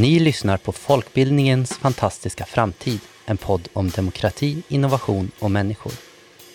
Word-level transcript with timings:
Ni 0.00 0.18
lyssnar 0.18 0.56
på 0.56 0.72
Folkbildningens 0.72 1.72
fantastiska 1.72 2.44
framtid, 2.44 3.00
en 3.26 3.36
podd 3.36 3.68
om 3.72 3.90
demokrati, 3.90 4.62
innovation 4.68 5.30
och 5.38 5.50
människor. 5.50 5.92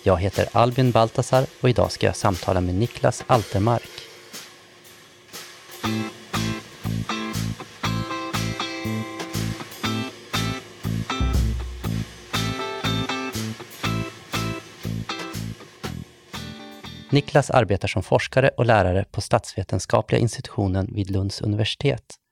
Jag 0.03 0.17
heter 0.17 0.47
Albin 0.51 0.91
Baltasar 0.91 1.45
och 1.61 1.69
idag 1.69 1.91
ska 1.91 2.05
jag 2.05 2.15
samtala 2.15 2.61
med 2.61 2.75
Niklas 2.75 3.23
Altermark. 3.27 3.89
Niklas 17.09 17.49
arbetar 17.49 17.87
som 17.87 18.03
forskare 18.03 18.49
och 18.49 18.65
lärare 18.65 19.05
på 19.11 19.21
statsvetenskapliga 19.21 20.21
institutionen 20.21 20.89
vid 20.95 21.11
Lunds 21.11 21.41
universitet. 21.41 22.22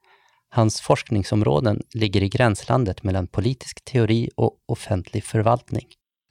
Hans 0.54 0.82
forskningsområden 0.82 1.82
ligger 1.94 2.24
i 2.24 2.30
gränslandet 2.30 3.04
mellan 3.04 3.28
politisk 3.28 3.86
teori 3.86 4.30
och 4.36 4.58
offentlig 4.66 5.24
förvaltning. 5.24 5.88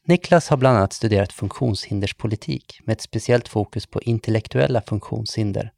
Niklas 0.07 0.49
har 0.49 0.57
bland 0.57 0.77
annat 0.77 0.93
studerat 0.93 1.33
funktionshinderspolitik 1.33 2.81
med 2.85 2.93
ett 2.93 3.01
speciellt 3.01 3.49
fokus 3.49 3.87
på 3.87 4.03
intellektuella 4.03 4.81
funktionshinder. 4.81 5.73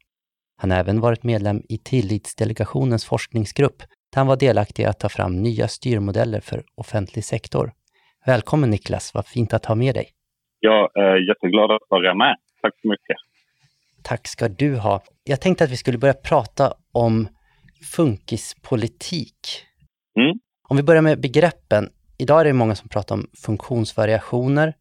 Han 0.57 0.71
har 0.71 0.77
även 0.77 0.99
varit 0.99 1.23
medlem 1.23 1.61
i 1.69 1.77
Tillitsdelegationens 1.77 3.05
forskningsgrupp 3.05 3.79
där 3.79 4.19
han 4.19 4.27
var 4.27 4.37
delaktig 4.37 4.83
i 4.83 4.85
att 4.85 4.99
ta 4.99 5.09
fram 5.09 5.43
nya 5.43 5.67
styrmodeller 5.67 6.39
för 6.39 6.63
offentlig 6.75 7.25
sektor. 7.25 7.71
Välkommen 8.25 8.69
Niklas, 8.69 9.13
vad 9.13 9.27
fint 9.27 9.53
att 9.53 9.65
ha 9.65 9.75
med 9.75 9.95
dig. 9.95 10.09
Jag 10.59 10.97
är 10.97 11.29
jätteglad 11.29 11.71
att 11.71 11.81
vara 11.89 12.15
med. 12.15 12.37
Tack 12.61 12.73
så 12.81 12.87
mycket. 12.87 13.17
Tack 14.03 14.27
ska 14.27 14.47
du 14.49 14.75
ha. 14.75 15.03
Jag 15.23 15.41
tänkte 15.41 15.63
att 15.63 15.71
vi 15.71 15.77
skulle 15.77 15.97
börja 15.97 16.13
prata 16.13 16.73
om 16.91 17.27
funkispolitik. 17.83 19.37
Mm. 20.19 20.39
Om 20.69 20.77
vi 20.77 20.83
börjar 20.83 21.01
med 21.01 21.21
begreppen. 21.21 21.89
Idag 22.17 22.41
är 22.41 22.45
det 22.45 22.53
många 22.53 22.75
som 22.75 22.89
pratar 22.89 23.15
om 23.15 23.27
funktionsvariationer, 23.45 24.73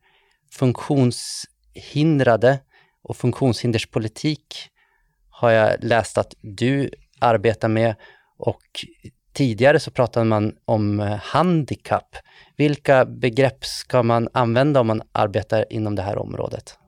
funktionshindrade 0.52 2.58
och 3.02 3.16
funktionshinderspolitik 3.16 4.54
har 5.30 5.50
jag 5.50 5.84
läst 5.84 6.18
att 6.18 6.34
du 6.40 6.90
arbetar 7.20 7.68
med 7.68 7.94
och 8.38 8.62
tidigare 9.32 9.78
så 9.78 9.90
pratade 9.90 10.26
man 10.26 10.56
om 10.64 11.18
handikapp. 11.22 12.16
Vilka 12.56 13.04
begrepp 13.04 13.64
ska 13.64 14.02
man 14.02 14.28
använda 14.34 14.80
om 14.80 14.86
man 14.86 15.02
arbetar 15.12 15.72
inom 15.72 15.94
det 15.94 16.02
här 16.02 16.18
området? 16.18 16.78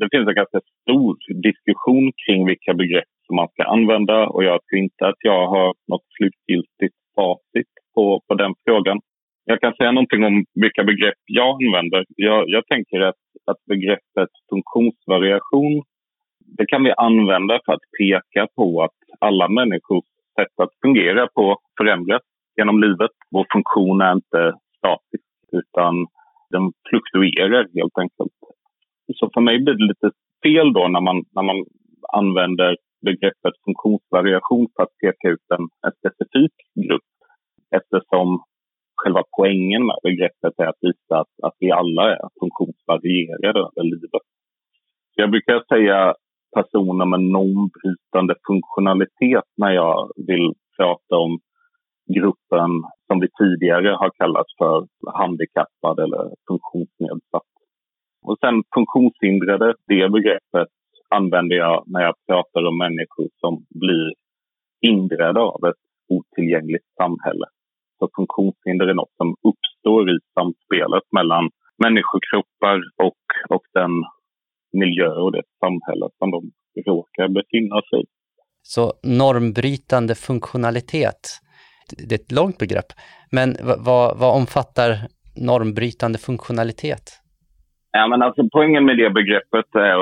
det 0.00 0.08
finns 0.12 0.28
en 0.28 0.34
ganska 0.34 0.60
stor 0.82 1.16
diskussion 1.48 2.12
kring 2.22 2.46
vilka 2.46 2.74
begrepp 2.74 3.10
som 3.26 3.36
man 3.36 3.48
ska 3.48 3.62
använda 3.62 4.26
och 4.26 4.44
jag 4.44 4.60
tror 4.64 4.78
inte 4.78 5.06
att 5.06 5.20
jag 5.20 5.46
har 5.46 5.74
något 5.88 6.06
slutgiltigt 6.16 6.96
facit 7.16 7.72
på, 7.94 8.20
på 8.28 8.34
den 8.34 8.54
frågan. 8.64 9.00
Jag 9.44 9.60
kan 9.60 9.74
säga 9.74 9.92
någonting 9.92 10.24
om 10.24 10.44
vilka 10.54 10.84
begrepp 10.84 11.20
jag 11.26 11.64
använder. 11.64 12.04
Jag, 12.16 12.44
jag 12.48 12.66
tänker 12.66 13.00
att, 13.00 13.22
att 13.50 13.64
begreppet 13.66 14.30
funktionsvariation 14.50 15.82
det 16.58 16.66
kan 16.66 16.84
vi 16.84 16.92
använda 16.96 17.60
för 17.64 17.72
att 17.72 17.90
peka 17.98 18.46
på 18.56 18.82
att 18.82 18.98
alla 19.20 19.48
människors 19.48 20.04
sätt 20.38 20.60
att 20.62 20.70
fungera 20.82 21.26
på 21.34 21.58
förändras 21.78 22.22
genom 22.56 22.80
livet. 22.80 23.10
Vår 23.30 23.46
funktion 23.52 24.00
är 24.00 24.12
inte 24.12 24.52
statisk 24.78 25.24
utan 25.52 26.06
den 26.50 26.72
fluktuerar 26.88 27.66
helt 27.74 27.98
enkelt. 27.98 28.32
Så 29.14 29.30
för 29.34 29.40
mig 29.40 29.58
blir 29.58 29.74
det 29.74 29.84
lite 29.84 30.10
fel 30.42 30.72
då 30.72 30.88
när 30.88 31.00
man, 31.00 31.24
när 31.34 31.42
man 31.42 31.64
använder 32.12 32.76
begreppet 33.08 33.54
funktionsvariation 33.64 34.66
för 34.72 34.82
att 34.82 34.98
peka 35.02 35.26
ut 35.34 35.46
en, 35.56 35.64
en 35.86 35.92
specifik 36.00 36.56
grupp 36.86 37.12
eftersom 37.78 38.28
själva 39.00 39.22
poängen 39.36 39.82
med 39.86 39.98
begreppet 40.02 40.54
är 40.58 40.68
att 40.68 40.82
visa 40.88 41.14
att, 41.22 41.32
att 41.46 41.56
vi 41.58 41.70
alla 41.80 42.04
är 42.16 42.28
funktionsvarierade 42.40 43.60
över 43.66 43.82
livet. 43.92 44.24
Så 45.10 45.16
jag 45.22 45.30
brukar 45.30 45.64
säga 45.74 46.14
personer 46.56 47.06
med 47.12 47.20
normbrytande 47.20 48.34
funktionalitet 48.46 49.48
när 49.56 49.72
jag 49.82 50.10
vill 50.16 50.52
prata 50.76 51.16
om 51.16 51.38
gruppen 52.18 52.70
som 53.06 53.20
vi 53.20 53.28
tidigare 53.38 53.88
har 53.88 54.10
kallat 54.20 54.46
för 54.58 54.86
handikappad 55.20 55.98
eller 55.98 56.24
funktionsnedsatt. 56.48 57.50
Och 58.22 58.38
sen 58.40 58.62
funktionshindrade, 58.74 59.74
det 59.86 60.08
begreppet 60.16 60.68
använder 61.08 61.56
jag 61.56 61.84
när 61.86 62.02
jag 62.02 62.14
pratar 62.26 62.62
om 62.68 62.78
människor 62.78 63.28
som 63.40 63.66
blir 63.70 64.14
hindrade 64.82 65.40
av 65.40 65.60
ett 65.70 65.82
otillgängligt 66.08 66.88
samhälle. 67.00 67.46
Så 67.98 68.08
funktionshinder 68.16 68.86
är 68.86 68.94
något 68.94 69.16
som 69.16 69.28
uppstår 69.50 70.10
i 70.10 70.18
samspelet 70.34 71.06
mellan 71.12 71.50
människokroppar 71.84 72.78
och, 73.06 73.22
och 73.54 73.64
den 73.72 73.90
miljö 74.72 75.08
och 75.08 75.32
det 75.32 75.42
samhälle 75.60 76.08
som 76.18 76.30
de 76.30 76.40
råkar 76.86 77.28
befinna 77.28 77.82
sig 77.90 78.00
i. 78.02 78.06
Så 78.62 78.92
normbrytande 79.02 80.14
funktionalitet, 80.14 81.22
det 82.08 82.14
är 82.14 82.20
ett 82.20 82.32
långt 82.32 82.58
begrepp, 82.58 82.90
men 83.30 83.56
vad, 83.84 84.18
vad 84.18 84.36
omfattar 84.36 84.88
normbrytande 85.36 86.18
funktionalitet? 86.18 87.20
Ja, 87.96 88.06
men 88.08 88.22
alltså, 88.22 88.42
poängen 88.52 88.84
med 88.84 88.96
det 88.98 89.10
begreppet 89.10 89.68
är 89.74 89.98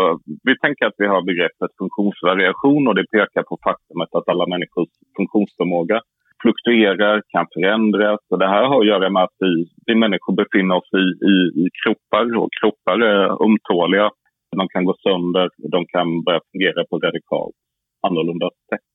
vi 0.49 0.59
tänker 0.59 0.87
att 0.87 0.99
vi 1.03 1.07
har 1.07 1.23
begreppet 1.23 1.71
funktionsvariation 1.79 2.89
och 2.89 2.95
det 2.95 3.07
pekar 3.15 3.43
på 3.43 3.57
faktumet 3.67 4.09
att 4.13 4.29
alla 4.29 4.47
människors 4.47 4.93
funktionsförmåga 5.17 6.01
fluktuerar, 6.43 7.23
kan 7.33 7.47
förändras. 7.55 8.21
Och 8.31 8.39
det 8.39 8.49
här 8.55 8.65
har 8.71 8.81
att 8.81 8.93
göra 8.93 9.11
med 9.11 9.23
att 9.23 9.37
vi, 9.39 9.53
vi 9.87 9.95
människor 9.95 10.35
befinner 10.43 10.75
oss 10.81 10.91
i, 11.03 11.07
i, 11.33 11.35
i 11.63 11.65
kroppar 11.81 12.27
och 12.41 12.51
kroppar 12.61 12.99
är 13.13 13.45
ömtåliga. 13.47 14.11
De 14.57 14.69
kan 14.69 14.85
gå 14.85 14.95
sönder, 15.07 15.49
de 15.75 15.81
kan 15.87 16.23
börja 16.25 16.41
fungera 16.51 16.85
på 16.91 16.99
radikalt 16.99 17.57
annorlunda 18.07 18.49
sätt. 18.71 18.87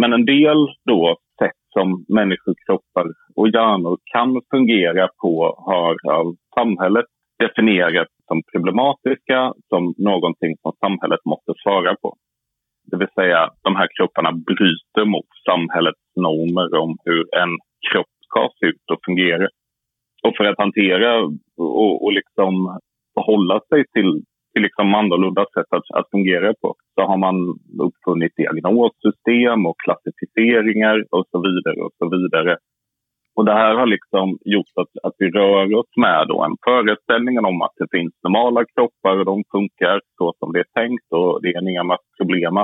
Men 0.00 0.12
en 0.12 0.24
del 0.24 0.58
då 0.90 1.16
sätt 1.42 1.60
som 1.74 2.04
människokroppar 2.18 3.06
och 3.36 3.48
hjärnor 3.48 3.98
kan 4.12 4.40
fungera 4.50 5.08
på 5.22 5.34
har 5.68 5.94
av 6.18 6.26
samhället 6.58 7.06
definieras 7.44 8.08
som 8.28 8.42
problematiska, 8.52 9.38
som 9.68 9.82
någonting 10.10 10.52
som 10.62 10.72
samhället 10.84 11.22
måste 11.24 11.52
svara 11.62 11.94
på. 12.02 12.08
Det 12.90 12.96
vill 12.96 13.16
säga, 13.18 13.50
de 13.66 13.76
här 13.76 13.88
kropparna 13.96 14.32
bryter 14.32 15.04
mot 15.14 15.30
samhällets 15.48 16.04
normer 16.26 16.68
om 16.82 16.90
hur 17.04 17.22
en 17.42 17.52
kropp 17.88 18.14
ska 18.26 18.40
se 18.58 18.66
ut 18.66 18.86
och 18.92 19.04
fungera. 19.06 19.48
Och 20.24 20.36
för 20.36 20.44
att 20.44 20.58
hantera 20.64 21.10
och, 21.56 22.04
och 22.04 22.12
liksom 22.12 22.52
förhålla 23.14 23.60
sig 23.68 23.84
till, 23.94 24.10
till 24.52 24.62
liksom 24.62 24.94
annorlunda 24.94 25.44
sätt 25.54 25.70
att, 25.76 25.88
att 25.98 26.10
fungera 26.10 26.54
på 26.62 26.74
så 26.94 27.00
har 27.10 27.18
man 27.26 27.36
uppfunnit 27.86 28.32
diagnossystem 28.36 29.66
och 29.66 29.76
klassificeringar 29.84 30.96
och 31.10 31.24
så 31.30 31.38
vidare 31.46 31.78
och 31.86 31.94
så 31.98 32.06
vidare 32.14 32.56
och 33.36 33.44
det 33.44 33.52
här 33.52 33.74
har 33.74 33.86
liksom 33.86 34.38
gjort 34.44 34.72
att, 34.80 34.92
att 35.06 35.14
vi 35.18 35.30
rör 35.30 35.74
oss 35.80 35.92
med 35.96 36.28
då 36.28 36.44
en 36.44 36.56
föreställning 36.64 37.38
om 37.38 37.62
att 37.62 37.76
det 37.76 37.88
finns 37.96 38.14
normala 38.22 38.64
kroppar 38.64 39.18
och 39.18 39.24
de 39.24 39.44
funkar 39.54 40.00
så 40.18 40.34
som 40.38 40.52
det 40.52 40.60
är 40.60 40.80
tänkt 40.80 41.06
och 41.10 41.42
det 41.42 41.48
är 41.48 41.70
inga 41.70 41.96
problem. 42.18 42.56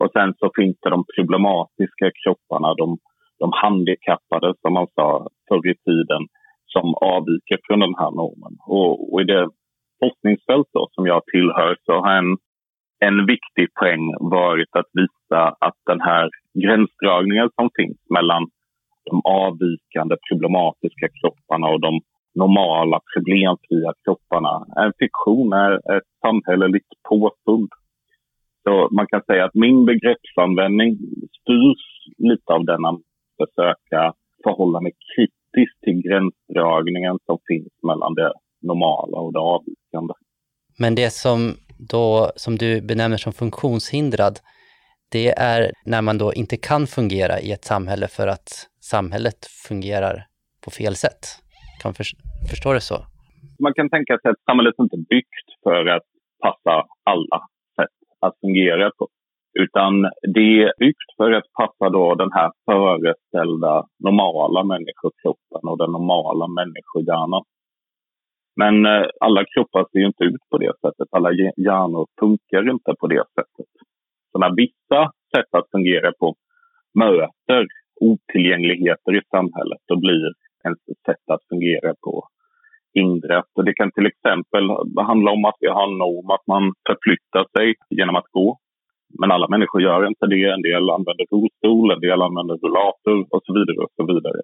Och 0.00 0.10
sen 0.12 0.34
så 0.38 0.50
finns 0.56 0.76
det 0.82 0.90
de 0.90 1.04
problematiska 1.16 2.06
kropparna, 2.20 2.74
de, 2.74 2.98
de 3.38 3.50
handikappade 3.62 4.54
som 4.60 4.72
man 4.72 4.86
sa 4.94 5.28
förr 5.48 5.66
i 5.72 5.74
tiden, 5.88 6.22
som 6.66 6.94
avviker 6.94 7.58
från 7.66 7.80
den 7.80 7.94
här 8.00 8.10
normen. 8.10 8.54
Och, 8.66 9.12
och 9.12 9.20
i 9.20 9.24
det 9.24 9.48
forskningsfält 10.00 10.68
då, 10.72 10.88
som 10.90 11.06
jag 11.06 11.22
tillhör 11.32 11.76
så 11.84 11.92
har 11.92 12.12
en, 12.22 12.36
en 13.08 13.26
viktig 13.26 13.66
poäng 13.80 14.04
varit 14.20 14.72
att 14.76 14.90
visa 14.92 15.40
att 15.60 15.78
den 15.86 16.00
här 16.00 16.30
gränsdragningen 16.62 17.48
som 17.56 17.70
finns 17.76 17.98
mellan 18.16 18.46
de 19.10 19.20
avvikande 19.24 20.16
problematiska 20.28 21.06
kropparna 21.20 21.66
och 21.68 21.80
de 21.80 22.00
normala 22.34 23.00
problemfria 23.12 23.92
kropparna. 24.04 24.66
En 24.76 24.92
fiktion 24.98 25.52
är 25.52 25.72
ett 25.96 26.10
samhälleligt 26.24 26.92
påfund. 27.08 27.70
Så 28.62 28.88
man 28.90 29.06
kan 29.06 29.22
säga 29.22 29.44
att 29.44 29.54
min 29.54 29.86
begreppsanvändning 29.86 30.92
styrs 31.40 31.84
lite 32.18 32.52
av 32.52 32.64
denna 32.64 32.90
försöka 33.40 34.14
förhålla 34.44 34.80
mig 34.80 34.92
kritiskt 35.14 35.80
till 35.84 36.02
gränsdragningen 36.06 37.18
som 37.26 37.38
finns 37.48 37.72
mellan 37.82 38.14
det 38.14 38.32
normala 38.62 39.18
och 39.18 39.32
det 39.32 39.38
avvikande. 39.38 40.14
Men 40.78 40.94
det 40.94 41.10
som, 41.10 41.54
då, 41.78 42.30
som 42.36 42.56
du 42.58 42.80
benämner 42.82 43.16
som 43.16 43.32
funktionshindrad, 43.32 44.38
det 45.12 45.28
är 45.28 45.72
när 45.84 46.02
man 46.02 46.18
då 46.18 46.32
inte 46.34 46.56
kan 46.56 46.86
fungera 46.86 47.40
i 47.40 47.52
ett 47.52 47.64
samhälle 47.64 48.08
för 48.08 48.26
att 48.26 48.48
samhället 48.94 49.40
fungerar 49.68 50.16
på 50.64 50.70
fel 50.70 50.94
sätt. 51.04 51.22
Kan 51.80 51.88
man 51.88 51.94
för, 51.94 52.06
förstå 52.50 52.72
det 52.72 52.80
så? 52.80 52.98
Man 53.64 53.74
kan 53.74 53.90
tänka 53.90 54.18
sig 54.18 54.30
att 54.30 54.42
samhället 54.50 54.74
inte 54.78 54.96
är 54.96 55.06
byggt 55.14 55.48
för 55.62 55.86
att 55.96 56.08
passa 56.44 56.74
alla 57.12 57.40
sätt 57.76 57.98
att 58.20 58.34
fungera 58.40 58.90
på. 58.98 59.08
Utan 59.64 59.92
det 60.36 60.62
är 60.62 60.72
byggt 60.78 61.10
för 61.16 61.30
att 61.32 61.52
passa 61.58 61.90
då 61.90 62.14
den 62.14 62.32
här 62.32 62.50
föreställda 62.66 63.86
normala 64.04 64.64
människokroppen 64.64 65.62
och 65.70 65.78
den 65.78 65.92
normala 65.92 66.46
människohjärnan. 66.58 67.44
Men 68.60 68.86
eh, 68.86 69.06
alla 69.20 69.44
kroppar 69.44 69.86
ser 69.90 69.98
ju 69.98 70.06
inte 70.06 70.24
ut 70.24 70.44
på 70.50 70.58
det 70.58 70.72
sättet. 70.82 71.08
Alla 71.10 71.30
hjärnor 71.66 72.06
funkar 72.20 72.70
inte 72.70 72.94
på 73.00 73.06
det 73.06 73.24
sättet. 73.36 73.70
Så 74.32 74.38
när 74.38 74.52
vissa 74.56 75.00
sätt 75.34 75.50
att 75.58 75.70
fungera 75.70 76.12
på 76.20 76.34
möter 76.94 77.66
otillgängligheter 78.00 79.12
i 79.16 79.22
samhället, 79.30 79.82
och 79.92 80.00
blir 80.00 80.32
ens 80.64 80.78
sätt 81.06 81.24
att 81.34 81.48
fungera 81.48 81.94
på 82.04 82.28
hindret. 82.94 83.50
Och 83.56 83.64
det 83.64 83.74
kan 83.74 83.90
till 83.92 84.06
exempel 84.12 84.64
handla 85.10 85.30
om 85.36 85.44
att 85.44 85.58
vi 85.60 85.68
har 85.76 85.86
en 85.88 85.98
norm 85.98 86.30
att 86.36 86.46
man 86.54 86.64
förflyttar 86.88 87.44
sig 87.56 87.66
genom 87.98 88.16
att 88.16 88.30
gå. 88.38 88.58
Men 89.20 89.30
alla 89.34 89.48
människor 89.48 89.82
gör 89.82 90.06
inte 90.06 90.26
det. 90.26 90.44
En 90.56 90.62
del 90.62 90.90
använder 90.96 91.26
rullstol, 91.32 91.90
en 91.90 92.00
del 92.00 92.22
använder 92.22 92.56
rullator 92.64 93.18
och 93.34 93.42
så 93.46 93.52
vidare. 93.58 93.78
och 93.84 93.94
så 93.96 94.04
vidare. 94.12 94.40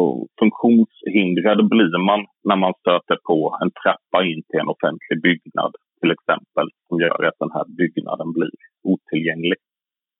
Och 0.00 0.28
funktionshindrad 0.40 1.68
blir 1.72 1.98
man 2.10 2.20
när 2.48 2.56
man 2.56 2.72
stöter 2.80 3.16
på 3.28 3.58
en 3.62 3.70
trappa 3.82 4.18
in 4.30 4.42
till 4.48 4.60
en 4.60 4.72
offentlig 4.74 5.22
byggnad 5.22 5.72
till 6.00 6.10
exempel 6.16 6.66
som 6.88 7.00
gör 7.00 7.24
att 7.28 7.38
den 7.38 7.52
här 7.56 7.66
byggnaden 7.80 8.32
blir 8.32 8.50
otillgänglig. 8.92 9.58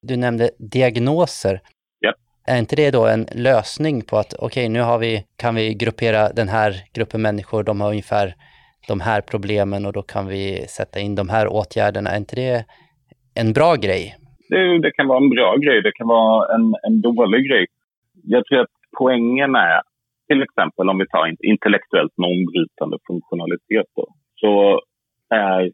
Du 0.03 0.17
nämnde 0.17 0.51
diagnoser. 0.59 1.61
Är 2.47 2.59
inte 2.59 2.77
det 2.77 2.91
då 2.91 3.07
en 3.07 3.27
lösning 3.35 4.03
på 4.11 4.17
att 4.17 4.35
okej, 4.35 4.47
okay, 4.47 4.69
nu 4.69 4.81
har 4.81 4.99
vi, 4.99 5.25
kan 5.37 5.55
vi 5.55 5.75
gruppera 5.75 6.29
den 6.29 6.49
här 6.49 6.73
gruppen 6.95 7.23
människor, 7.23 7.63
de 7.63 7.81
har 7.81 7.91
ungefär 7.91 8.35
de 8.89 9.01
här 9.01 9.21
problemen 9.21 9.87
och 9.87 9.93
då 9.93 10.03
kan 10.03 10.27
vi 10.27 10.67
sätta 10.69 11.01
in 11.01 11.15
de 11.15 11.29
här 11.29 11.47
åtgärderna. 11.49 12.11
Är 12.11 12.17
inte 12.17 12.37
det 12.37 12.65
en 13.35 13.53
bra 13.53 13.75
grej? 13.75 14.17
Det, 14.49 14.79
det 14.79 14.93
kan 14.93 15.07
vara 15.07 15.19
en 15.19 15.31
bra 15.31 15.57
grej, 15.57 15.83
det 15.83 15.93
kan 15.93 16.07
vara 16.07 16.55
en, 16.55 16.75
en 16.83 17.01
dålig 17.01 17.49
grej. 17.49 17.67
Jag 18.25 18.47
tror 18.47 18.61
att 18.61 18.77
poängen 18.99 19.55
är, 19.55 19.81
till 20.29 20.43
exempel 20.43 20.89
om 20.89 20.99
vi 20.99 21.07
tar 21.07 21.47
intellektuellt 21.53 22.13
normbrytande 22.17 22.99
funktionalitet, 23.07 23.87
då, 23.97 24.07
så 24.41 24.81
är 25.35 25.71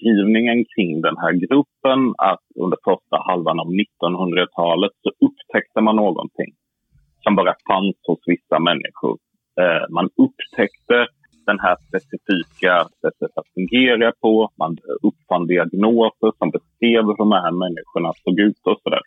beskrivningen 0.00 0.64
kring 0.74 1.00
den 1.00 1.16
här 1.16 1.32
gruppen 1.32 2.14
att 2.18 2.44
under 2.56 2.78
första 2.84 3.16
halvan 3.28 3.60
av 3.60 3.66
1900-talet 3.66 4.92
så 5.02 5.10
upptäckte 5.26 5.80
man 5.80 5.96
någonting 5.96 6.52
som 7.22 7.36
bara 7.36 7.54
fanns 7.68 7.96
hos 8.06 8.18
vissa 8.26 8.58
människor. 8.58 9.18
Eh, 9.60 9.84
man 9.90 10.08
upptäckte 10.24 11.06
den 11.46 11.58
här 11.60 11.76
specifika 11.88 12.88
sättet 13.00 13.32
att 13.34 13.48
fungera 13.54 14.12
på. 14.20 14.50
Man 14.58 14.76
uppfann 15.02 15.46
diagnoser 15.46 16.32
som 16.38 16.50
beskrev 16.50 17.02
hur 17.04 17.16
de 17.16 17.32
här 17.32 17.52
människorna 17.52 18.12
såg 18.24 18.40
ut 18.40 18.60
och 18.64 18.80
sådär. 18.82 19.04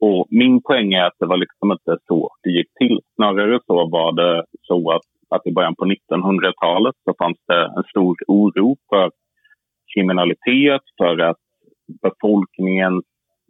Och 0.00 0.26
min 0.30 0.62
poäng 0.62 0.92
är 0.92 1.04
att 1.04 1.18
det 1.18 1.26
var 1.26 1.36
liksom 1.36 1.72
inte 1.72 1.96
så 2.08 2.30
det 2.42 2.50
gick 2.50 2.70
till. 2.80 2.98
Snarare 3.14 3.58
så 3.66 3.88
var 3.88 4.12
det 4.12 4.44
så 4.62 4.90
att, 4.90 5.08
att 5.28 5.46
i 5.46 5.52
början 5.52 5.74
på 5.74 5.84
1900-talet 5.84 6.94
så 7.04 7.14
fanns 7.18 7.38
det 7.46 7.62
en 7.76 7.84
stor 7.92 8.16
oro 8.26 8.76
för 8.88 9.10
kriminalitet, 9.94 10.82
för 10.98 11.18
att 11.18 11.42
befolkningens 12.02 13.04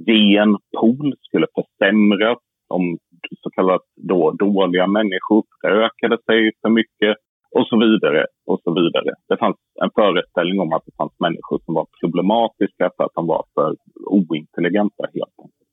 genpool 0.06 1.14
skulle 1.20 1.46
försämras 1.54 2.38
om 2.68 2.98
så 3.40 3.50
kallat 3.50 3.82
då 3.96 4.30
dåliga 4.30 4.86
människor 4.86 5.44
förökade 5.60 6.18
sig 6.26 6.50
för 6.62 6.68
mycket 6.68 7.16
och 7.54 7.66
så 7.66 7.78
vidare. 7.80 8.26
och 8.46 8.60
så 8.64 8.74
vidare. 8.74 9.14
Det 9.28 9.36
fanns 9.36 9.56
en 9.82 9.90
föreställning 9.94 10.60
om 10.60 10.72
att 10.72 10.82
det 10.86 10.96
fanns 10.96 11.20
människor 11.20 11.58
som 11.64 11.74
var 11.74 11.86
problematiska 12.00 12.90
för 12.96 13.04
att 13.04 13.14
de 13.14 13.26
var 13.26 13.44
för 13.54 13.76
ointelligenta 14.06 15.04
helt 15.14 15.34
enkelt. 15.42 15.68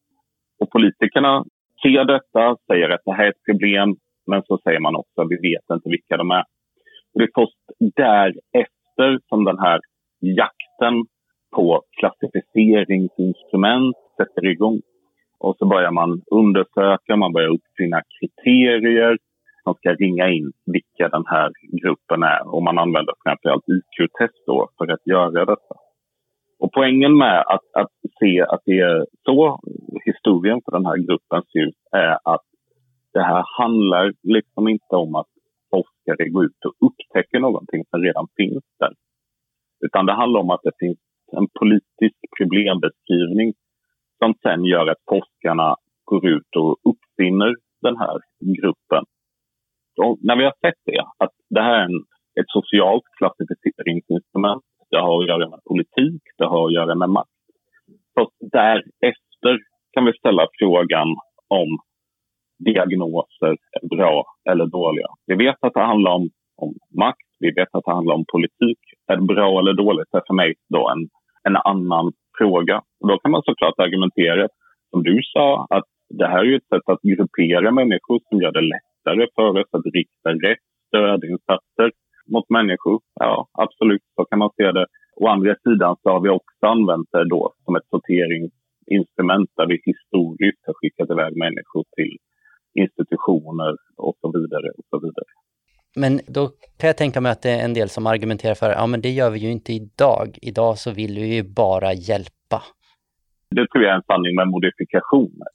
Och 0.59 0.69
politikerna 0.69 1.45
ser 1.81 2.05
detta, 2.05 2.57
säger 2.67 2.89
att 2.89 3.01
det 3.05 3.13
här 3.13 3.25
är 3.25 3.29
ett 3.29 3.45
problem, 3.49 3.95
men 4.27 4.43
så 4.43 4.59
säger 4.63 4.79
man 4.79 4.95
också 4.95 5.21
att 5.21 5.29
vi 5.29 5.35
vet 5.49 5.65
inte 5.71 5.89
vilka 5.89 6.17
de 6.17 6.31
är. 6.31 6.43
Och 7.13 7.19
det 7.19 7.23
är 7.23 7.41
först 7.41 7.63
därefter 7.95 9.19
som 9.29 9.45
den 9.45 9.59
här 9.59 9.79
jakten 10.19 11.05
på 11.55 11.83
klassificeringsinstrument 11.99 13.95
sätter 14.17 14.45
igång. 14.45 14.81
Och 15.39 15.55
så 15.59 15.65
börjar 15.65 15.91
man 15.91 16.21
undersöka, 16.31 17.15
man 17.15 17.33
börjar 17.33 17.49
uppfinna 17.49 18.01
kriterier 18.19 19.17
som 19.63 19.73
ska 19.73 19.93
ringa 19.93 20.29
in 20.29 20.51
vilka 20.65 21.09
den 21.09 21.23
här 21.27 21.51
gruppen 21.81 22.23
är. 22.23 22.53
Och 22.53 22.63
man 22.63 22.77
använder 22.79 23.13
framförallt 23.23 23.63
IQ-test 23.67 24.45
för 24.77 24.91
att 24.93 25.07
göra 25.07 25.45
detta. 25.45 25.75
Och 26.59 26.71
poängen 26.73 27.17
med 27.17 27.39
att, 27.39 27.65
att 27.73 27.91
se 28.19 28.41
att 28.41 28.61
det 28.65 28.79
är 28.79 29.05
så 29.25 29.59
historien 30.05 30.61
för 30.65 30.71
den 30.71 30.85
här 30.85 30.97
gruppen 30.97 31.41
ser 31.51 31.59
ut 31.59 31.75
är 31.91 32.17
att 32.33 32.45
det 33.13 33.23
här 33.23 33.43
handlar 33.59 34.13
liksom 34.23 34.67
inte 34.67 34.95
om 34.95 35.15
att 35.15 35.27
forskare 35.69 36.29
går 36.29 36.45
ut 36.45 36.65
och 36.65 36.87
upptäcker 36.87 37.39
någonting 37.39 37.83
som 37.89 38.01
redan 38.01 38.27
finns 38.37 38.63
där. 38.79 38.93
Utan 39.85 40.05
det 40.05 40.13
handlar 40.13 40.39
om 40.41 40.49
att 40.49 40.63
det 40.63 40.71
finns 40.79 40.99
en 41.37 41.47
politisk 41.59 42.19
problembeskrivning 42.37 43.53
som 44.19 44.33
sen 44.43 44.65
gör 44.65 44.87
att 44.87 45.03
forskarna 45.09 45.75
går 46.05 46.27
ut 46.27 46.55
och 46.55 46.77
uppfinner 46.89 47.55
den 47.81 47.97
här 47.97 48.17
gruppen. 48.61 49.03
Och 50.03 50.17
när 50.21 50.35
vi 50.35 50.43
har 50.43 50.55
sett 50.65 50.81
det, 50.85 51.01
att 51.23 51.35
det 51.49 51.61
här 51.61 51.79
är 51.79 51.85
en, 51.85 51.99
ett 52.39 52.49
socialt 52.57 53.03
klassificeringsinstrument 53.17 54.63
det 54.91 54.99
har 54.99 55.21
att 55.21 55.27
göra 55.27 55.49
med 55.49 55.59
politik, 55.65 56.21
det 56.37 56.45
har 56.45 56.67
att 56.67 56.73
göra 56.73 56.95
med 56.95 57.09
makt. 57.09 57.29
Så 58.13 58.29
därefter 58.39 59.59
kan 59.93 60.05
vi 60.05 60.13
ställa 60.13 60.47
frågan 60.59 61.07
om 61.47 61.69
diagnoser 62.65 63.55
är 63.71 63.87
bra 63.97 64.25
eller 64.49 64.65
dåliga. 64.65 65.07
Vi 65.25 65.35
vet 65.35 65.57
att 65.61 65.73
det 65.73 65.85
handlar 65.91 66.11
om, 66.11 66.29
om 66.55 66.73
makt, 66.99 67.29
vi 67.39 67.51
vet 67.51 67.67
att 67.71 67.83
det 67.85 67.91
handlar 67.91 68.15
om 68.15 68.25
politik. 68.31 68.79
Är 69.11 69.15
det 69.15 69.33
bra 69.33 69.59
eller 69.59 69.73
dåligt 69.73 70.07
Det 70.11 70.17
är 70.17 70.27
för 70.27 70.33
mig 70.33 70.53
då 70.69 70.89
en, 70.93 71.01
en 71.47 71.55
annan 71.55 72.11
fråga. 72.37 72.81
Då 73.07 73.17
kan 73.17 73.31
man 73.31 73.43
såklart 73.45 73.79
argumentera, 73.79 74.47
som 74.89 75.03
du 75.03 75.19
sa, 75.33 75.67
att 75.69 75.89
det 76.09 76.27
här 76.27 76.45
är 76.45 76.55
ett 76.55 76.71
sätt 76.73 76.87
att 76.93 77.01
gruppera 77.01 77.71
människor 77.71 78.19
som 78.29 78.41
gör 78.41 78.51
det 78.51 78.69
lättare 78.75 79.27
för 79.35 79.49
oss 79.61 79.71
att 79.71 79.93
rikta 79.93 80.29
rätt 80.47 80.65
stödinsatser 80.87 81.91
mot 82.33 82.49
människor. 82.49 82.99
Ja, 83.13 83.47
absolut, 83.63 84.05
så 84.15 84.25
kan 84.25 84.39
man 84.39 84.51
se 84.57 84.71
det. 84.71 84.85
Å 85.15 85.27
andra 85.27 85.55
sidan 85.63 85.95
så 86.01 86.09
har 86.09 86.21
vi 86.21 86.29
också 86.29 86.65
använt 86.75 87.07
det 87.11 87.29
då 87.29 87.53
som 87.65 87.75
ett 87.75 87.89
sorteringsinstrument 87.93 89.49
där 89.57 89.67
vi 89.67 89.77
historiskt 89.91 90.63
har 90.67 90.73
skickat 90.73 91.09
iväg 91.09 91.37
människor 91.45 91.83
till 91.97 92.13
institutioner 92.83 93.73
och 93.97 94.15
så 94.21 94.27
vidare. 94.37 94.67
och 94.77 94.85
så 94.89 94.97
vidare. 95.05 95.31
Men 95.95 96.19
då 96.27 96.47
kan 96.79 96.87
jag 96.87 96.97
tänka 96.97 97.21
mig 97.21 97.31
att 97.31 97.41
det 97.41 97.51
är 97.51 97.63
en 97.65 97.73
del 97.73 97.89
som 97.89 98.07
argumenterar 98.07 98.55
för 98.55 98.69
ja 98.71 98.87
men 98.87 99.01
det 99.01 99.09
gör 99.09 99.29
vi 99.29 99.39
ju 99.39 99.51
inte 99.51 99.73
idag. 99.73 100.37
Idag 100.41 100.77
så 100.77 100.91
vill 100.91 101.15
vi 101.15 101.35
ju 101.35 101.43
bara 101.43 101.93
hjälpa. 101.93 102.61
Det 103.55 103.67
tror 103.67 103.83
jag 103.83 103.91
är 103.91 103.95
en 103.95 104.03
sanning 104.03 104.35
med 104.35 104.47
modifikationer. 104.47 105.47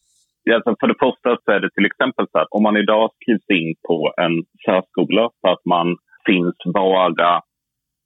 Alltså 0.55 0.77
för 0.81 0.87
det 0.87 0.99
första 1.07 1.37
så 1.45 1.51
är 1.53 1.61
det 1.61 1.71
till 1.71 1.87
exempel 1.87 2.27
så 2.33 2.39
att 2.39 2.49
om 2.51 2.63
man 2.63 2.77
idag 2.77 3.11
skrivs 3.15 3.49
in 3.51 3.75
på 3.89 4.13
en 4.17 4.35
särskola 4.65 5.31
för 5.41 5.49
att 5.49 5.65
man 5.65 5.97
finns 6.27 6.57
bara 6.75 7.43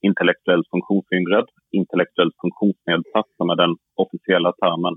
intellektuellt 0.03 0.69
funktionshindrad, 0.71 1.47
intellektuellt 1.71 2.37
funktionsnedsatt 2.45 3.29
som 3.37 3.51
är 3.51 3.57
den 3.57 3.77
officiella 4.05 4.53
termen, 4.53 4.95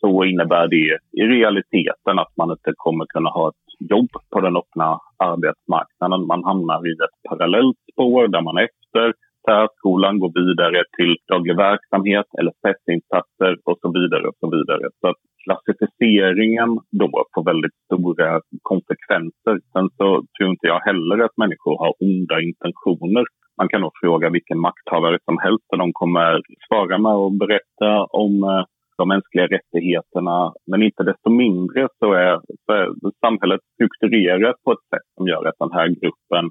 så 0.00 0.24
innebär 0.24 0.66
det 0.68 0.98
i 1.20 1.22
realiteten 1.36 2.18
att 2.18 2.36
man 2.36 2.50
inte 2.50 2.72
kommer 2.76 3.06
kunna 3.06 3.30
ha 3.30 3.48
ett 3.48 3.67
jobb 3.92 4.12
på 4.32 4.40
den 4.40 4.56
öppna 4.56 4.88
arbetsmarknaden. 5.30 6.26
Man 6.26 6.44
hamnar 6.44 6.80
i 6.90 6.92
ett 7.04 7.18
parallellt 7.28 7.78
spår 7.92 8.28
där 8.28 8.42
man 8.42 8.58
efter 8.58 9.06
särskolan 9.48 10.18
går 10.22 10.32
vidare 10.40 10.80
till 10.96 11.12
daglig 11.32 11.56
verksamhet, 11.56 12.26
LSS-insatser 12.46 13.52
och 13.68 13.78
så 13.82 13.88
vidare. 13.98 14.24
och 14.30 14.38
så 14.40 14.46
vidare. 14.56 14.84
Så 15.00 15.06
att 15.10 15.20
klassificeringen 15.44 16.70
då 17.00 17.08
får 17.34 17.44
väldigt 17.52 17.76
stora 17.86 18.40
konsekvenser. 18.62 19.54
Sen 19.72 19.88
så 19.98 20.06
tror 20.34 20.50
inte 20.50 20.66
jag 20.72 20.80
heller 20.88 21.18
att 21.24 21.36
människor 21.42 21.74
har 21.82 21.92
onda 22.08 22.36
intentioner. 22.48 23.24
Man 23.58 23.68
kan 23.68 23.80
nog 23.80 23.92
fråga 24.02 24.30
vilken 24.30 24.60
makthavare 24.68 25.18
som 25.24 25.38
helst 25.44 25.66
och 25.72 25.78
de 25.78 25.88
kommer 25.92 26.40
svara 26.66 26.98
med 26.98 27.16
och 27.24 27.32
berätta 27.32 27.90
om 28.24 28.32
eh, 28.44 28.64
de 28.98 29.08
mänskliga 29.08 29.46
rättigheterna. 29.46 30.52
Men 30.70 30.82
inte 30.82 31.02
desto 31.02 31.30
mindre 31.30 31.88
så 31.98 32.12
är, 32.12 32.40
så 32.64 32.72
är 32.72 32.86
samhället 33.24 33.60
strukturerat 33.74 34.56
på 34.64 34.72
ett 34.72 34.86
sätt 34.92 35.06
som 35.16 35.26
gör 35.28 35.44
att 35.46 35.62
den 35.64 35.72
här 35.78 35.88
gruppen 35.88 36.44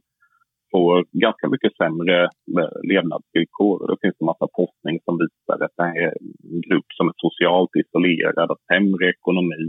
får 0.72 1.06
ganska 1.26 1.46
mycket 1.54 1.78
sämre 1.82 2.18
eh, 2.60 2.78
levnadsvillkor. 2.92 3.76
Det 3.88 3.98
finns 4.02 4.18
en 4.20 4.32
massa 4.32 4.48
forskning 4.60 4.96
som 5.06 5.14
visar 5.24 5.58
att 5.66 5.78
det 5.78 5.84
här 5.84 6.00
är 6.06 6.14
en 6.54 6.62
grupp 6.68 6.90
som 6.98 7.06
är 7.12 7.18
socialt 7.26 7.74
isolerad, 7.82 8.50
har 8.50 8.60
sämre 8.72 9.06
ekonomi, 9.16 9.66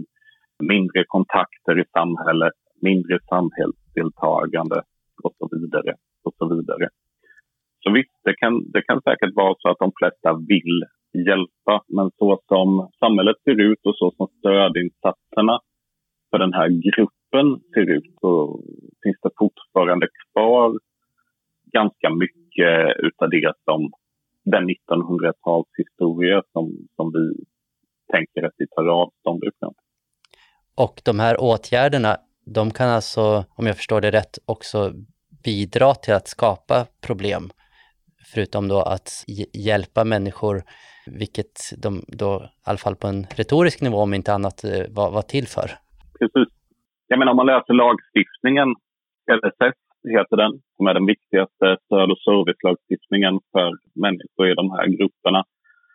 mindre 0.73 1.05
kontakter 1.15 1.75
i 1.83 1.85
samhället, 1.99 2.59
mindre 2.89 3.19
samhällsdeltagande 3.33 4.79
och 5.25 5.35
så 5.39 5.49
vidare. 5.53 5.93
Och 6.25 6.35
så 6.39 6.45
vidare. 6.55 6.89
Så 7.83 7.89
visst, 7.97 8.17
det 8.25 8.35
kan, 8.43 8.71
det 8.75 8.83
kan 8.83 9.03
säkert 9.03 9.35
vara 9.35 9.55
så 9.59 9.69
att 9.69 9.83
de 9.85 9.91
flesta 9.99 10.31
vill 10.53 10.79
hjälpa. 11.13 11.85
Men 11.89 12.11
så 12.19 12.41
som 12.49 12.91
samhället 12.99 13.37
ser 13.45 13.61
ut 13.61 13.87
och 13.87 13.97
så 13.97 14.13
som 14.17 14.29
stödinsatserna 14.39 15.61
för 16.31 16.39
den 16.39 16.53
här 16.53 16.69
gruppen 16.69 17.61
ser 17.75 17.91
ut 17.97 18.15
så 18.21 18.61
finns 19.03 19.21
det 19.23 19.31
fortfarande 19.39 20.09
kvar 20.33 20.79
ganska 21.73 22.11
mycket 22.11 22.97
utav 22.99 23.31
det 23.31 23.53
som 23.65 23.93
den 24.45 24.69
1900-talshistoria 24.71 26.43
som, 26.53 26.89
som 26.97 27.13
vi 27.13 27.45
tänker 28.13 28.43
att 28.43 28.55
vi 28.57 28.67
tar 28.69 28.87
avstånd 28.87 29.45
ifrån. 29.45 29.75
Och 30.77 31.01
de 31.05 31.19
här 31.19 31.41
åtgärderna, 31.41 32.17
de 32.45 32.71
kan 32.71 32.89
alltså, 32.89 33.45
om 33.49 33.67
jag 33.67 33.77
förstår 33.77 34.01
det 34.01 34.11
rätt, 34.11 34.39
också 34.47 34.93
bidra 35.45 35.95
till 35.95 36.15
att 36.15 36.29
skapa 36.29 36.87
problem, 37.07 37.51
förutom 38.35 38.69
då 38.69 38.81
att 38.83 39.25
hjälpa 39.53 40.05
människor, 40.05 40.63
vilket 41.23 41.57
de 41.83 42.05
då, 42.09 42.43
i 42.45 42.71
alla 42.71 42.79
fall 42.79 42.97
på 42.97 43.07
en 43.07 43.27
retorisk 43.37 43.81
nivå 43.83 43.99
om 43.99 44.15
inte 44.15 44.33
annat, 44.33 44.65
eh, 44.65 44.87
var, 44.97 45.11
var 45.11 45.23
till 45.23 45.47
för. 45.47 45.69
Precis. 46.19 46.49
Jag 47.09 47.19
menar 47.19 47.33
om 47.33 47.37
man 47.37 47.47
läser 47.47 47.75
lagstiftningen, 47.75 48.69
LSS 49.39 49.79
heter 50.17 50.37
den, 50.37 50.53
som 50.77 50.87
är 50.87 50.95
den 50.95 51.07
viktigaste 51.07 51.67
stöd 51.85 52.11
och 52.11 52.23
servicelagstiftningen 52.29 53.35
för 53.53 53.69
människor 54.05 54.45
i 54.51 54.55
de 54.55 54.71
här 54.71 54.87
grupperna. 54.97 55.45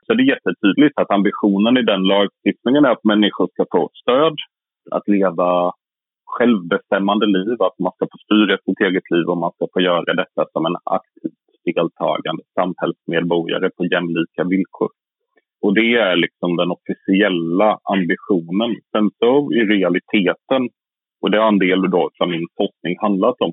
Så 0.06 0.14
det 0.14 0.24
är 0.24 0.34
jättetydligt 0.36 1.00
att 1.00 1.12
ambitionen 1.12 1.78
i 1.78 1.84
den 1.92 2.04
lagstiftningen 2.04 2.86
är 2.86 2.92
att 2.92 3.04
människor 3.04 3.48
ska 3.54 3.66
få 3.72 3.90
stöd, 4.02 4.36
att 4.92 5.08
leva 5.08 5.72
självbestämmande 6.26 7.26
liv, 7.26 7.58
att 7.68 7.80
man 7.80 7.94
ska 7.96 8.06
få 8.14 8.18
styra 8.26 8.58
sitt 8.66 8.80
eget 8.88 9.08
liv 9.14 9.26
och 9.32 9.38
man 9.38 9.52
ska 9.56 9.68
få 9.74 9.80
göra 9.82 10.14
detta 10.14 10.42
som 10.54 10.66
en 10.66 10.78
aktivt 10.84 11.44
deltagande 11.66 12.44
samhällsmedborgare 12.58 13.70
på 13.78 13.86
jämlika 13.86 14.44
villkor. 14.44 14.90
Och 15.64 15.74
det 15.74 15.90
är 16.08 16.16
liksom 16.16 16.50
den 16.62 16.72
officiella 16.78 17.70
ambitionen. 17.94 18.72
Sen 18.92 19.08
så 19.20 19.32
i 19.54 19.60
realiteten, 19.76 20.62
och 21.22 21.32
det 21.32 21.40
har 21.40 21.48
en 21.48 21.66
del 21.68 21.82
då 21.96 22.10
som 22.18 22.30
min 22.30 22.48
forskning 22.58 22.96
handlat 23.06 23.36
om, 23.46 23.52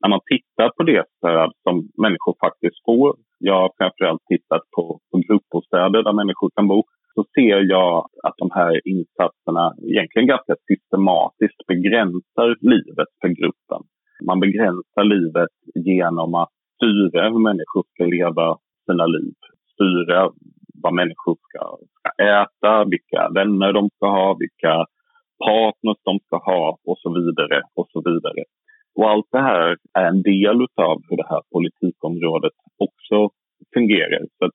när 0.00 0.08
man 0.14 0.20
tittar 0.32 0.68
på 0.76 0.82
det 0.82 1.04
stöd 1.16 1.50
som 1.64 1.74
människor 2.04 2.34
faktiskt 2.44 2.78
får, 2.86 3.16
jag 3.38 3.58
har 3.62 3.70
framförallt 3.78 4.24
tittat 4.32 4.64
på, 4.76 4.84
på 5.10 5.16
gruppbostäder 5.26 6.02
där 6.02 6.12
människor 6.20 6.50
kan 6.56 6.68
bo, 6.68 6.80
så 7.14 7.24
ser 7.34 7.58
jag 7.76 7.92
att 8.26 8.36
de 8.42 8.48
här 8.58 8.72
insatserna 8.92 9.64
egentligen 9.90 10.28
ganska 10.34 10.54
systematiskt 10.68 11.60
begränsar 11.72 12.48
livet 12.72 13.10
för 13.20 13.28
gruppen. 13.40 13.82
Man 14.28 14.40
begränsar 14.40 15.04
livet 15.14 15.54
genom 15.74 16.34
att 16.34 16.52
styra 16.76 17.22
hur 17.30 17.42
människor 17.48 17.82
ska 17.92 18.04
leva 18.16 18.46
sina 18.86 19.06
liv, 19.06 19.34
styra 19.74 20.20
vad 20.82 20.94
människor 20.94 21.36
ska, 21.46 21.62
ska 21.96 22.08
äta, 22.24 22.84
vilka 22.84 23.20
vänner 23.34 23.72
de 23.72 23.90
ska 23.96 24.06
ha, 24.18 24.36
vilka 24.44 24.86
partners 25.46 26.00
de 26.04 26.18
ska 26.26 26.36
ha 26.36 26.78
och 26.88 26.98
så 26.98 27.08
vidare 27.18 27.62
och 27.74 27.88
så 27.92 28.02
vidare. 28.08 28.42
Och 28.96 29.10
allt 29.10 29.28
det 29.32 29.44
här 29.50 29.76
är 29.98 30.06
en 30.08 30.22
del 30.22 30.60
av 30.90 30.96
hur 31.08 31.16
det 31.16 31.28
här 31.28 31.42
politikområdet 31.52 32.56
också 32.86 33.16
fungerar. 33.74 34.22
Så 34.38 34.50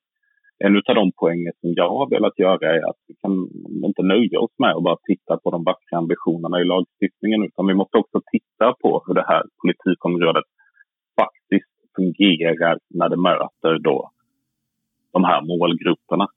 en 0.66 0.76
av 0.90 0.96
de 1.02 1.12
poänger 1.22 1.52
som 1.62 1.70
jag 1.80 1.90
har 1.90 2.10
velat 2.10 2.40
göra 2.40 2.66
är 2.76 2.90
att 2.90 3.02
vi 3.08 3.16
kan 3.24 3.34
inte 3.90 4.04
nöja 4.04 4.40
oss 4.40 4.56
med 4.60 4.74
att 4.76 4.84
bara 4.84 5.06
titta 5.10 5.38
på 5.44 5.52
de 5.52 5.64
vackra 5.64 5.98
ambitionerna 5.98 6.62
i 6.62 6.66
lagstiftningen 6.74 7.44
utan 7.44 7.68
vi 7.68 7.74
måste 7.74 7.98
också 7.98 8.22
titta 8.32 8.68
på 8.82 9.04
hur 9.06 9.14
det 9.14 9.28
här 9.28 9.44
politikområdet 9.62 10.48
faktiskt 11.22 11.74
fungerar 11.96 12.78
när 12.90 13.10
det 13.10 13.22
möter 13.30 13.80
då 13.90 14.10
de 15.12 15.24
här 15.24 15.42
målgrupperna. 15.42 16.28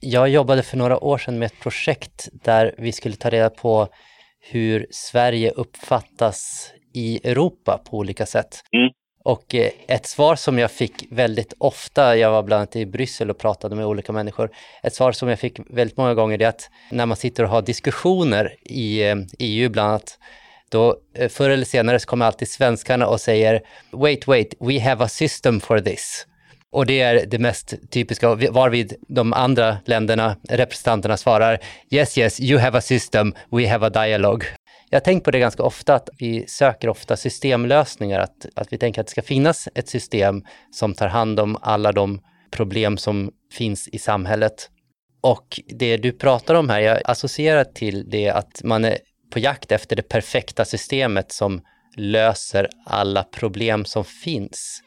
Jag 0.00 0.28
jobbade 0.28 0.62
för 0.62 0.76
några 0.76 1.04
år 1.04 1.18
sedan 1.18 1.38
med 1.38 1.46
ett 1.46 1.60
projekt 1.60 2.28
där 2.32 2.74
vi 2.78 2.92
skulle 2.92 3.14
ta 3.14 3.30
reda 3.30 3.50
på 3.50 3.88
hur 4.40 4.86
Sverige 4.90 5.50
uppfattas 5.50 6.72
i 6.94 7.30
Europa 7.30 7.80
på 7.90 7.96
olika 7.98 8.26
sätt. 8.26 8.60
Mm. 8.76 8.90
Och 9.24 9.54
eh, 9.54 9.70
ett 9.88 10.06
svar 10.06 10.36
som 10.36 10.58
jag 10.58 10.70
fick 10.70 11.04
väldigt 11.10 11.54
ofta, 11.58 12.16
jag 12.16 12.30
var 12.30 12.42
bland 12.42 12.58
annat 12.58 12.76
i 12.76 12.86
Bryssel 12.86 13.30
och 13.30 13.38
pratade 13.38 13.76
med 13.76 13.86
olika 13.86 14.12
människor, 14.12 14.50
ett 14.82 14.94
svar 14.94 15.12
som 15.12 15.28
jag 15.28 15.38
fick 15.38 15.60
väldigt 15.70 15.96
många 15.96 16.14
gånger 16.14 16.42
är 16.42 16.48
att 16.48 16.70
när 16.90 17.06
man 17.06 17.16
sitter 17.16 17.44
och 17.44 17.50
har 17.50 17.62
diskussioner 17.62 18.54
i 18.62 19.02
EU 19.38 19.64
eh, 19.64 19.66
e 19.66 19.68
bland 19.68 19.88
annat, 19.88 20.18
då 20.70 20.96
eh, 21.14 21.28
förr 21.28 21.50
eller 21.50 21.64
senare 21.64 21.98
så 21.98 22.06
kommer 22.06 22.26
alltid 22.26 22.48
svenskarna 22.48 23.06
och 23.06 23.20
säger 23.20 23.60
“Wait, 23.90 24.26
wait, 24.26 24.54
we 24.60 24.80
have 24.80 25.04
a 25.04 25.08
system 25.08 25.60
for 25.60 25.80
this”. 25.80 26.26
Och 26.72 26.86
det 26.86 27.00
är 27.00 27.26
det 27.26 27.38
mest 27.38 27.74
typiska, 27.90 28.34
varvid 28.34 28.94
de 29.08 29.32
andra 29.32 29.76
länderna, 29.84 30.36
representanterna 30.48 31.16
svarar 31.16 31.58
“Yes, 31.90 32.18
yes, 32.18 32.40
you 32.40 32.58
have 32.60 32.78
a 32.78 32.80
system, 32.80 33.34
we 33.50 33.68
have 33.68 33.86
a 33.86 33.90
dialogue”. 33.90 34.46
Jag 34.90 34.96
har 34.96 35.04
tänkt 35.04 35.24
på 35.24 35.30
det 35.30 35.38
ganska 35.38 35.62
ofta, 35.62 35.94
att 35.94 36.08
vi 36.18 36.44
söker 36.46 36.88
ofta 36.88 37.16
systemlösningar, 37.16 38.20
att, 38.20 38.46
att 38.54 38.72
vi 38.72 38.78
tänker 38.78 39.00
att 39.00 39.06
det 39.06 39.10
ska 39.10 39.22
finnas 39.22 39.68
ett 39.74 39.88
system 39.88 40.42
som 40.70 40.94
tar 40.94 41.08
hand 41.08 41.40
om 41.40 41.58
alla 41.62 41.92
de 41.92 42.20
problem 42.50 42.96
som 42.98 43.30
finns 43.52 43.88
i 43.88 43.98
samhället. 43.98 44.68
Och 45.22 45.60
det 45.66 45.96
du 45.96 46.12
pratar 46.12 46.54
om 46.54 46.68
här, 46.68 46.80
jag 46.80 47.00
associerar 47.04 47.64
till 47.64 48.10
det 48.10 48.30
att 48.30 48.60
man 48.64 48.84
är 48.84 48.98
på 49.32 49.38
jakt 49.38 49.72
efter 49.72 49.96
det 49.96 50.02
perfekta 50.02 50.64
systemet 50.64 51.32
som 51.32 51.60
löser 51.96 52.68
alla 52.86 53.22
problem 53.22 53.84
som 53.84 54.04
finns. 54.04 54.82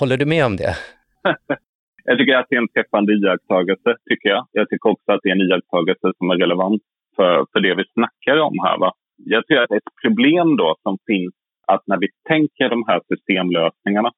Håller 0.00 0.16
du 0.16 0.26
med 0.26 0.46
om 0.46 0.56
det? 0.56 0.74
jag 2.04 2.18
tycker 2.18 2.36
att 2.36 2.46
det 2.48 2.56
är 2.56 2.60
en 2.60 2.68
träffande 2.68 3.12
iakttagelse, 3.12 3.96
tycker 4.10 4.28
jag. 4.28 4.46
Jag 4.52 4.68
tycker 4.68 4.90
också 4.90 5.12
att 5.12 5.20
det 5.22 5.28
är 5.28 5.32
en 5.32 5.48
iakttagelse 5.48 6.12
som 6.18 6.30
är 6.30 6.36
relevant 6.36 6.82
för, 7.16 7.46
för 7.52 7.60
det 7.60 7.74
vi 7.74 7.84
snackar 7.92 8.36
om 8.40 8.54
här. 8.64 8.78
Va? 8.78 8.92
Jag 9.16 9.46
tror 9.46 9.62
att 9.62 9.70
ett 9.70 9.92
problem 10.02 10.56
då 10.56 10.76
som 10.82 10.98
finns 11.06 11.34
att 11.66 11.82
när 11.86 11.98
vi 11.98 12.08
tänker 12.28 12.68
de 12.68 12.84
här 12.88 13.00
systemlösningarna, 13.08 14.10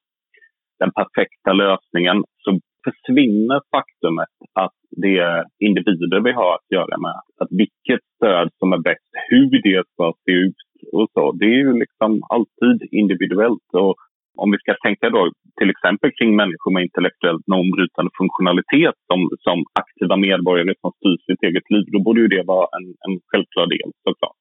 den 0.79 0.91
perfekta 0.91 1.53
lösningen, 1.53 2.23
så 2.43 2.59
försvinner 2.85 3.61
faktumet 3.75 4.35
att 4.53 4.77
det 5.03 5.17
är 5.17 5.45
individer 5.59 6.19
vi 6.19 6.31
har 6.31 6.55
att 6.55 6.71
göra 6.77 6.97
med. 6.97 7.17
Att 7.39 7.51
vilket 7.51 8.03
stöd 8.15 8.49
som 8.59 8.73
är 8.73 8.77
bäst, 8.77 9.09
hur 9.29 9.61
det 9.63 9.83
ska 9.93 10.13
se 10.25 10.31
ut 10.31 10.61
och 10.91 11.09
så. 11.13 11.31
Det 11.31 11.45
är 11.45 11.59
ju 11.65 11.73
liksom 11.79 12.21
alltid 12.29 12.87
individuellt. 12.91 13.69
Och 13.73 13.95
om 14.37 14.51
vi 14.51 14.57
ska 14.57 14.73
tänka 14.73 15.09
då 15.09 15.31
till 15.59 15.69
exempel 15.69 16.11
kring 16.17 16.35
människor 16.35 16.71
med 16.73 16.83
intellektuellt 16.83 17.47
normbrytande 17.47 18.11
funktionalitet 18.21 18.95
som, 19.09 19.19
som 19.45 19.57
aktiva 19.81 20.15
medborgare 20.17 20.73
som 20.81 20.91
styr 20.97 21.17
sitt 21.27 21.43
eget 21.43 21.67
liv, 21.73 21.85
då 21.93 21.99
borde 22.05 22.21
ju 22.21 22.27
det 22.27 22.43
vara 22.53 22.67
en, 22.77 22.85
en 23.05 23.15
självklar 23.29 23.67
del 23.67 23.89
såklart. 24.07 24.39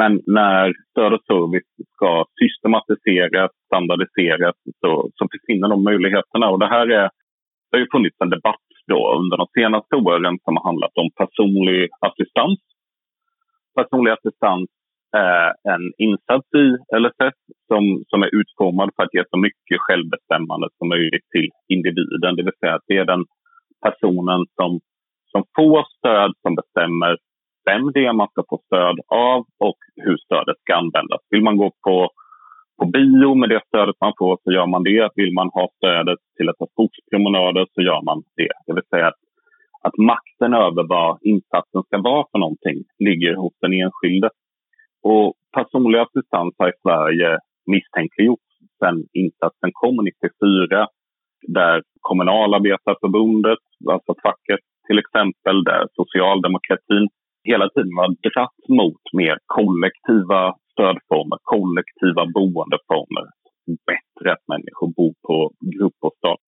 Men 0.00 0.12
när 0.38 0.74
stöd 0.90 1.12
och 1.16 1.24
service 1.30 1.72
ska 1.94 2.10
systematiseras, 2.40 3.50
standardiseras, 3.68 4.56
så, 4.80 4.90
så 5.16 5.22
försvinner 5.32 5.68
de 5.68 5.84
möjligheterna. 5.84 6.46
Och 6.50 6.58
det 6.58 6.70
här 6.76 6.86
är, 7.00 7.06
det 7.68 7.72
har 7.76 7.78
ju 7.84 7.94
funnits 7.94 8.20
en 8.20 8.34
debatt 8.36 8.66
då 8.86 9.00
under 9.20 9.36
de 9.36 9.46
senaste 9.58 9.96
åren 9.96 10.38
som 10.44 10.56
har 10.56 10.64
handlat 10.64 10.94
om 11.02 11.08
personlig 11.20 11.88
assistans. 12.08 12.58
Personlig 13.78 14.12
assistans 14.12 14.66
Eh, 15.18 15.50
en 15.72 15.84
insats 16.06 16.48
i 16.64 16.66
LSS 17.02 17.38
som, 17.68 17.82
som 18.10 18.22
är 18.22 18.30
utformad 18.40 18.90
för 18.96 19.02
att 19.02 19.14
ge 19.14 19.24
så 19.30 19.38
mycket 19.46 19.78
självbestämmande 19.86 20.68
som 20.78 20.88
möjligt 20.88 21.28
till 21.34 21.48
individen. 21.68 22.36
Det 22.36 22.42
vill 22.42 22.60
säga 22.60 22.74
att 22.74 22.88
det 22.90 22.98
är 22.98 23.04
den 23.04 23.24
personen 23.86 24.40
som, 24.56 24.80
som 25.32 25.42
får 25.56 25.84
stöd 25.96 26.32
som 26.42 26.54
bestämmer 26.54 27.16
vem 27.70 27.92
det 27.92 28.04
är 28.06 28.12
man 28.12 28.28
ska 28.28 28.42
få 28.50 28.58
stöd 28.66 28.96
av 29.08 29.40
och 29.66 29.80
hur 30.04 30.16
stödet 30.16 30.58
ska 30.60 30.74
användas. 30.74 31.20
Vill 31.30 31.42
man 31.42 31.56
gå 31.56 31.70
på, 31.86 32.10
på 32.78 32.86
bio 32.86 33.34
med 33.34 33.48
det 33.48 33.62
stödet 33.68 33.96
man 34.00 34.12
får 34.18 34.38
så 34.44 34.52
gör 34.52 34.66
man 34.66 34.82
det. 34.82 35.10
Vill 35.14 35.32
man 35.34 35.48
ha 35.48 35.68
stödet 35.76 36.18
till 36.36 36.48
att 36.48 36.58
ta 36.58 36.66
skogspromenader 36.66 37.66
så 37.74 37.80
gör 37.82 38.02
man 38.02 38.22
det. 38.36 38.54
Det 38.66 38.72
vill 38.74 38.90
säga 38.90 39.06
att, 39.06 39.20
att 39.82 39.96
makten 39.98 40.54
över 40.54 40.82
vad 40.94 41.18
insatsen 41.22 41.82
ska 41.82 41.96
vara 42.10 42.24
för 42.30 42.38
någonting 42.38 42.78
ligger 42.98 43.34
hos 43.34 43.54
den 43.60 43.72
enskilde. 43.72 44.30
Och 45.12 45.28
personlig 45.56 45.98
assistans 45.98 46.54
har 46.58 46.68
i 46.68 46.80
Sverige 46.82 47.30
misstänkliggjorts 47.72 48.52
sedan 48.78 48.96
insatsen 49.22 49.70
kom 49.80 49.96
94 50.04 50.86
där 51.58 51.82
Kommunalarbetarförbundet, 52.08 53.62
alltså 53.94 54.12
facket 54.22 54.62
till 54.86 54.98
exempel, 55.02 55.56
där 55.70 55.82
socialdemokratin 55.98 57.04
hela 57.50 57.66
tiden 57.74 57.96
har 58.00 58.10
dratt 58.28 58.62
mot 58.80 59.02
mer 59.20 59.36
kollektiva 59.56 60.40
stödformer, 60.72 61.38
kollektiva 61.54 62.22
boendeformer. 62.36 63.26
Bättre 63.90 64.26
att 64.32 64.44
människor 64.52 64.88
bor 64.96 65.14
på 65.26 65.36
gruppbostad. 65.74 66.38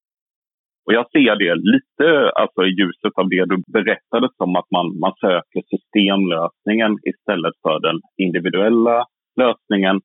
Och 0.88 0.94
jag 0.94 1.06
ser 1.10 1.36
det 1.44 1.54
lite 1.74 2.30
alltså, 2.40 2.60
i 2.68 2.70
ljuset 2.78 3.14
av 3.20 3.28
det 3.28 3.44
du 3.52 3.56
berättade 3.78 4.28
som 4.36 4.56
att 4.56 4.70
man, 4.70 4.86
man 5.04 5.14
söker 5.20 5.62
systemlösningen 5.72 6.92
istället 7.10 7.54
för 7.62 7.76
den 7.86 8.00
individuella 8.16 9.06
lösningen. 9.42 9.96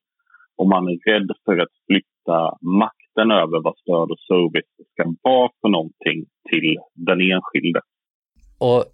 Och 0.58 0.68
man 0.68 0.88
är 0.88 0.98
rädd 1.10 1.30
för 1.44 1.56
att 1.58 1.74
flytta 1.86 2.38
makten 2.80 3.30
över 3.30 3.58
vad 3.66 3.76
stöd 3.78 4.08
och 4.12 4.22
service 4.30 4.72
ska 4.92 5.02
vara 5.22 5.50
för 5.60 5.68
någonting 5.68 6.18
till 6.50 6.76
den 6.94 7.20
enskilde. 7.20 7.80
Och 8.58 8.84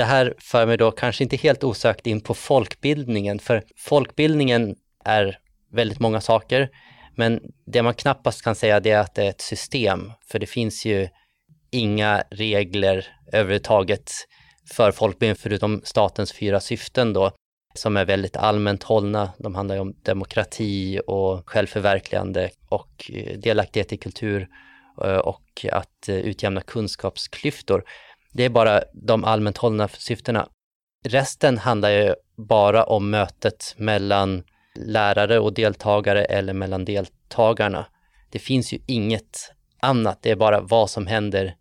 det 0.00 0.04
här 0.04 0.34
för 0.50 0.66
mig 0.66 0.76
då 0.76 0.90
kanske 0.90 1.24
inte 1.24 1.36
helt 1.36 1.64
osökt 1.64 2.06
in 2.06 2.20
på 2.20 2.34
folkbildningen, 2.34 3.38
för 3.38 3.62
folkbildningen 3.88 4.74
är 5.04 5.36
väldigt 5.72 6.00
många 6.00 6.20
saker, 6.20 6.68
men 7.16 7.40
det 7.66 7.82
man 7.82 7.94
knappast 7.94 8.44
kan 8.44 8.54
säga 8.54 8.80
det 8.80 8.90
är 8.90 9.00
att 9.00 9.14
det 9.14 9.24
är 9.24 9.30
ett 9.30 9.40
system, 9.40 10.00
för 10.30 10.38
det 10.38 10.46
finns 10.46 10.86
ju 10.86 11.08
inga 11.70 12.22
regler 12.30 13.06
överhuvudtaget 13.32 14.12
för 14.74 14.92
folkbildning 14.92 15.36
förutom 15.36 15.80
statens 15.84 16.32
fyra 16.32 16.60
syften 16.60 17.12
då, 17.12 17.32
som 17.74 17.96
är 17.96 18.04
väldigt 18.04 18.36
allmänt 18.36 18.82
hållna. 18.82 19.32
De 19.38 19.54
handlar 19.54 19.74
ju 19.74 19.80
om 19.80 19.94
demokrati 20.02 21.00
och 21.06 21.50
självförverkligande 21.50 22.50
och 22.68 23.10
eh, 23.14 23.38
delaktighet 23.38 23.92
i 23.92 23.96
kultur 23.96 24.48
eh, 25.04 25.16
och 25.16 25.66
att 25.72 26.08
eh, 26.08 26.16
utjämna 26.16 26.60
kunskapsklyftor. 26.60 27.84
Det 28.32 28.44
är 28.44 28.50
bara 28.50 28.82
de 28.92 29.24
allmänt 29.24 29.58
hållna 29.58 29.88
syftena. 29.88 30.48
Resten 31.04 31.58
handlar 31.58 31.90
ju 31.90 32.14
bara 32.36 32.84
om 32.84 33.10
mötet 33.10 33.74
mellan 33.76 34.42
lärare 34.74 35.38
och 35.38 35.52
deltagare 35.52 36.24
eller 36.24 36.52
mellan 36.52 36.84
deltagarna. 36.84 37.86
Det 38.30 38.38
finns 38.38 38.72
ju 38.72 38.78
inget 38.86 39.52
annat, 39.80 40.18
det 40.22 40.30
är 40.30 40.36
bara 40.36 40.60
vad 40.60 40.90
som 40.90 41.06
händer 41.06 41.54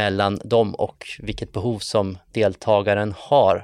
mellan 0.00 0.34
dem 0.54 0.68
och 0.78 0.98
vilket 1.28 1.52
behov 1.52 1.78
som 1.78 2.06
deltagaren 2.34 3.12
har. 3.30 3.56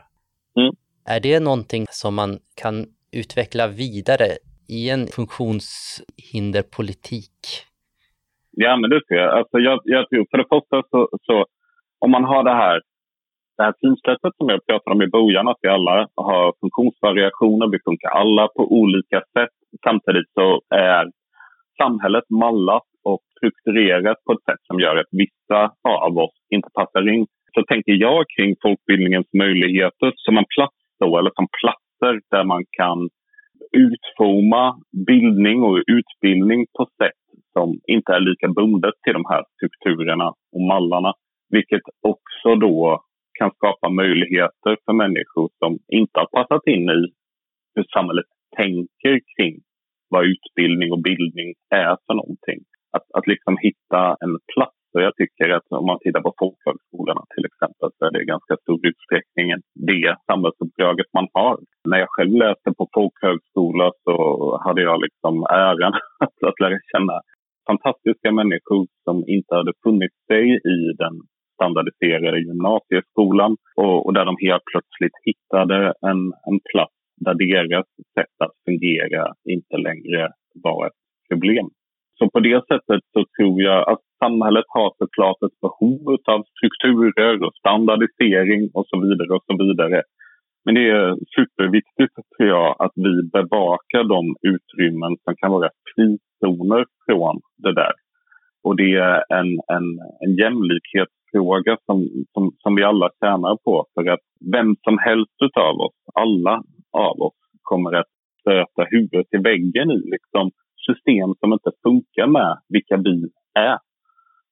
Mm. 0.60 0.72
Är 1.14 1.20
det 1.20 1.40
någonting 1.40 1.84
som 1.90 2.14
man 2.14 2.38
kan 2.62 2.86
utveckla 3.12 3.66
vidare 3.82 4.28
i 4.68 4.90
en 4.90 5.06
funktionshinderpolitik? 5.06 7.38
Ja, 8.50 8.76
men 8.76 8.90
det 8.90 9.00
ser 9.08 9.14
jag. 9.14 9.38
Alltså 9.38 9.58
jag, 9.58 9.80
jag 9.84 10.08
tror, 10.08 10.26
för 10.30 10.38
det 10.38 10.46
första 10.54 10.82
så, 10.90 11.08
så 11.22 11.46
om 12.04 12.10
man 12.10 12.24
har 12.24 12.44
det 12.44 12.54
här, 12.64 12.80
det 13.56 13.62
här 13.62 13.74
synsättet 13.80 14.36
som 14.36 14.48
jag 14.48 14.66
pratade 14.66 14.94
om 14.94 15.02
i 15.02 15.14
början, 15.16 15.48
att 15.48 15.58
vi 15.62 15.68
alla 15.68 16.08
har 16.14 16.54
funktionsvariationer, 16.60 17.66
vi 17.66 17.78
funkar 17.84 18.10
alla 18.10 18.48
på 18.48 18.62
olika 18.80 19.18
sätt. 19.34 19.54
Samtidigt 19.84 20.30
så 20.34 20.60
är 20.74 21.04
samhället 21.82 22.24
mallat 22.44 22.89
och 23.04 23.20
strukturerat 23.36 24.24
på 24.24 24.32
ett 24.32 24.44
sätt 24.44 24.62
som 24.66 24.80
gör 24.80 24.96
att 24.96 25.12
vissa 25.22 25.60
av 25.82 26.18
oss 26.18 26.36
inte 26.50 26.68
passar 26.74 27.08
in. 27.14 27.26
Så 27.54 27.62
tänker 27.62 27.92
jag 27.92 28.24
kring 28.36 28.56
folkbildningens 28.62 29.26
möjligheter 29.32 30.12
som 30.16 30.38
en 30.38 30.50
plats 30.54 30.76
då, 31.00 31.18
eller 31.18 31.30
som 31.34 31.48
platser 31.60 32.20
där 32.30 32.44
man 32.44 32.64
kan 32.70 33.08
utforma 33.72 34.80
bildning 35.06 35.62
och 35.62 35.78
utbildning 35.98 36.66
på 36.78 36.86
sätt 37.02 37.22
som 37.52 37.80
inte 37.86 38.12
är 38.12 38.20
lika 38.20 38.48
bundet 38.48 38.94
till 39.02 39.12
de 39.12 39.24
här 39.28 39.44
strukturerna 39.54 40.28
och 40.28 40.60
mallarna. 40.60 41.12
Vilket 41.48 41.82
också 42.02 42.54
då 42.54 43.04
kan 43.38 43.50
skapa 43.50 43.88
möjligheter 43.88 44.76
för 44.84 44.92
människor 44.92 45.50
som 45.58 45.78
inte 45.88 46.20
har 46.20 46.26
passat 46.26 46.66
in 46.66 46.90
i 46.90 47.00
hur 47.74 47.84
samhället 47.94 48.26
tänker 48.56 49.20
kring 49.36 49.54
vad 50.08 50.24
utbildning 50.24 50.92
och 50.92 51.02
bildning 51.02 51.54
är 51.70 51.96
för 52.06 52.14
någonting. 52.14 52.60
Att, 52.96 53.06
att 53.16 53.26
liksom 53.26 53.56
hitta 53.66 54.02
en 54.24 54.34
plats. 54.52 54.80
Och 54.94 55.02
jag 55.06 55.14
tycker 55.16 55.48
att 55.56 55.66
om 55.82 55.86
man 55.86 55.98
tittar 55.98 56.22
på 56.26 56.34
folkhögskolorna 56.40 57.22
till 57.34 57.44
exempel 57.50 57.88
så 57.96 58.00
är 58.06 58.10
det 58.12 58.22
i 58.22 58.32
ganska 58.34 58.54
stor 58.62 58.80
utsträckning 58.90 59.46
det 59.90 60.16
samhällsuppdraget 60.30 61.08
man 61.18 61.28
har. 61.38 61.56
När 61.90 61.98
jag 61.98 62.10
själv 62.10 62.34
läste 62.44 62.68
på 62.78 62.84
folkhögskola 62.94 63.86
så 64.04 64.14
hade 64.64 64.82
jag 64.82 64.98
liksom 65.06 65.34
äran 65.66 65.92
att, 66.24 66.36
att 66.48 66.60
lära 66.62 66.78
känna 66.92 67.16
fantastiska 67.70 68.28
människor 68.40 68.82
som 69.04 69.16
inte 69.36 69.54
hade 69.54 69.72
funnit 69.84 70.16
sig 70.28 70.44
i 70.74 70.78
den 71.02 71.14
standardiserade 71.56 72.38
gymnasieskolan 72.40 73.52
och, 73.76 74.06
och 74.06 74.14
där 74.14 74.24
de 74.24 74.36
helt 74.46 74.66
plötsligt 74.72 75.16
hittade 75.28 75.78
en, 76.10 76.20
en 76.48 76.58
plats 76.70 76.94
där 77.24 77.34
deras 77.34 77.86
sätt 78.16 78.36
att 78.44 78.56
fungera 78.64 79.24
inte 79.44 79.76
längre 79.76 80.28
var 80.64 80.86
ett 80.86 81.00
problem. 81.30 81.68
Så 82.22 82.30
på 82.30 82.40
det 82.40 82.60
sättet 82.70 83.02
så 83.12 83.20
tror 83.36 83.62
jag 83.62 83.90
att 83.90 84.02
samhället 84.24 84.64
har 84.68 84.90
såklart 84.98 85.42
ett 85.46 85.60
behov 85.66 86.02
av 86.34 86.40
strukturer 86.52 87.42
och 87.44 87.54
standardisering 87.54 88.70
och 88.74 88.86
så 88.90 89.00
vidare 89.00 89.30
och 89.36 89.44
så 89.46 89.54
vidare. 89.64 90.02
Men 90.64 90.74
det 90.74 90.90
är 90.90 91.16
superviktigt 91.36 92.14
tror 92.36 92.48
jag 92.48 92.76
att 92.78 92.92
vi 92.94 93.14
bevakar 93.32 94.04
de 94.04 94.36
utrymmen 94.52 95.16
som 95.24 95.34
kan 95.36 95.50
vara 95.52 95.70
frizoner 95.90 96.84
från 97.06 97.40
det 97.64 97.74
där. 97.74 97.92
Och 98.62 98.76
det 98.76 98.94
är 98.94 99.24
en, 99.38 99.50
en, 99.76 99.86
en 100.24 100.32
jämlikhetsfråga 100.42 101.76
som, 101.86 102.08
som, 102.32 102.52
som 102.58 102.74
vi 102.74 102.82
alla 102.82 103.10
tjänar 103.20 103.56
på. 103.64 103.86
För 103.94 104.10
att 104.10 104.24
vem 104.52 104.76
som 104.84 104.98
helst 104.98 105.56
av 105.56 105.76
oss, 105.86 105.98
alla 106.14 106.62
av 106.92 107.16
oss, 107.26 107.38
kommer 107.62 107.92
att 107.92 108.12
stöta 108.40 108.82
huvudet 108.90 109.26
i 109.30 109.36
väggen 109.36 109.90
i 109.90 110.00
liksom, 110.14 110.50
system 110.88 111.28
som 111.40 111.52
inte 111.52 111.70
funkar 111.82 112.26
med 112.26 112.52
vilka 112.68 112.96
vi 112.96 113.16
är. 113.54 113.78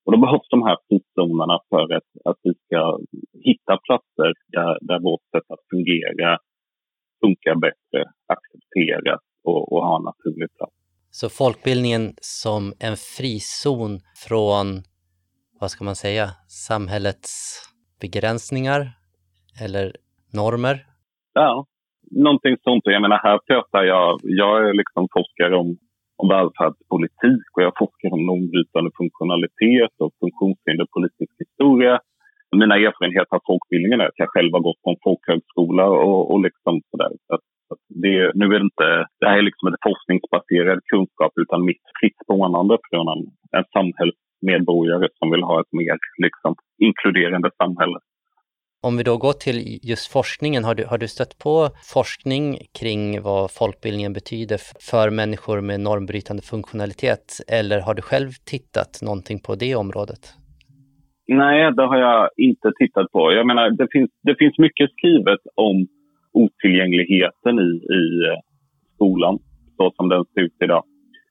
Och 0.04 0.12
då 0.12 0.18
behövs 0.24 0.48
de 0.50 0.62
här 0.62 0.76
frizonerna 0.88 1.56
för 1.70 1.94
att, 1.96 2.10
att 2.24 2.40
vi 2.42 2.52
ska 2.64 2.98
hitta 3.48 3.78
platser 3.86 4.30
där, 4.56 4.78
där 4.80 5.00
vårt 5.00 5.24
sätt 5.32 5.46
att 5.54 5.64
fungera 5.70 6.38
funkar 7.20 7.54
bättre, 7.54 8.00
accepteras 8.34 9.20
och, 9.44 9.72
och 9.72 9.82
ha 9.86 9.96
en 9.96 10.02
naturlig 10.02 10.48
plats. 10.56 10.74
Så 11.10 11.28
folkbildningen 11.28 12.14
som 12.20 12.72
en 12.80 12.96
frizon 13.16 14.00
från, 14.28 14.66
vad 15.60 15.70
ska 15.70 15.84
man 15.84 15.96
säga, 15.96 16.26
samhällets 16.68 17.62
begränsningar 18.00 18.80
eller 19.64 19.92
normer? 20.32 20.76
Ja, 21.32 21.66
någonting 22.10 22.56
sånt. 22.62 22.82
Jag 22.84 23.02
menar, 23.02 23.18
här 23.22 23.38
pratar 23.38 23.82
jag, 23.84 24.20
jag 24.22 24.68
är 24.68 24.74
liksom 24.74 25.08
forskare 25.16 25.56
om 25.56 25.76
om 26.20 26.28
välfärdspolitik 26.36 27.46
och 27.54 27.62
jag 27.66 27.74
forskar 27.82 28.10
om 28.16 28.26
normbrytande 28.30 28.90
funktionalitet 29.00 29.94
och 30.02 30.12
funktionshinderpolitisk 30.22 31.32
historia. 31.42 31.94
Mina 32.62 32.76
erfarenheter 32.86 33.34
av 33.36 33.42
folkbildningen 33.50 34.00
är 34.00 34.08
att 34.08 34.22
jag 34.22 34.32
själv 34.34 34.52
har 34.56 34.64
gått 34.68 34.82
på 34.82 34.90
en 34.90 35.02
folkhögskola 35.06 35.84
och, 36.08 36.22
och 36.32 36.40
liksom 36.46 36.74
sådär. 36.90 37.12
Så 37.26 37.32
att 37.34 37.46
det, 38.02 38.16
nu 38.40 38.44
är 38.54 38.58
det, 38.58 38.68
inte, 38.70 38.88
det 39.20 39.28
här 39.30 39.38
är 39.38 39.48
liksom 39.50 39.66
en 39.68 39.82
forskningsbaserad 39.86 40.80
kunskap 40.92 41.32
utan 41.42 41.68
mitt 41.70 41.84
fritt 41.98 42.18
spånande 42.24 42.74
från 42.88 43.06
en, 43.14 43.22
en 43.56 43.66
samhällsmedborgare 43.76 45.08
som 45.18 45.30
vill 45.32 45.48
ha 45.50 45.56
ett 45.60 45.72
mer 45.80 45.96
liksom, 46.24 46.52
inkluderande 46.86 47.50
samhälle. 47.62 47.98
Om 48.88 48.96
vi 48.96 49.02
då 49.02 49.16
går 49.16 49.32
till 49.32 49.58
just 49.90 50.12
forskningen, 50.12 50.64
har 50.64 50.74
du, 50.74 50.84
har 50.84 50.98
du 50.98 51.08
stött 51.08 51.38
på 51.44 51.54
forskning 51.94 52.44
kring 52.80 53.22
vad 53.22 53.50
folkbildningen 53.50 54.12
betyder 54.12 54.58
för 54.90 55.10
människor 55.10 55.60
med 55.60 55.80
normbrytande 55.80 56.42
funktionalitet? 56.42 57.26
Eller 57.58 57.78
har 57.80 57.94
du 57.94 58.02
själv 58.02 58.30
tittat 58.52 58.92
någonting 59.02 59.38
på 59.46 59.54
det 59.54 59.74
området? 59.74 60.22
Nej, 61.42 61.72
det 61.76 61.86
har 61.90 61.98
jag 61.98 62.30
inte 62.36 62.68
tittat 62.80 63.12
på. 63.12 63.32
Jag 63.32 63.46
menar, 63.46 63.70
det 63.70 63.88
finns, 63.92 64.10
det 64.22 64.34
finns 64.38 64.58
mycket 64.58 64.90
skrivet 64.90 65.40
om 65.54 65.76
otillgängligheten 66.32 67.54
i, 67.68 67.70
i 68.00 68.04
eh, 68.28 68.38
skolan, 68.94 69.38
så 69.76 69.92
som 69.96 70.08
den 70.08 70.24
ser 70.34 70.40
ut 70.40 70.56
idag. 70.64 70.84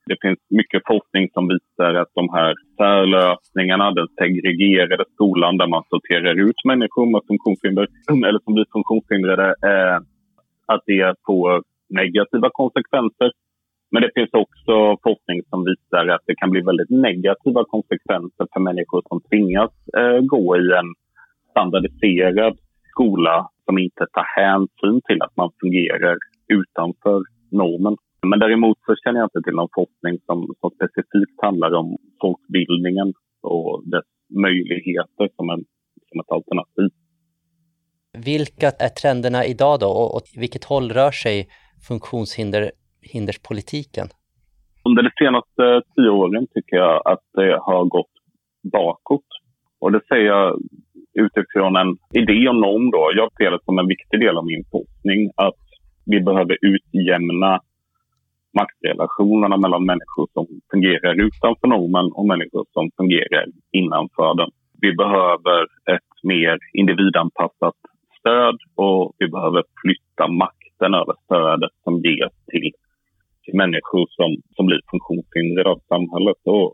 Det 0.07 0.17
finns 0.21 0.39
mycket 0.49 0.81
forskning 0.91 1.29
som 1.33 1.47
visar 1.47 1.93
att 2.01 2.11
de 2.13 2.25
här 2.37 2.53
särlösningarna, 2.77 3.91
den 3.91 4.07
segregerade 4.19 5.05
skolan 5.13 5.57
där 5.57 5.67
man 5.67 5.83
sorterar 5.89 6.35
ut 6.47 6.59
människor 6.65 7.05
med 7.11 7.21
funktionshinder, 7.27 7.87
eller 8.27 8.39
som 8.43 8.53
blir 8.53 8.65
funktionshindrade, 8.77 9.47
eh, 9.69 9.97
att 10.73 10.83
det 10.85 11.15
får 11.25 11.63
negativa 11.89 12.49
konsekvenser. 12.51 13.31
Men 13.91 14.01
det 14.01 14.11
finns 14.15 14.33
också 14.43 14.75
forskning 15.03 15.39
som 15.49 15.59
visar 15.69 16.07
att 16.07 16.25
det 16.25 16.35
kan 16.35 16.51
bli 16.51 16.61
väldigt 16.61 16.89
negativa 16.89 17.61
konsekvenser 17.65 18.45
för 18.53 18.59
människor 18.59 19.01
som 19.09 19.21
tvingas 19.29 19.71
eh, 19.97 20.19
gå 20.33 20.57
i 20.57 20.65
en 20.79 20.89
standardiserad 21.51 22.57
skola 22.91 23.49
som 23.65 23.77
inte 23.77 24.05
tar 24.13 24.27
hänsyn 24.41 25.01
till 25.07 25.21
att 25.21 25.37
man 25.37 25.49
fungerar 25.61 26.17
utanför 26.47 27.21
normen. 27.51 27.95
Men 28.21 28.39
däremot 28.39 28.77
så 28.85 28.95
känner 28.95 29.19
jag 29.19 29.25
inte 29.25 29.41
till 29.41 29.55
någon 29.55 29.69
forskning 29.75 30.19
som, 30.25 30.55
som 30.59 30.71
specifikt 30.71 31.41
handlar 31.41 31.73
om 31.73 31.97
folkbildningen 32.21 33.13
och 33.41 33.83
dess 33.85 34.05
möjligheter 34.29 35.29
som, 35.35 35.49
en, 35.49 35.65
som 36.09 36.19
ett 36.19 36.31
alternativ. 36.31 36.89
Vilka 38.25 38.67
är 38.67 38.89
trenderna 39.01 39.45
idag 39.45 39.79
då 39.79 39.87
och 39.87 40.15
åt 40.15 40.29
vilket 40.35 40.63
håll 40.63 40.91
rör 40.91 41.11
sig 41.11 41.47
funktionshinderspolitiken? 41.87 44.07
Under 44.83 45.03
de 45.03 45.09
senaste 45.23 45.81
tio 45.95 46.09
åren 46.09 46.47
tycker 46.53 46.75
jag 46.75 47.07
att 47.11 47.23
det 47.33 47.59
har 47.61 47.85
gått 47.85 48.11
bakåt. 48.71 49.25
Och 49.79 49.91
det 49.91 50.01
säger 50.09 50.25
jag 50.25 50.59
utifrån 51.13 51.75
en 51.75 51.97
idé 52.21 52.47
om 52.47 52.61
norm. 52.61 52.91
Då. 52.91 53.11
Jag 53.15 53.31
ser 53.37 53.51
det 53.51 53.59
som 53.65 53.79
en 53.79 53.87
viktig 53.87 54.19
del 54.19 54.37
av 54.37 54.45
min 54.45 54.63
forskning 54.71 55.31
att 55.35 55.55
vi 56.05 56.21
behöver 56.21 56.57
utjämna 56.61 57.61
maktrelationerna 58.59 59.57
mellan 59.57 59.85
människor 59.91 60.27
som 60.33 60.45
fungerar 60.71 61.13
utanför 61.27 61.67
normen 61.67 62.07
och 62.17 62.27
människor 62.31 62.65
som 62.75 62.85
fungerar 62.97 63.45
innanför 63.71 64.31
den. 64.39 64.51
Vi 64.81 64.89
behöver 65.03 65.61
ett 65.95 66.13
mer 66.23 66.57
individanpassat 66.73 67.77
stöd 68.19 68.57
och 68.75 69.13
vi 69.19 69.27
behöver 69.35 69.63
flytta 69.81 70.25
makten 70.43 70.91
över 71.01 71.15
stödet 71.25 71.73
som 71.83 71.93
ges 72.07 72.35
till, 72.51 72.69
till 73.43 73.55
människor 73.61 74.05
som, 74.17 74.29
som 74.55 74.65
blir 74.65 74.81
funktionshindrade 74.91 75.69
av 75.69 75.79
samhället. 75.93 76.41
Och, 76.55 76.69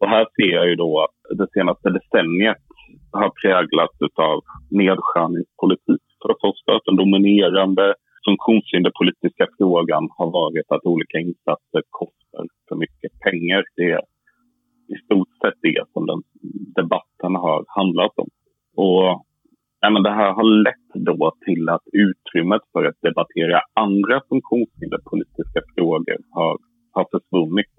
och 0.00 0.08
här 0.14 0.26
ser 0.36 0.52
jag 0.58 0.66
ju 0.70 0.76
då 0.84 0.90
att 1.04 1.38
det 1.38 1.48
senaste 1.54 1.88
decenniet 1.90 2.64
har 3.12 3.30
präglats 3.42 3.98
av 4.30 4.38
nedskärningspolitik. 4.70 6.04
För 6.20 6.28
det 6.28 6.40
första 6.46 6.68
att 6.76 6.86
den 6.88 6.96
dominerande 6.96 7.94
funktionshinderpolitiska 8.28 9.46
frågan 9.58 10.04
har 10.18 10.30
varit 10.40 10.68
att 10.74 10.84
olika 10.92 11.18
insatser 11.18 11.82
kostar 12.00 12.44
för 12.68 12.76
mycket 12.84 13.12
pengar. 13.26 13.62
Det 13.76 13.90
är 13.96 14.02
i 14.94 14.96
stort 15.04 15.32
sett 15.40 15.58
det 15.62 15.82
som 15.92 16.06
den 16.10 16.22
debatten 16.80 17.32
har 17.44 17.64
handlat 17.78 18.14
om. 18.22 18.28
Och 18.84 19.06
ja, 19.80 19.90
men 19.90 20.02
det 20.02 20.14
här 20.20 20.32
har 20.38 20.48
lett 20.66 20.90
då 21.08 21.32
till 21.46 21.68
att 21.68 21.86
utrymmet 22.06 22.62
för 22.72 22.84
att 22.84 23.00
debattera 23.02 23.60
andra 23.74 24.16
funktionshinderpolitiska 24.28 25.60
frågor 25.74 26.18
har, 26.30 26.56
har 26.96 27.06
försvunnit. 27.14 27.74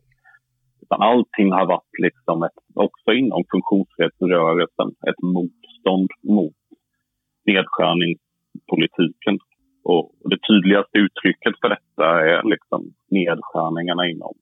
Utan 0.82 1.02
allting 1.02 1.52
har 1.52 1.66
varit 1.66 2.00
liksom 2.06 2.44
ett, 2.44 2.60
också 2.74 3.10
inom 3.22 3.44
funktionsrättsrörelsen 3.54 4.90
ett 5.10 5.22
motstånd 5.36 6.10
mot 6.24 6.60
nedskärningspolitiken. 7.46 9.36
Och 9.92 10.06
det 10.32 10.40
tydligaste 10.48 10.98
uttrycket 11.06 11.54
för 11.62 11.70
detta 11.76 12.06
är 12.32 12.44
liksom 12.54 12.82
nedskärningarna 13.18 14.04
inom 14.14 14.34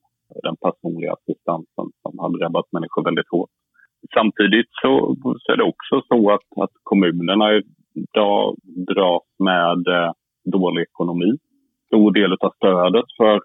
den 0.46 0.56
personliga 0.66 1.14
assistansen 1.14 1.88
som 2.02 2.14
har 2.22 2.30
drabbat 2.40 2.68
människor 2.72 3.04
väldigt 3.04 3.32
hårt. 3.36 3.54
Samtidigt 4.18 4.70
så, 4.82 4.92
så 5.42 5.48
är 5.54 5.58
det 5.58 5.72
också 5.74 5.96
så 6.12 6.20
att, 6.36 6.48
att 6.64 6.76
kommunerna 6.84 7.48
idag 8.04 8.56
dras 8.92 9.24
med 9.50 9.82
eh, 9.98 10.12
dålig 10.58 10.82
ekonomi. 10.82 11.32
Stor 11.88 12.12
del 12.18 12.32
av 12.46 12.52
stödet 12.60 13.10
för 13.18 13.36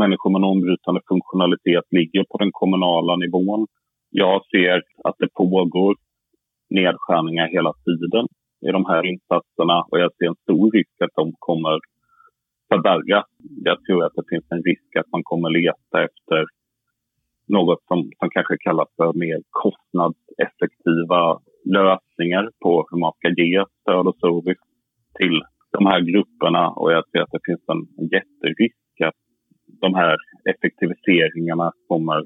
människor 0.00 0.30
med 0.30 0.40
normbrytande 0.40 1.00
funktionalitet 1.08 1.86
ligger 1.98 2.24
på 2.30 2.36
den 2.38 2.52
kommunala 2.52 3.16
nivån. 3.16 3.66
Jag 4.10 4.46
ser 4.52 4.76
att 5.04 5.16
det 5.18 5.30
pågår 5.34 5.96
nedskärningar 6.70 7.46
hela 7.56 7.72
tiden 7.84 8.26
i 8.66 8.70
de 8.76 8.84
här 8.86 9.06
insatserna 9.06 9.76
och 9.90 9.98
jag 10.00 10.10
ser 10.14 10.26
en 10.26 10.42
stor 10.46 10.70
risk 10.70 10.96
att 11.00 11.14
de 11.14 11.32
kommer 11.38 11.78
förvärras. 12.68 13.26
Jag 13.64 13.84
tror 13.84 14.04
att 14.04 14.14
det 14.14 14.28
finns 14.28 14.46
en 14.50 14.62
risk 14.62 14.96
att 14.96 15.12
man 15.12 15.22
kommer 15.24 15.50
leta 15.50 15.96
efter 16.08 16.44
något 17.48 17.82
som, 17.88 17.98
som 18.18 18.30
kanske 18.30 18.56
kallas 18.58 18.88
för 18.96 19.12
mer 19.12 19.38
kostnadseffektiva 19.50 21.40
lösningar 21.64 22.50
på 22.62 22.86
hur 22.90 22.98
man 22.98 23.12
ska 23.18 23.28
ge 23.28 23.64
stöd 23.80 24.06
och 24.06 24.18
service 24.24 24.64
till 25.18 25.36
de 25.76 25.86
här 25.86 26.00
grupperna. 26.00 26.70
Och 26.70 26.92
jag 26.92 27.04
ser 27.08 27.20
att 27.22 27.34
det 27.36 27.46
finns 27.48 27.64
en 27.72 27.82
jätterisk 28.14 29.00
att 29.08 29.20
de 29.80 29.94
här 29.94 30.16
effektiviseringarna 30.50 31.72
kommer 31.88 32.22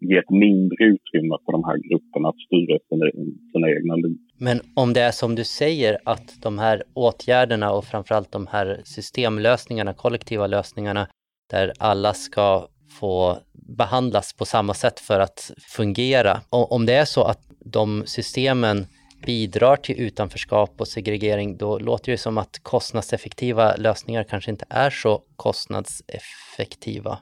ge 0.00 0.16
ett 0.18 0.30
mindre 0.30 0.84
utrymme 0.84 1.36
för 1.44 1.52
de 1.52 1.64
här 1.64 1.78
grupperna 1.88 2.28
att 2.28 2.40
styra 2.46 2.78
sina, 2.88 3.06
sina 3.52 3.66
egna 3.76 3.94
liv. 3.94 4.18
Men 4.40 4.60
om 4.76 4.92
det 4.92 5.00
är 5.00 5.10
som 5.10 5.34
du 5.34 5.44
säger 5.44 5.98
att 6.04 6.42
de 6.42 6.58
här 6.58 6.82
åtgärderna 6.94 7.72
och 7.72 7.84
framförallt 7.84 8.32
de 8.32 8.46
här 8.46 8.80
systemlösningarna, 8.84 9.94
kollektiva 9.94 10.46
lösningarna, 10.46 11.08
där 11.50 11.72
alla 11.78 12.14
ska 12.14 12.68
få 13.00 13.38
behandlas 13.78 14.32
på 14.32 14.44
samma 14.44 14.74
sätt 14.74 15.00
för 15.00 15.20
att 15.20 15.50
fungera. 15.76 16.40
Och 16.50 16.72
om 16.72 16.86
det 16.86 16.94
är 16.94 17.04
så 17.04 17.24
att 17.24 17.40
de 17.64 18.02
systemen 18.06 18.86
bidrar 19.26 19.76
till 19.76 20.00
utanförskap 20.00 20.70
och 20.80 20.88
segregering, 20.88 21.56
då 21.56 21.78
låter 21.78 22.12
det 22.12 22.18
som 22.18 22.38
att 22.38 22.58
kostnadseffektiva 22.62 23.76
lösningar 23.76 24.24
kanske 24.24 24.50
inte 24.50 24.64
är 24.70 24.90
så 24.90 25.22
kostnadseffektiva. 25.36 27.18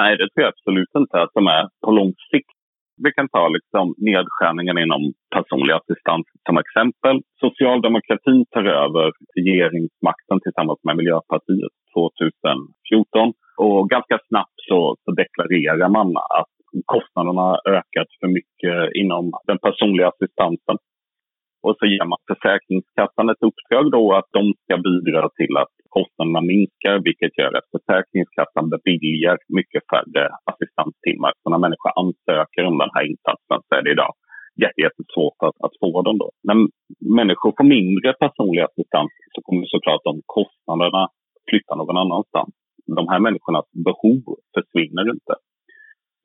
Nej, 0.00 0.16
det 0.16 0.28
tror 0.30 0.44
jag 0.44 0.48
absolut 0.48 0.90
inte 0.96 1.16
att 1.22 1.30
de 1.34 1.46
är 1.46 1.68
på 1.84 1.90
lång 1.90 2.14
sikt. 2.30 2.57
Vi 3.04 3.10
kan 3.16 3.28
ta 3.28 3.48
liksom 3.48 3.94
nedskärningen 4.10 4.78
inom 4.84 5.02
personlig 5.36 5.74
assistans 5.74 6.26
som 6.46 6.56
exempel. 6.64 7.16
Socialdemokratin 7.44 8.40
tar 8.50 8.64
över 8.84 9.06
regeringsmakten 9.38 10.38
tillsammans 10.40 10.80
med 10.86 10.96
Miljöpartiet 10.96 11.74
2014. 11.94 13.32
Och 13.64 13.90
ganska 13.94 14.18
snabbt 14.28 14.58
så, 14.68 14.96
så 15.04 15.10
deklarerar 15.20 15.88
man 15.98 16.08
att 16.40 16.54
kostnaderna 16.92 17.42
har 17.50 17.60
ökat 17.78 18.10
för 18.20 18.28
mycket 18.38 18.76
inom 19.00 19.24
den 19.48 19.58
personliga 19.66 20.08
assistansen. 20.08 20.76
Och 21.62 21.74
så 21.78 21.86
ger 21.86 22.04
man 22.10 22.18
Försäkringskassan 22.30 23.28
ett 23.28 23.46
uppdrag 23.48 23.84
då 23.96 24.04
att 24.18 24.30
de 24.38 24.42
ska 24.62 24.74
bidra 24.88 25.28
till 25.38 25.54
att 25.62 25.74
kostnaderna 25.96 26.40
minskar 26.52 26.94
vilket 27.08 27.38
gör 27.38 27.52
att 27.58 27.72
Försäkringskassan 27.74 28.66
beviljar 28.74 29.36
mycket 29.58 29.82
färre 29.92 30.24
assistanstimmar. 30.50 31.32
Så 31.42 31.46
när 31.50 31.62
människor 31.64 31.92
ansöker 32.02 32.62
om 32.70 32.78
den 32.82 32.94
här 32.94 33.04
insatsen 33.10 33.60
så 33.66 33.72
är 33.78 33.82
det 33.84 33.92
idag 33.96 34.12
jättesvårt 34.84 35.40
att, 35.46 35.58
att 35.64 35.74
få 35.80 36.02
den. 36.06 36.18
Då. 36.22 36.28
När 36.48 36.56
människor 37.18 37.52
får 37.56 37.66
mindre 37.78 38.08
personlig 38.24 38.62
assistans 38.68 39.12
så 39.34 39.38
kommer 39.46 39.66
såklart 39.74 40.04
de 40.10 40.14
kostnaderna 40.36 41.02
flytta 41.48 41.74
någon 41.74 42.02
annanstans. 42.04 42.52
De 42.98 43.04
här 43.12 43.20
människornas 43.26 43.68
behov 43.88 44.22
försvinner 44.54 45.04
inte. 45.14 45.34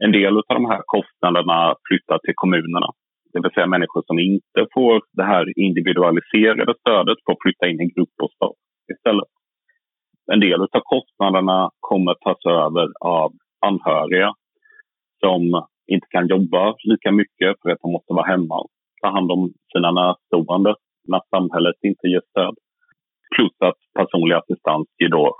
En 0.04 0.12
del 0.17 0.34
av 0.38 0.56
de 0.60 0.65
här 0.73 0.82
kostnaderna 0.95 1.76
flyttar 1.88 2.19
till 2.26 2.38
kommunerna 2.41 2.89
det 3.34 3.39
vill 3.43 3.52
säga 3.52 3.76
människor 3.76 4.04
som 4.08 4.19
inte 4.19 4.62
får 4.73 5.02
det 5.19 5.28
här 5.34 5.45
individualiserade 5.60 6.73
stödet 6.80 7.17
får 7.26 7.38
flytta 7.43 7.67
in 7.67 7.82
i 7.82 7.93
gruppbostad 7.95 8.54
istället. 8.93 9.32
En 10.34 10.39
del 10.39 10.62
av 10.62 10.82
kostnaderna 10.84 11.69
kommer 11.80 12.13
tas 12.13 12.46
över 12.46 12.88
av 13.00 13.32
anhöriga 13.65 14.34
som 15.19 15.41
inte 15.88 16.08
kan 16.10 16.28
jobba 16.28 16.76
lika 16.84 17.12
mycket 17.12 17.56
för 17.62 17.69
att 17.69 17.82
de 17.82 17.91
måste 17.91 18.13
vara 18.13 18.32
hemma 18.34 18.56
och 18.62 18.72
ta 19.02 19.10
hand 19.10 19.32
om 19.32 19.54
sina 19.74 19.91
närstående 19.91 20.76
när 21.08 21.22
samhället 21.30 21.76
inte 21.82 22.08
ger 22.08 22.22
stöd. 22.30 22.56
Plus 23.36 23.56
att 23.60 23.80
personlig 24.00 24.36
assistans 24.36 24.88
ger 25.00 25.10
då 25.10 25.36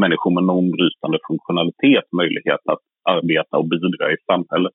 människor 0.00 0.30
med 0.34 0.44
normbrytande 0.44 1.18
funktionalitet 1.28 2.06
möjlighet 2.20 2.62
att 2.72 2.84
arbeta 3.14 3.58
och 3.58 3.68
bidra 3.68 4.12
i 4.12 4.16
samhället. 4.30 4.74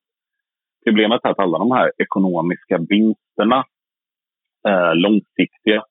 Problemet 0.85 1.25
är 1.25 1.29
att 1.29 1.39
alla 1.39 1.57
de 1.57 1.71
här 1.71 1.91
ekonomiska 1.97 2.77
vinsterna 2.89 3.63
är 4.67 4.95
långsiktiga 4.95 5.83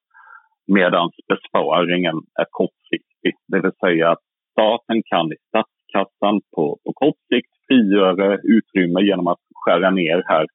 medan 0.67 1.11
besparingen 1.29 2.17
är 2.41 2.47
kortsiktig. 2.51 3.08
Det 3.49 3.61
vill 3.61 3.73
säga 3.81 4.11
att 4.11 4.23
staten 4.53 5.03
kan 5.03 5.33
i 5.33 5.37
statskassan 5.49 6.41
på, 6.55 6.79
på 6.85 6.93
kort 6.93 7.21
sikt 7.33 7.53
frigöra 7.67 8.39
utrymme 8.57 9.01
genom 9.03 9.27
att 9.27 9.43
skära 9.55 9.91
ner 9.91 10.23
här. 10.27 10.47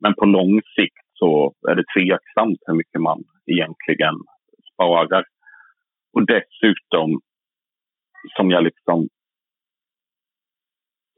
Men 0.00 0.14
på 0.14 0.24
lång 0.24 0.60
sikt 0.76 1.06
så 1.14 1.52
är 1.68 1.74
det 1.74 1.84
tveksamt 1.94 2.58
hur 2.66 2.74
mycket 2.74 3.00
man 3.00 3.24
egentligen 3.46 4.14
sparar. 4.72 5.24
Och 6.12 6.26
dessutom, 6.26 7.20
som 8.36 8.50
jag 8.50 8.64
liksom 8.64 9.08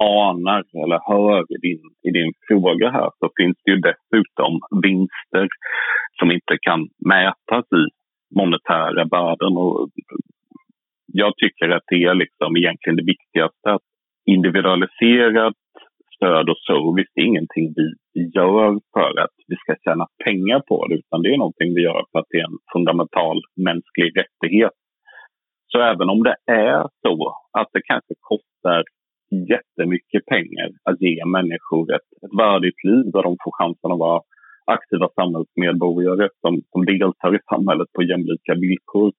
anar 0.02 0.64
eller 0.84 1.00
hör 1.10 1.42
i 1.54 1.58
din, 1.66 1.82
i 2.02 2.10
din 2.10 2.32
fråga 2.48 2.90
här 2.90 3.10
så 3.18 3.30
finns 3.36 3.56
det 3.64 3.70
ju 3.70 3.78
dessutom 3.90 4.52
vinster 4.82 5.48
som 6.18 6.30
inte 6.30 6.58
kan 6.60 6.80
mätas 7.06 7.66
i 7.72 7.84
monetära 8.38 9.04
värden. 9.04 9.56
Och 9.56 9.88
jag 11.22 11.32
tycker 11.36 11.68
att 11.76 11.86
det 11.92 12.04
är 12.04 12.14
liksom 12.14 12.56
egentligen 12.56 12.96
det 12.96 13.10
viktigaste. 13.14 13.68
att 13.74 13.86
Individualiserat 14.26 15.60
stöd 16.16 16.46
och 16.52 16.62
service 16.70 17.12
är 17.14 17.24
ingenting 17.30 17.66
vi 17.76 17.86
gör 18.36 18.70
för 18.94 19.10
att 19.24 19.36
vi 19.48 19.56
ska 19.56 19.72
tjäna 19.84 20.06
pengar 20.24 20.60
på 20.68 20.86
det 20.86 20.94
utan 20.94 21.22
det 21.22 21.30
är 21.34 21.38
någonting 21.44 21.74
vi 21.74 21.82
gör 21.82 22.02
för 22.10 22.18
att 22.18 22.30
det 22.30 22.38
är 22.38 22.48
en 22.52 22.60
fundamental 22.72 23.38
mänsklig 23.68 24.08
rättighet. 24.20 24.76
Så 25.70 25.76
även 25.92 26.08
om 26.14 26.22
det 26.22 26.36
är 26.46 26.80
så 27.02 27.16
att 27.58 27.70
det 27.72 27.82
kanske 27.90 28.14
kostar 28.30 28.82
jättemycket 29.52 30.22
pengar 30.34 30.68
att 30.88 31.00
ge 31.00 31.24
människor 31.36 31.94
ett, 31.96 32.08
ett 32.24 32.34
värdigt 32.42 32.80
liv 32.84 33.04
där 33.12 33.22
de 33.28 33.32
får 33.44 33.52
chansen 33.58 33.92
att 33.92 34.04
vara 34.08 34.20
aktiva 34.76 35.08
samhällsmedborgare 35.18 36.28
som, 36.40 36.52
som 36.72 36.80
deltar 36.84 37.30
i 37.36 37.40
samhället 37.52 37.88
på 37.94 38.02
jämlika 38.02 38.54
villkor. 38.64 39.12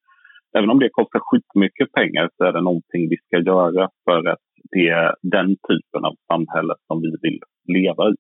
Även 0.58 0.70
om 0.70 0.80
det 0.80 0.90
kostar 0.90 1.20
skitmycket 1.24 1.92
pengar 1.92 2.30
så 2.38 2.44
är 2.44 2.54
det 2.54 2.62
någonting 2.62 3.10
vi 3.10 3.18
ska 3.26 3.38
göra 3.52 3.90
för 4.06 4.30
att 4.30 4.46
det 4.72 4.88
är 4.90 5.16
den 5.22 5.50
typen 5.70 6.06
av 6.06 6.16
samhälle 6.32 6.74
som 6.88 7.02
vi 7.02 7.10
vill 7.22 7.40
leva 7.78 8.04
i. 8.10 8.14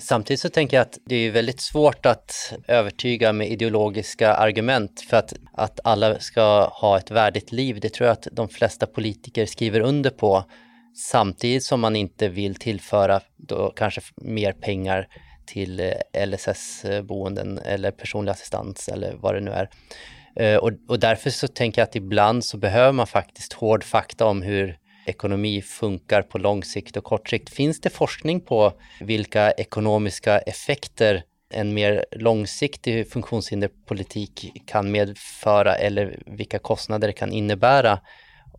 Samtidigt 0.00 0.40
så 0.40 0.48
tänker 0.48 0.76
jag 0.76 0.82
att 0.82 0.98
det 1.06 1.16
är 1.16 1.32
väldigt 1.32 1.60
svårt 1.60 2.06
att 2.06 2.30
övertyga 2.68 3.32
med 3.32 3.48
ideologiska 3.48 4.34
argument 4.34 5.00
för 5.10 5.16
att, 5.16 5.32
att 5.52 5.80
alla 5.84 6.14
ska 6.14 6.64
ha 6.82 6.96
ett 6.96 7.10
värdigt 7.10 7.52
liv. 7.52 7.78
Det 7.82 7.92
tror 7.92 8.06
jag 8.06 8.12
att 8.12 8.28
de 8.32 8.48
flesta 8.48 8.86
politiker 8.86 9.46
skriver 9.46 9.80
under 9.80 10.10
på 10.10 10.44
samtidigt 11.12 11.62
som 11.62 11.80
man 11.80 11.96
inte 11.96 12.28
vill 12.28 12.54
tillföra 12.54 13.20
då 13.36 13.72
kanske 13.76 14.00
mer 14.22 14.52
pengar 14.52 15.06
till 15.46 15.80
eh, 15.80 16.26
LSS-boenden 16.26 17.58
eller 17.58 17.90
personlig 17.90 18.32
assistans 18.32 18.88
eller 18.88 19.14
vad 19.16 19.34
det 19.34 19.40
nu 19.40 19.50
är. 19.50 19.68
Eh, 20.36 20.56
och, 20.56 20.70
och 20.88 21.00
därför 21.00 21.30
så 21.30 21.48
tänker 21.48 21.80
jag 21.80 21.86
att 21.86 21.96
ibland 21.96 22.44
så 22.44 22.58
behöver 22.58 22.92
man 22.92 23.06
faktiskt 23.06 23.52
hård 23.52 23.84
fakta 23.84 24.26
om 24.26 24.42
hur 24.42 24.76
ekonomi 25.06 25.62
funkar 25.62 26.22
på 26.22 26.38
lång 26.38 26.62
sikt 26.62 26.96
och 26.96 27.04
kort 27.04 27.28
sikt. 27.28 27.54
Finns 27.54 27.80
det 27.80 27.90
forskning 27.90 28.40
på 28.40 28.72
vilka 29.00 29.50
ekonomiska 29.50 30.38
effekter 30.38 31.22
en 31.54 31.74
mer 31.74 32.04
långsiktig 32.16 33.12
funktionshinderpolitik 33.12 34.52
kan 34.66 34.90
medföra 34.90 35.74
eller 35.74 36.18
vilka 36.26 36.58
kostnader 36.58 37.06
det 37.06 37.12
kan 37.12 37.32
innebära 37.32 37.98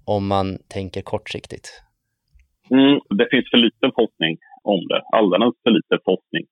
om 0.05 0.27
man 0.27 0.57
tänker 0.69 1.01
kortsiktigt? 1.01 1.83
Mm, 2.71 2.99
det 3.17 3.27
finns 3.31 3.49
för 3.51 3.57
lite 3.57 3.91
forskning 3.95 4.37
om 4.63 4.87
det, 4.87 5.01
alldeles 5.17 5.53
för 5.63 5.71
lite 5.71 5.97
forskning. 6.05 6.45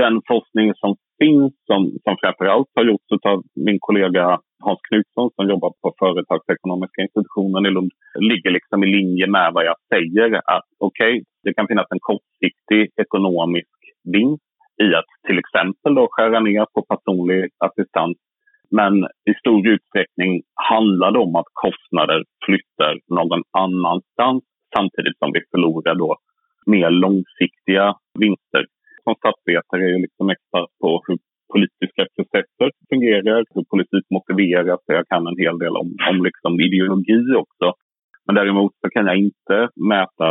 Den 0.00 0.14
forskning 0.28 0.74
som 0.74 0.96
finns, 1.20 1.52
som, 1.66 1.80
som 2.04 2.14
framförallt 2.22 2.70
har 2.74 2.84
gjorts 2.84 3.26
av 3.32 3.42
min 3.66 3.78
kollega 3.80 4.24
Hans 4.66 4.80
Knutsson 4.88 5.30
som 5.36 5.48
jobbar 5.52 5.72
på 5.82 5.94
Företagsekonomiska 5.98 7.02
institutionen 7.02 7.66
i 7.66 7.70
Lund, 7.70 7.92
ligger 8.30 8.50
liksom 8.50 8.84
i 8.84 8.86
linje 8.86 9.26
med 9.26 9.52
vad 9.54 9.64
jag 9.64 9.76
säger. 9.92 10.28
Att 10.54 10.68
okej, 10.78 11.12
okay, 11.12 11.24
det 11.44 11.54
kan 11.54 11.66
finnas 11.66 11.86
en 11.90 12.06
kortsiktig 12.10 12.82
ekonomisk 13.04 13.76
vinst 14.14 14.52
i 14.84 14.88
att 14.98 15.10
till 15.26 15.38
exempel 15.38 15.94
då 15.94 16.08
skära 16.10 16.40
ner 16.40 16.66
på 16.74 16.80
personlig 16.92 17.50
assistans. 17.66 18.16
Men 18.70 18.94
i 19.30 19.32
stor 19.42 19.68
utsträckning 19.74 20.42
handlar 20.70 21.10
det 21.12 21.18
om 21.18 21.36
att 21.36 21.50
kostnader 21.64 22.24
flyttar 22.46 22.92
någon 23.18 23.42
annanstans 23.64 24.42
samtidigt 24.76 25.18
som 25.18 25.30
vi 25.34 25.40
förlorar 25.50 25.94
då 25.94 26.16
mer 26.66 26.90
långsiktiga 26.90 27.94
vinster. 28.18 28.64
Som 29.04 29.14
statsvetare 29.14 29.80
är 29.84 29.92
jag 29.94 30.00
liksom 30.06 30.30
expert 30.30 30.70
på 30.82 30.90
hur 31.06 31.18
politiska 31.52 32.02
processer 32.14 32.70
fungerar, 32.90 33.44
hur 33.54 33.64
politik 33.72 34.06
motiveras. 34.16 34.80
Jag 34.86 35.08
kan 35.08 35.26
en 35.26 35.42
hel 35.44 35.58
del 35.58 35.74
om, 35.82 35.88
om 36.10 36.24
liksom 36.28 36.52
ideologi 36.66 37.22
också. 37.44 37.66
Men 38.26 38.34
däremot 38.34 38.72
så 38.80 38.88
kan 38.94 39.06
jag 39.06 39.16
inte 39.16 39.56
mäta 39.90 40.28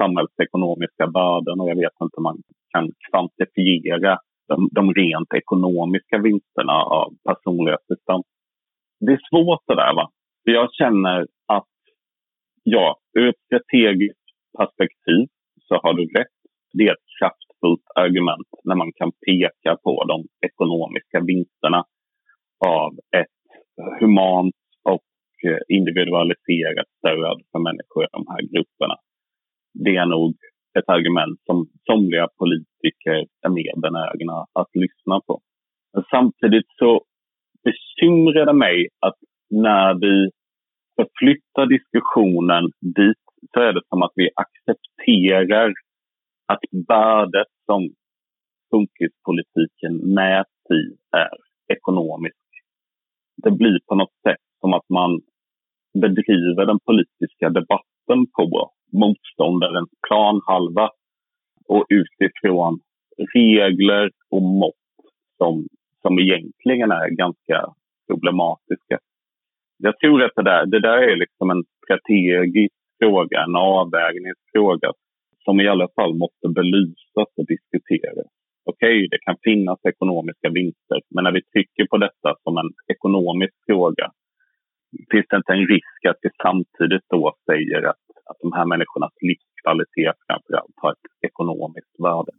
samhällsekonomiska 0.00 1.04
värden 1.18 1.60
och 1.60 1.68
jag 1.70 1.78
vet 1.84 1.96
inte 2.02 2.16
om 2.16 2.22
man 2.22 2.38
kan 2.74 2.86
kvantifiera 3.08 4.18
de, 4.48 4.68
de 4.78 4.94
rent 4.94 5.32
ekonomiska 5.34 6.18
vinsterna 6.18 6.72
av 6.72 7.08
personlig 7.28 7.72
assistans. 7.72 8.26
Det 9.00 9.12
är 9.12 9.20
svårt 9.30 9.62
det 9.66 9.74
där. 9.74 9.94
Va? 9.94 10.10
Jag 10.44 10.68
känner 10.74 11.26
att 11.46 11.74
ja, 12.62 12.96
ur 13.18 13.28
ett 13.28 13.42
strategiskt 13.46 14.26
perspektiv 14.58 15.26
så 15.68 15.74
har 15.82 15.94
du 15.94 16.04
rätt. 16.18 16.36
Det 16.72 16.86
är 16.88 16.92
ett 16.92 17.05
kraftfullt 17.56 17.82
argument 17.94 18.48
när 18.64 18.74
man 18.74 18.92
kan 18.92 19.12
peka 19.26 19.76
på 19.82 20.04
de 20.04 20.26
ekonomiska 20.46 21.20
vinsterna 21.20 21.84
av 22.66 22.92
ett 23.16 23.36
humant 24.00 24.54
och 24.82 25.50
eh, 25.50 25.58
individualiserat 25.68 26.86
stöd 26.98 27.42
för 27.52 27.58
människor 27.58 28.04
i 28.04 28.08
de 28.12 28.24
här 28.28 28.42
grupperna. 28.52 28.96
Det 29.74 29.96
är 29.96 30.06
nog 30.06 30.34
ett 30.78 30.88
argument 30.88 31.40
som 31.46 31.68
somliga 31.86 32.28
politiker 32.38 33.26
är 33.46 33.48
mer 33.48 33.80
benägna 33.80 34.46
att 34.52 34.70
lyssna 34.74 35.20
på. 35.26 35.40
Men 35.92 36.04
samtidigt 36.10 36.66
så 36.78 37.02
bekymrar 37.64 38.46
det 38.46 38.52
mig 38.52 38.88
att 39.00 39.18
när 39.50 39.94
vi 39.94 40.30
förflyttar 40.96 41.66
diskussionen 41.66 42.64
dit 42.80 43.24
så 43.54 43.60
är 43.60 43.72
det 43.72 43.82
som 43.88 44.02
att 44.02 44.12
vi 44.14 44.30
accepterar 44.34 45.72
att 46.46 46.60
värdet 46.88 47.52
som 47.66 47.90
funkispolitiken 48.70 50.14
mäts 50.14 50.70
i 50.70 50.82
är 51.16 51.36
ekonomiskt. 51.76 52.36
Det 53.36 53.50
blir 53.50 53.78
på 53.86 53.94
något 53.94 54.16
sätt 54.22 54.44
som 54.60 54.74
att 54.74 54.88
man 54.88 55.20
bedriver 56.02 56.66
den 56.66 56.78
politiska 56.80 57.50
debatten 57.50 58.26
på 58.36 58.72
motståndarens 58.92 59.90
planhalva 60.08 60.90
och 61.68 61.86
utifrån 61.88 62.80
regler 63.34 64.10
och 64.30 64.42
mått 64.42 64.74
som, 65.38 65.66
som 66.02 66.18
egentligen 66.18 66.90
är 66.90 67.08
ganska 67.08 67.66
problematiska. 68.08 68.98
Jag 69.78 69.98
tror 69.98 70.22
att 70.22 70.32
det 70.36 70.42
där, 70.42 70.66
det 70.66 70.80
där 70.80 70.98
är 70.98 71.16
liksom 71.16 71.50
en 71.50 71.64
strategisk 71.84 72.74
fråga, 72.98 73.44
en 73.44 73.56
avvägningsfråga 73.56 74.92
som 75.46 75.54
i 75.64 75.68
alla 75.72 75.88
fall 75.96 76.12
måste 76.24 76.46
belysas 76.58 77.30
och 77.38 77.46
diskuteras. 77.54 78.28
Okej, 78.72 78.96
okay, 78.96 79.08
det 79.12 79.20
kan 79.26 79.36
finnas 79.48 79.80
ekonomiska 79.92 80.48
vinster, 80.58 80.98
men 81.14 81.24
när 81.24 81.34
vi 81.38 81.42
trycker 81.52 81.84
på 81.92 81.96
detta 82.06 82.30
som 82.44 82.52
en 82.62 82.70
ekonomisk 82.94 83.54
fråga 83.66 84.06
finns 85.10 85.26
det 85.30 85.36
inte 85.36 85.52
en 85.52 85.66
risk 85.74 85.98
att 86.10 86.20
vi 86.22 86.30
samtidigt 86.42 87.06
då 87.14 87.22
säger 87.50 87.80
att, 87.92 88.04
att 88.30 88.38
de 88.44 88.52
här 88.58 88.66
människornas 88.72 89.14
livskvalitet 89.28 90.16
framförallt 90.26 90.76
har 90.82 90.92
ett 90.92 91.08
ekonomiskt 91.28 91.94
värde. 92.06 92.32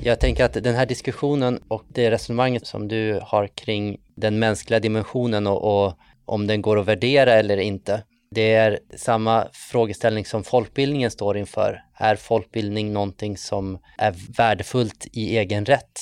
Jag 0.00 0.20
tänker 0.20 0.44
att 0.44 0.64
den 0.68 0.74
här 0.74 0.86
diskussionen 0.86 1.58
och 1.68 1.84
det 1.94 2.10
resonemanget 2.10 2.66
som 2.66 2.88
du 2.88 3.20
har 3.22 3.46
kring 3.46 3.84
den 4.16 4.38
mänskliga 4.38 4.80
dimensionen 4.80 5.46
och, 5.46 5.60
och 5.72 5.92
om 6.24 6.46
den 6.46 6.62
går 6.62 6.78
att 6.78 6.88
värdera 6.88 7.32
eller 7.32 7.56
inte, 7.56 8.02
det 8.34 8.54
är 8.54 8.78
samma 8.96 9.48
frågeställning 9.52 10.24
som 10.24 10.44
folkbildningen 10.44 11.10
står 11.10 11.36
inför. 11.36 11.82
Är 11.94 12.16
folkbildning 12.16 12.92
någonting 12.92 13.36
som 13.36 13.78
är 13.98 14.14
värdefullt 14.36 15.06
i 15.12 15.38
egen 15.38 15.64
rätt 15.64 16.00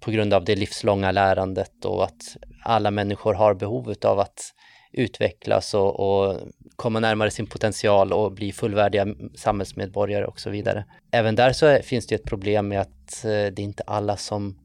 på 0.00 0.10
grund 0.10 0.34
av 0.34 0.44
det 0.44 0.56
livslånga 0.56 1.10
lärandet 1.10 1.84
och 1.84 2.04
att 2.04 2.36
alla 2.64 2.90
människor 2.90 3.34
har 3.34 3.54
behov 3.54 3.94
av 4.04 4.18
att 4.18 4.54
utvecklas 4.92 5.74
och, 5.74 6.00
och, 6.00 6.38
komma 6.76 7.00
närmare 7.00 7.30
sin 7.30 7.46
potential 7.46 8.12
och 8.12 8.32
bli 8.32 8.52
fullvärdiga 8.52 9.06
samhällsmedborgare 9.34 10.24
och 10.24 10.40
så 10.40 10.50
vidare. 10.50 10.84
Även 11.12 11.34
där 11.34 11.52
så 11.52 11.78
finns 11.82 12.06
det 12.06 12.14
ett 12.14 12.24
problem 12.24 12.68
med 12.68 12.80
att 12.80 13.24
eh, 13.24 13.30
det 13.30 13.58
är 13.58 13.60
inte 13.60 13.82
alla 13.86 14.16
som 14.16 14.58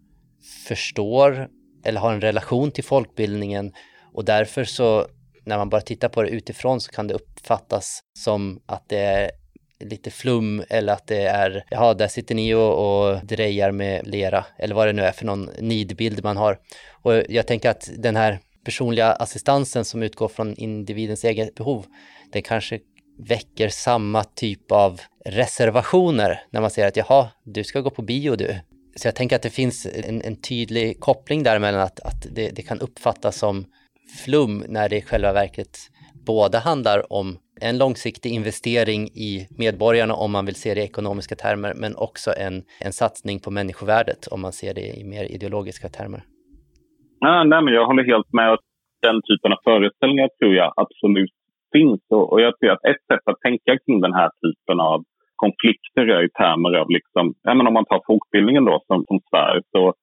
förstår 0.68 1.48
eller 1.84 2.00
har 2.00 2.14
en 2.14 2.22
relation 2.22 2.72
till 2.72 2.84
folkbildningen 2.84 3.74
och 4.14 4.26
därför 4.26 4.64
så 4.64 5.08
när 5.46 5.58
man 5.58 5.70
bara 5.70 5.82
tittar 5.82 6.10
på 6.10 6.24
det 6.24 6.30
utifrån 6.30 6.82
så 6.82 6.92
kan 6.92 7.08
det 7.08 7.14
uppfattas 7.14 8.00
som 8.20 8.62
att 8.66 8.90
det 8.90 8.98
är 8.98 9.32
lite 9.80 10.12
flum 10.12 10.64
eller 10.70 10.94
att 10.94 11.08
det 11.08 11.22
är, 11.22 11.66
jaha, 11.70 11.94
där 11.94 12.08
sitter 12.08 12.36
ni 12.36 12.54
och, 12.54 13.08
och 13.08 13.26
drejar 13.26 13.72
med 13.72 14.08
lera 14.08 14.46
eller 14.58 14.76
vad 14.76 14.88
det 14.88 14.94
nu 14.94 15.02
är 15.02 15.12
för 15.12 15.26
någon 15.26 15.50
nidbild 15.60 16.24
man 16.24 16.38
har. 16.38 16.60
Och 16.92 17.24
jag 17.30 17.48
tänker 17.48 17.70
att 17.70 17.90
den 17.98 18.16
här 18.16 18.40
personliga 18.66 19.12
assistansen 19.12 19.86
som 19.86 20.04
utgår 20.04 20.28
från 20.28 20.56
individens 20.56 21.24
eget 21.24 21.56
behov, 21.56 21.86
den 22.32 22.42
kanske 22.42 22.80
väcker 23.20 23.70
samma 23.70 24.24
typ 24.24 24.72
av 24.72 25.02
reservationer 25.26 26.44
när 26.50 26.62
man 26.62 26.70
säger 26.70 26.88
att 26.88 26.98
jaha, 26.98 27.30
du 27.44 27.64
ska 27.64 27.82
gå 27.82 27.90
på 27.90 28.02
bio 28.02 28.36
du. 28.36 28.56
Så 28.96 29.08
jag 29.08 29.16
tänker 29.16 29.36
att 29.36 29.42
det 29.42 29.50
finns 29.50 29.86
en, 29.86 30.22
en 30.22 30.36
tydlig 30.36 31.00
koppling 31.00 31.44
där 31.44 31.60
mellan 31.60 31.82
att, 31.82 32.00
att 32.00 32.28
det, 32.32 32.50
det 32.50 32.62
kan 32.62 32.80
uppfattas 32.80 33.38
som 33.38 33.66
flum 34.26 34.64
när 34.70 34.90
det 34.90 34.98
i 34.98 35.02
själva 35.02 35.34
verket 35.34 35.78
både 36.26 36.58
handlar 36.58 37.14
om 37.14 37.38
en 37.62 37.78
långsiktig 37.78 38.30
investering 38.30 39.02
i 39.08 39.48
medborgarna 39.58 40.14
om 40.14 40.32
man 40.32 40.46
vill 40.46 40.56
se 40.56 40.74
det 40.74 40.82
i 40.82 40.84
ekonomiska 40.84 41.36
termer, 41.36 41.74
men 41.76 41.96
också 41.96 42.32
en, 42.46 42.56
en 42.86 42.94
satsning 42.94 43.40
på 43.40 43.52
människovärdet 43.52 44.28
om 44.32 44.42
man 44.42 44.52
ser 44.52 44.74
det 44.74 44.88
i 45.00 45.04
mer 45.04 45.26
ideologiska 45.36 45.88
termer. 45.90 46.22
Ja, 47.20 47.44
nej, 47.44 47.62
men 47.64 47.74
jag 47.74 47.86
håller 47.86 48.04
helt 48.04 48.34
med. 48.34 48.58
Den 49.02 49.22
typen 49.30 49.54
av 49.54 49.60
föreställningar 49.64 50.30
tror 50.40 50.54
jag 50.56 50.74
absolut 50.76 51.36
finns. 51.74 52.02
Och, 52.10 52.26
och 52.32 52.42
jag 52.42 52.54
tror 52.60 52.72
att 52.72 52.86
ett 52.92 53.04
sätt 53.10 53.26
att 53.26 53.40
tänka 53.48 53.72
kring 53.84 54.02
den 54.02 54.14
här 54.14 54.30
typen 54.44 54.80
av 54.80 55.04
konflikter 55.36 56.06
är 56.16 56.24
i 56.26 56.30
termer 56.30 56.74
av, 56.82 56.90
liksom, 56.98 57.34
ja, 57.44 57.54
men 57.54 57.68
om 57.68 57.74
man 57.74 57.86
tar 57.86 58.02
folkbildningen 58.08 58.66
då 58.66 58.76
som, 58.88 59.06
som 59.10 59.20
Sverige, 59.30 59.62
så 59.72 59.94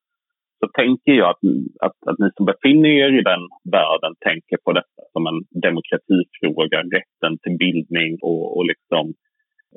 så 0.60 0.66
tänker 0.80 1.12
jag 1.12 1.30
att, 1.30 1.42
att, 1.86 1.98
att 2.08 2.18
ni 2.18 2.28
som 2.36 2.46
befinner 2.52 2.88
er 3.04 3.12
i 3.20 3.22
den 3.32 3.42
världen 3.76 4.12
tänker 4.28 4.56
på 4.64 4.70
detta 4.78 5.02
som 5.12 5.22
en 5.30 5.38
demokratifråga, 5.66 6.78
rätten 6.96 7.32
till 7.42 7.56
bildning 7.64 8.10
och, 8.28 8.56
och 8.56 8.64
liksom 8.72 9.04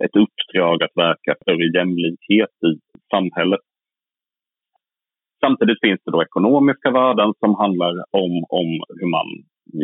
ett 0.03 0.15
uppdrag 0.23 0.83
att 0.83 0.95
verka 1.05 1.31
för 1.43 1.75
jämlikhet 1.77 2.55
i 2.69 2.71
samhället. 3.13 3.63
Samtidigt 5.43 5.83
finns 5.85 6.01
det 6.05 6.11
då 6.11 6.21
ekonomiska 6.23 6.89
värden 6.91 7.33
som 7.41 7.51
handlar 7.63 7.93
om, 8.23 8.33
om 8.59 8.69
hur 8.99 9.09
man 9.17 9.27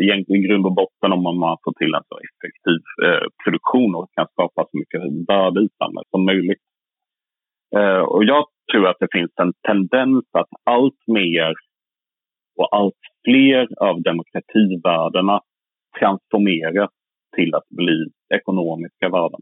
egentligen 0.04 0.40
i 0.40 0.46
grund 0.46 0.66
och 0.66 0.78
botten 0.82 1.12
om 1.12 1.22
man 1.22 1.56
får 1.64 1.74
till 1.80 1.94
en 1.94 2.06
så 2.10 2.16
effektiv 2.26 2.80
eh, 3.06 3.26
produktion 3.42 3.94
och 3.94 4.06
kan 4.16 4.26
skapa 4.34 4.60
så 4.70 4.74
mycket 4.80 5.00
värde 5.30 5.60
i 5.66 5.68
samhället 5.78 6.10
som 6.14 6.24
möjligt. 6.30 6.62
Eh, 7.76 8.02
och 8.02 8.24
jag 8.24 8.44
tror 8.72 8.88
att 8.88 8.96
det 9.00 9.08
finns 9.12 9.32
en 9.36 9.52
tendens 9.66 10.24
att 10.32 10.48
allt 10.64 11.02
mer 11.06 11.54
och 12.56 12.68
allt 12.76 13.02
fler 13.24 13.68
av 13.80 14.02
demokrativärdena 14.02 15.40
transformeras 15.98 16.90
till 17.36 17.54
att 17.54 17.68
bli 17.68 18.06
ekonomiska 18.34 19.08
värden. 19.08 19.40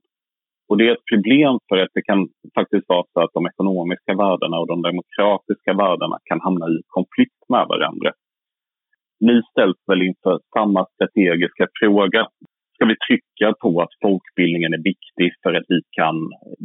Och 0.69 0.77
det 0.77 0.89
är 0.89 0.93
ett 0.93 1.11
problem 1.13 1.59
för 1.69 1.79
att 1.79 1.95
det 1.95 2.03
kan 2.03 2.29
faktiskt 2.55 2.89
vara 2.89 3.05
så 3.13 3.21
att 3.21 3.31
de 3.33 3.47
ekonomiska 3.47 4.15
värdena 4.15 4.59
och 4.59 4.67
de 4.67 4.83
demokratiska 4.83 5.73
värdena 5.73 6.19
kan 6.25 6.41
hamna 6.41 6.67
i 6.67 6.83
konflikt 6.87 7.43
med 7.49 7.67
varandra. 7.69 8.13
Ni 9.21 9.43
ställs 9.51 9.77
väl 9.87 10.03
inför 10.03 10.41
samma 10.57 10.87
strategiska 10.95 11.67
fråga. 11.81 12.29
Ska 12.79 12.87
vi 12.95 13.05
trycka 13.09 13.49
på 13.63 13.71
att 13.85 13.95
folkbildningen 14.05 14.73
är 14.79 14.83
viktig 14.93 15.29
för 15.43 15.53
att 15.55 15.69
vi 15.75 15.81
kan 15.99 16.17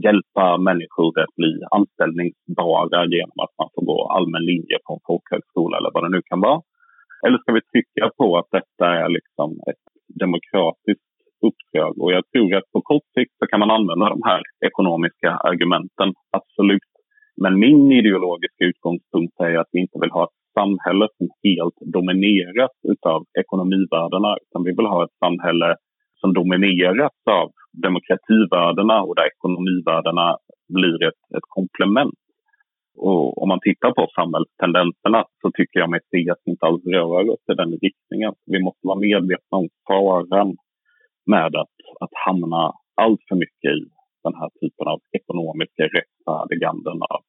hjälpa 0.06 0.46
människor 0.70 1.12
att 1.24 1.36
bli 1.42 1.54
anställningsbara 1.78 3.00
genom 3.16 3.38
att 3.44 3.56
man 3.60 3.70
får 3.74 3.86
gå 3.92 4.00
allmän 4.16 4.46
linje 4.52 4.78
på 4.86 4.92
en 4.94 5.06
folkhögskola 5.08 5.78
eller 5.78 5.92
vad 5.94 6.04
det 6.04 6.16
nu 6.16 6.22
kan 6.30 6.42
vara? 6.48 6.62
Eller 7.26 7.38
ska 7.40 7.50
vi 7.58 7.64
trycka 7.72 8.06
på 8.20 8.28
att 8.40 8.50
detta 8.58 8.86
är 9.04 9.10
liksom 9.18 9.50
ett 9.72 9.86
demokratiskt 10.24 11.14
uppdrag? 11.48 11.94
Och 12.04 12.12
jag 12.18 12.24
tror 12.32 12.56
att 12.56 12.72
på 12.76 12.82
kort 12.92 13.08
sikt 13.16 13.36
så 13.40 13.46
kan 13.50 13.60
man 13.64 13.76
använda 13.78 14.06
de 14.16 14.22
här 14.32 14.42
ekonomiska 14.70 15.30
argumenten, 15.50 16.10
absolut. 16.38 16.92
Men 17.44 17.54
min 17.66 17.92
ideologiska 18.00 18.64
utgångspunkt 18.72 19.36
är 19.48 19.56
att 19.62 19.72
vi 19.72 19.80
inte 19.86 20.00
vill 20.02 20.18
ha 20.18 20.24
ett 20.24 20.40
samhälle 20.60 21.06
som 21.18 21.28
helt 21.48 21.78
domineras 21.96 22.76
av 23.14 23.22
ekonomivärdena, 23.42 24.32
utan 24.44 24.64
vi 24.68 24.72
vill 24.78 24.94
ha 24.96 25.04
ett 25.06 25.18
samhälle 25.26 25.70
som 26.24 26.34
domineras 26.34 27.18
av 27.40 27.48
demokrativärdena 27.86 28.98
och 29.08 29.16
där 29.16 29.28
ekonomivärdena 29.34 30.28
blir 30.78 30.98
ett, 31.10 31.22
ett 31.38 31.48
komplement. 31.58 32.20
Och 33.08 33.42
om 33.42 33.48
man 33.50 33.60
tittar 33.68 33.92
på 33.98 34.04
samhällstendenserna 34.18 35.22
så 35.42 35.48
tycker 35.58 35.80
jag 35.80 35.90
mig 35.90 36.00
se 36.12 36.20
att 36.32 36.42
vi 36.46 36.52
inte 36.52 36.66
alls 36.66 36.86
rör 36.96 37.30
oss 37.34 37.44
i 37.52 37.54
den 37.62 37.72
riktningen. 37.86 38.34
Vi 38.54 38.60
måste 38.64 38.84
vara 38.90 39.00
medvetna 39.00 39.56
om 39.62 39.68
faran 39.88 40.50
med 41.34 41.52
att, 41.64 41.76
att 42.04 42.16
hamna 42.26 42.62
allt 43.04 43.22
för 43.30 43.36
mycket 43.44 43.72
i 43.80 43.84
den 44.26 44.36
här 44.40 44.50
typen 44.60 44.88
av 44.94 45.00
ekonomiska 45.20 45.84
rättfärdiganden 45.98 46.98
av 47.14 47.22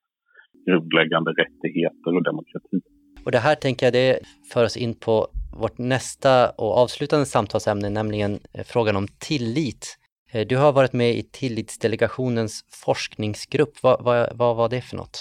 grundläggande 0.67 1.31
rättigheter 1.43 2.11
och 2.17 2.25
demokrati. 2.31 2.79
Och 3.25 3.33
det 3.33 3.39
här 3.39 3.55
tänker 3.55 3.87
jag 3.87 3.93
det 3.93 4.19
för 4.53 4.65
oss 4.65 4.77
in 4.77 4.95
på 5.05 5.15
vårt 5.63 5.79
nästa 5.79 6.51
och 6.51 6.79
avslutande 6.83 7.27
samtalsämne, 7.27 7.91
nämligen 7.91 8.33
eh, 8.33 8.65
frågan 8.73 8.97
om 8.97 9.07
tillit. 9.29 9.99
Eh, 10.33 10.47
du 10.47 10.57
har 10.57 10.73
varit 10.73 10.93
med 10.93 11.11
i 11.11 11.23
Tillitsdelegationens 11.23 12.55
forskningsgrupp. 12.85 13.75
Vad, 13.83 14.05
vad, 14.05 14.39
vad 14.39 14.57
var 14.57 14.69
det 14.69 14.81
för 14.81 14.97
något? 14.97 15.17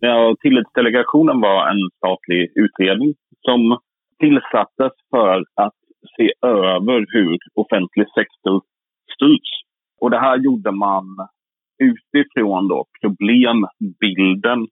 Ja, 0.00 0.36
Tillitsdelegationen 0.40 1.40
var 1.40 1.68
en 1.70 1.90
statlig 1.96 2.52
utredning 2.54 3.14
som 3.40 3.78
tillsattes 4.18 4.92
för 5.10 5.44
att 5.54 5.74
se 6.16 6.32
över 6.42 7.06
hur 7.14 7.38
offentlig 7.54 8.06
sektor 8.18 8.62
styrs. 9.14 9.50
Och 10.00 10.10
det 10.10 10.20
här 10.20 10.36
gjorde 10.36 10.70
man 10.72 11.04
utifrån 11.78 12.68
då 12.68 12.86
problembilden 13.00 14.68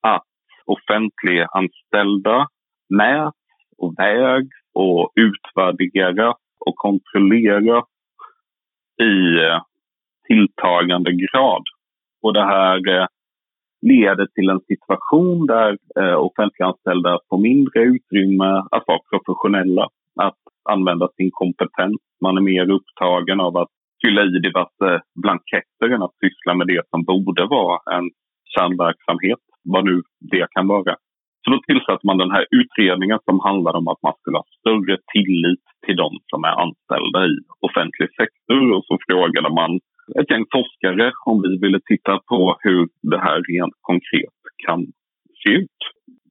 att 0.00 0.26
offentliganställda 0.64 2.46
med 2.88 3.32
och 3.78 3.94
vägs 3.98 4.56
och 4.74 5.12
utvärderas 5.14 6.36
och 6.66 6.76
kontrolleras 6.76 7.84
i 9.02 9.44
eh, 9.44 9.62
tilltagande 10.26 11.12
grad. 11.12 11.64
Och 12.22 12.34
det 12.34 12.44
här 12.44 12.88
eh, 12.88 13.06
leder 13.82 14.26
till 14.26 14.48
en 14.48 14.60
situation 14.60 15.46
där 15.46 15.78
eh, 16.00 16.14
offentliganställda 16.14 17.18
får 17.28 17.38
mindre 17.38 17.80
utrymme 17.82 18.50
att 18.70 18.84
vara 18.86 19.00
professionella, 19.10 19.88
att 20.20 20.38
använda 20.70 21.08
sin 21.16 21.30
kompetens. 21.32 21.96
Man 22.20 22.36
är 22.36 22.40
mer 22.40 22.70
upptagen 22.70 23.40
av 23.40 23.56
att 23.56 23.68
fylla 24.04 24.22
i 24.22 24.28
diverse 24.28 25.02
blanketter 25.22 25.88
än 25.94 26.02
att 26.02 26.16
syssla 26.24 26.54
med 26.54 26.66
det 26.66 26.82
som 26.90 27.04
borde 27.04 27.46
vara 27.46 27.96
en 27.96 28.10
kärnverksamhet, 28.44 29.38
vad 29.64 29.84
nu 29.84 30.02
det 30.20 30.46
kan 30.50 30.68
vara. 30.68 30.96
Så 31.42 31.50
då 31.50 31.58
tillsatte 31.66 32.06
man 32.06 32.18
den 32.18 32.30
här 32.36 32.46
utredningen 32.60 33.18
som 33.24 33.40
handlar 33.40 33.74
om 33.76 33.88
att 33.88 34.02
man 34.02 34.14
skulle 34.18 34.36
ha 34.42 34.46
större 34.58 34.96
tillit 35.14 35.64
till 35.86 35.96
de 35.96 36.10
som 36.30 36.44
är 36.44 36.54
anställda 36.64 37.20
i 37.32 37.34
offentlig 37.66 38.08
sektor. 38.20 38.62
Och 38.74 38.84
så 38.88 38.98
frågade 39.08 39.50
man 39.60 39.70
ett 40.18 40.30
gäng 40.30 40.46
forskare 40.56 41.12
om 41.30 41.42
vi 41.42 41.52
ville 41.64 41.80
titta 41.90 42.14
på 42.30 42.56
hur 42.64 42.88
det 43.12 43.20
här 43.26 43.38
rent 43.50 43.76
konkret 43.80 44.40
kan 44.66 44.80
se 45.42 45.50
ut. 45.50 45.80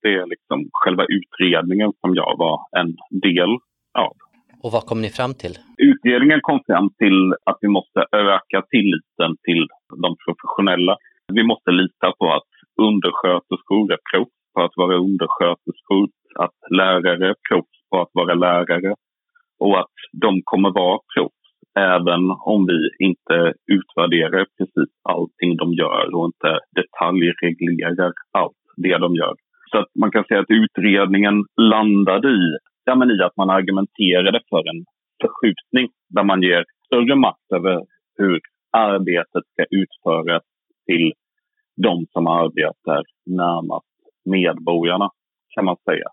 Det 0.01 0.13
är 0.21 0.25
liksom 0.33 0.69
själva 0.71 1.05
utredningen 1.17 1.91
som 2.01 2.15
jag 2.15 2.37
var 2.37 2.57
en 2.79 2.91
del 3.27 3.51
av. 4.05 4.13
Och 4.63 4.71
vad 4.71 4.83
kom 4.85 5.01
ni 5.01 5.09
fram 5.09 5.33
till? 5.41 5.55
Utredningen 5.89 6.39
kom 6.41 6.59
fram 6.67 6.89
till 7.01 7.33
att 7.49 7.57
vi 7.61 7.67
måste 7.67 7.99
öka 8.11 8.59
tilliten 8.73 9.31
till 9.47 9.67
de 10.03 10.09
professionella. 10.25 10.95
Vi 11.33 11.43
måste 11.43 11.71
lita 11.71 12.07
på 12.19 12.25
att 12.37 12.51
undersköterskor 12.87 13.93
är 13.95 14.01
proffs 14.11 14.40
på 14.53 14.61
att 14.61 14.71
vara 14.75 14.95
undersköterskor, 14.97 16.09
att 16.35 16.57
lärare 16.77 17.29
är 17.29 17.35
proffs 17.49 17.79
på 17.89 18.01
att 18.01 18.09
vara 18.13 18.33
lärare 18.33 18.95
och 19.59 19.79
att 19.79 19.95
de 20.11 20.41
kommer 20.43 20.71
vara 20.71 20.99
proffs 21.15 21.41
även 21.79 22.21
om 22.45 22.65
vi 22.65 23.05
inte 23.05 23.53
utvärderar 23.67 24.45
precis 24.57 24.93
allting 25.03 25.57
de 25.57 25.73
gör 25.73 26.15
och 26.15 26.25
inte 26.25 26.59
detaljreglerar 26.75 28.13
allt 28.31 28.61
det 28.77 28.97
de 28.97 29.15
gör. 29.15 29.35
Så 29.71 29.77
att 29.77 29.87
man 29.99 30.11
kan 30.11 30.23
säga 30.23 30.39
att 30.39 30.57
utredningen 30.63 31.45
landade 31.57 32.29
i, 32.29 32.57
ja, 32.85 32.95
men 32.95 33.11
i 33.11 33.21
att 33.23 33.37
man 33.37 33.49
argumenterade 33.49 34.41
för 34.49 34.69
en 34.69 34.85
förskjutning 35.21 35.89
där 36.09 36.23
man 36.23 36.41
ger 36.41 36.65
större 36.85 37.15
makt 37.15 37.51
över 37.53 37.85
hur 38.17 38.39
arbetet 38.71 39.43
ska 39.53 39.65
utföras 39.69 40.43
till 40.85 41.13
de 41.83 42.05
som 42.09 42.27
arbetar 42.27 43.03
närmast 43.25 43.90
medborgarna, 44.25 45.09
kan 45.55 45.65
man 45.65 45.77
säga. 45.89 46.07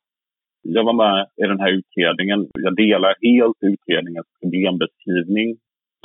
Jag 0.63 0.85
var 0.85 0.93
med 0.93 1.27
i 1.43 1.47
den 1.53 1.61
här 1.61 1.73
utredningen. 1.81 2.49
Jag 2.53 2.77
delar 2.77 3.15
helt 3.23 3.59
utredningens 3.61 4.27
problembeskrivning 4.41 5.49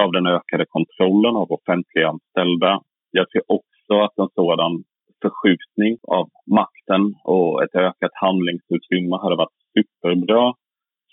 av 0.01 0.11
den 0.11 0.27
ökade 0.27 0.65
kontrollen 0.75 1.35
av 1.35 1.51
offentliga 1.51 2.07
anställda. 2.09 2.81
Jag 3.11 3.31
ser 3.31 3.41
också 3.47 3.93
att 4.05 4.17
en 4.17 4.29
sådan 4.35 4.83
förskjutning 5.21 5.97
av 6.17 6.25
makten 6.59 7.03
och 7.23 7.63
ett 7.63 7.75
ökat 7.75 8.11
handlingsutrymme 8.13 9.15
hade 9.23 9.35
varit 9.35 9.59
superbra. 9.73 10.53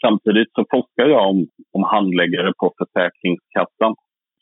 Samtidigt 0.05 0.51
så 0.55 0.65
forskar 0.71 1.07
jag 1.15 1.29
om, 1.31 1.39
om 1.77 1.83
handläggare 1.83 2.53
på 2.61 2.67
Försäkringskassan 2.79 3.95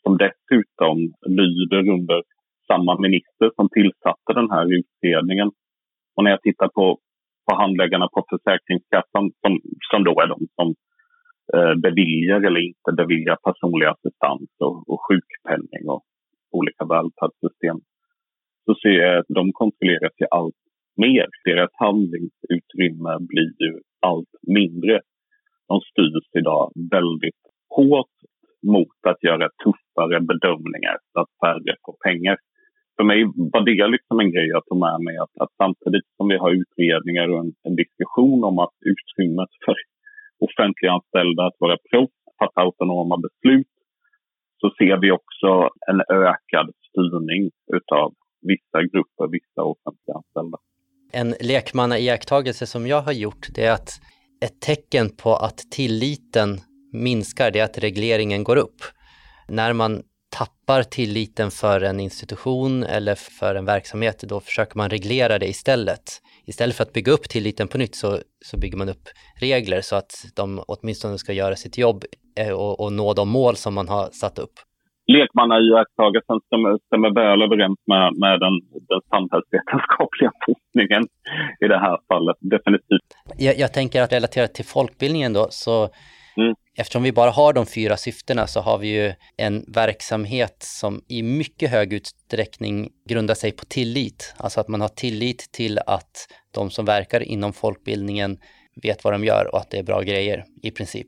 som 0.03 0.17
dessutom 0.25 0.97
lyder 1.41 1.89
under 1.95 2.23
samma 2.67 2.99
minister 3.05 3.47
som 3.55 3.69
tillsatte 3.69 4.29
den 4.39 4.49
här 4.51 4.67
utredningen. 4.79 5.51
Och 6.19 6.23
när 6.23 6.31
jag 6.31 6.41
tittar 6.41 6.67
på, 6.67 6.85
på 7.45 7.55
handläggarna 7.55 8.07
på 8.15 8.25
Försäkringskassan 8.29 9.25
som, 9.41 9.53
som 9.91 10.03
då 10.03 10.13
är 10.23 10.27
de 10.27 10.39
som 10.57 10.67
eh, 11.55 11.75
beviljar 11.85 12.41
eller 12.47 12.61
inte 12.69 12.91
beviljar 13.01 13.37
personlig 13.47 13.87
assistans 13.87 14.49
och, 14.65 14.75
och 14.91 15.01
sjukpenning 15.07 15.83
och 15.93 16.03
olika 16.57 16.83
välfärdssystem 16.93 17.77
så 18.65 18.71
ser 18.81 18.95
jag 19.03 19.19
att 19.19 19.35
de 19.39 19.43
kontrolleras 19.61 20.15
ju 20.21 20.27
allt 20.31 20.61
mer. 21.03 21.27
Deras 21.49 21.71
handlingsutrymme 21.73 23.13
blir 23.31 23.53
ju 23.65 23.73
allt 24.09 24.33
mindre. 24.57 25.01
De 25.67 25.75
styrs 25.89 26.27
idag 26.39 26.71
väldigt 26.97 27.43
hårt 27.77 28.17
mot 28.73 28.99
att 29.11 29.23
göra 29.23 29.47
tuffare 29.63 30.19
bedömningar 30.31 30.97
så 31.11 31.19
att 31.21 31.31
färre 31.43 31.73
får 31.85 31.97
pengar 32.07 32.37
för 32.99 33.05
mig 33.11 33.19
var 33.53 33.61
det 33.69 33.87
liksom 33.95 34.19
en 34.19 34.31
grej 34.33 34.47
jag 34.55 34.65
tog 34.65 34.79
med 34.87 34.99
mig. 35.07 35.15
Att, 35.23 35.33
att 35.43 35.53
samtidigt 35.63 36.07
som 36.17 36.25
vi 36.31 36.37
har 36.43 36.51
utredningar 36.61 37.27
och 37.31 37.39
en, 37.43 37.51
en 37.67 37.75
diskussion 37.83 38.43
om 38.49 38.55
att 38.63 38.75
utrymmet 38.91 39.51
för 39.65 39.75
offentliga 40.47 40.91
anställda 40.97 41.41
att 41.47 41.57
vara 41.65 41.77
proffs, 41.89 42.19
fatta 42.39 42.61
autonoma 42.61 43.17
beslut, 43.25 43.73
så 44.61 44.67
ser 44.77 44.95
vi 45.03 45.11
också 45.11 45.49
en 45.91 45.99
ökad 46.27 46.67
styrning 46.87 47.43
utav 47.77 48.07
vissa 48.51 48.79
grupper, 48.91 49.25
vissa 49.37 49.61
offentliga 49.73 50.15
anställda. 50.19 50.57
En 51.21 51.29
lekmannaiakttagelse 51.51 52.65
som 52.65 52.87
jag 52.87 53.01
har 53.01 53.13
gjort 53.13 53.47
det 53.55 53.65
är 53.65 53.73
att 53.73 53.91
ett 54.45 54.61
tecken 54.61 55.07
på 55.23 55.31
att 55.35 55.57
tilliten 55.57 56.49
minskar 56.93 57.51
det 57.51 57.59
är 57.59 57.63
att 57.63 57.83
regleringen 57.87 58.43
går 58.43 58.57
upp. 58.57 58.79
När 59.47 59.73
man 59.73 60.03
tappar 60.29 60.83
tilliten 60.83 61.51
för 61.51 61.81
en 61.81 61.99
institution 61.99 62.83
eller 62.83 63.15
för 63.39 63.55
en 63.55 63.65
verksamhet, 63.65 64.23
då 64.29 64.39
försöker 64.39 64.77
man 64.77 64.89
reglera 64.89 65.39
det 65.39 65.47
istället. 65.47 66.05
Istället 66.45 66.75
för 66.75 66.83
att 66.83 66.93
bygga 66.93 67.11
upp 67.11 67.23
tilliten 67.29 67.67
på 67.67 67.77
nytt 67.77 67.95
så, 67.95 68.17
så 68.45 68.57
bygger 68.59 68.77
man 68.77 68.89
upp 68.89 69.05
regler 69.41 69.81
så 69.81 69.95
att 69.95 70.11
de 70.35 70.63
åtminstone 70.67 71.17
ska 71.17 71.33
göra 71.33 71.55
sitt 71.55 71.77
jobb 71.77 72.03
eh, 72.39 72.53
och, 72.53 72.79
och 72.79 72.93
nå 72.93 73.13
de 73.13 73.29
mål 73.29 73.55
som 73.55 73.73
man 73.73 73.87
har 73.89 74.05
satt 74.11 74.39
upp. 74.39 74.55
lekmannaiakttagelsen 75.07 76.39
stämmer, 76.45 76.77
stämmer 76.87 77.11
väl 77.21 77.41
överens 77.41 77.79
med, 77.87 78.13
med 78.23 78.39
den, 78.39 78.55
den 78.91 79.01
samhällsvetenskapliga 79.09 80.31
forskningen 80.45 81.03
i 81.65 81.67
det 81.67 81.79
här 81.79 81.97
fallet, 82.07 82.37
definitivt. 82.39 83.09
Jag, 83.37 83.57
jag 83.57 83.73
tänker 83.73 84.01
att 84.01 84.13
relaterat 84.13 84.53
till 84.53 84.65
folkbildningen 84.65 85.33
då, 85.33 85.47
så 85.49 85.89
mm 86.37 86.55
eftersom 86.79 87.03
vi 87.03 87.11
bara 87.11 87.31
har 87.31 87.53
de 87.53 87.65
fyra 87.65 87.97
syftena 87.97 88.47
så 88.47 88.59
har 88.59 88.77
vi 88.77 88.87
ju 88.87 89.13
en 89.37 89.65
verksamhet 89.67 90.63
som 90.63 91.01
i 91.07 91.23
mycket 91.23 91.69
hög 91.69 91.93
utsträckning 91.93 92.89
grundar 93.09 93.35
sig 93.35 93.51
på 93.51 93.65
tillit. 93.65 94.33
Alltså 94.37 94.59
att 94.59 94.67
man 94.67 94.81
har 94.81 94.87
tillit 94.87 95.51
till 95.51 95.79
att 95.85 96.27
de 96.51 96.69
som 96.69 96.85
verkar 96.85 97.23
inom 97.23 97.53
folkbildningen 97.53 98.39
vet 98.81 99.03
vad 99.03 99.13
de 99.13 99.23
gör 99.23 99.49
och 99.53 99.59
att 99.59 99.69
det 99.69 99.77
är 99.77 99.83
bra 99.83 100.01
grejer 100.01 100.45
i 100.61 100.71
princip. 100.71 101.07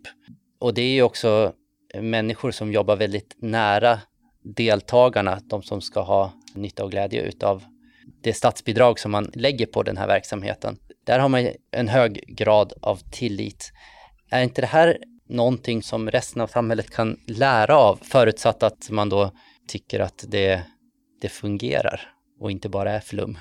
Och 0.59 0.73
det 0.73 0.81
är 0.81 0.93
ju 0.93 1.01
också 1.01 1.53
människor 1.99 2.51
som 2.51 2.71
jobbar 2.71 2.95
väldigt 2.95 3.35
nära 3.41 3.99
deltagarna, 4.43 5.39
de 5.43 5.63
som 5.63 5.81
ska 5.81 6.01
ha 6.01 6.33
nytta 6.55 6.83
och 6.83 6.91
glädje 6.91 7.21
utav 7.21 7.63
det 8.23 8.33
statsbidrag 8.33 8.99
som 8.99 9.11
man 9.11 9.31
lägger 9.33 9.65
på 9.65 9.83
den 9.83 9.97
här 9.97 10.07
verksamheten. 10.07 10.77
Där 11.05 11.19
har 11.19 11.29
man 11.29 11.49
en 11.71 11.87
hög 11.87 12.23
grad 12.27 12.73
av 12.81 12.99
tillit. 13.11 13.71
Är 14.31 14.43
inte 14.43 14.61
det 14.61 14.67
här 14.67 14.97
någonting 15.31 15.81
som 15.81 16.09
resten 16.09 16.41
av 16.41 16.47
samhället 16.47 16.89
kan 16.95 17.15
lära 17.39 17.75
av, 17.75 17.95
förutsatt 18.13 18.63
att 18.63 18.91
man 18.91 19.09
då 19.09 19.31
tycker 19.67 19.99
att 19.99 20.25
det, 20.31 20.61
det 21.21 21.31
fungerar 21.41 21.99
och 22.39 22.51
inte 22.51 22.69
bara 22.69 22.91
är 22.91 22.99
flum? 22.99 23.33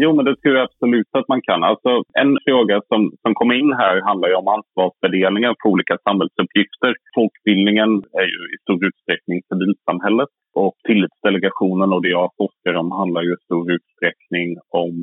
Jo, 0.00 0.08
men 0.16 0.24
det 0.24 0.36
tror 0.36 0.54
jag 0.56 0.64
absolut 0.64 1.10
att 1.18 1.28
man 1.28 1.42
kan. 1.48 1.60
Alltså, 1.64 1.90
en 2.22 2.32
fråga 2.46 2.76
som, 2.90 3.00
som 3.22 3.32
kommer 3.38 3.54
in 3.60 3.72
här 3.82 3.96
handlar 4.08 4.28
ju 4.28 4.36
om 4.42 4.48
ansvarsfördelningen 4.56 5.54
för 5.58 5.68
olika 5.74 5.96
samhällsuppgifter. 6.06 6.92
Folkbildningen 7.16 7.90
är 8.22 8.28
ju 8.34 8.40
i 8.54 8.56
stor 8.64 8.80
utsträckning 8.88 9.38
civilsamhället 9.50 10.32
och 10.62 10.74
tillitsdelegationen 10.88 11.92
och 11.92 12.02
det 12.02 12.12
jag 12.18 12.28
forskar 12.40 12.74
om 12.82 12.90
handlar 13.00 13.22
ju 13.22 13.32
i 13.34 13.44
stor 13.46 13.64
utsträckning 13.76 14.48
om 14.84 14.96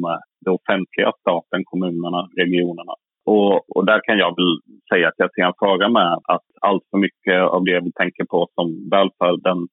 det 0.43 0.51
offentliga, 0.57 1.09
staten, 1.21 1.61
kommunerna, 1.71 2.21
regionerna. 2.41 2.93
Och, 3.25 3.75
och, 3.75 3.85
där 3.85 3.99
kan 4.03 4.17
jag 4.17 4.35
väl 4.35 4.51
säga 4.93 5.07
att 5.07 5.13
jag 5.17 5.33
ser 5.33 5.43
en 5.43 5.53
fara 5.59 5.89
med 5.89 6.13
att 6.23 6.47
allt 6.61 6.83
för 6.91 6.97
mycket 6.97 7.41
av 7.41 7.63
det 7.63 7.79
vi 7.79 7.91
tänker 7.91 8.25
på 8.25 8.47
som 8.55 8.89
välfärden 8.89 9.67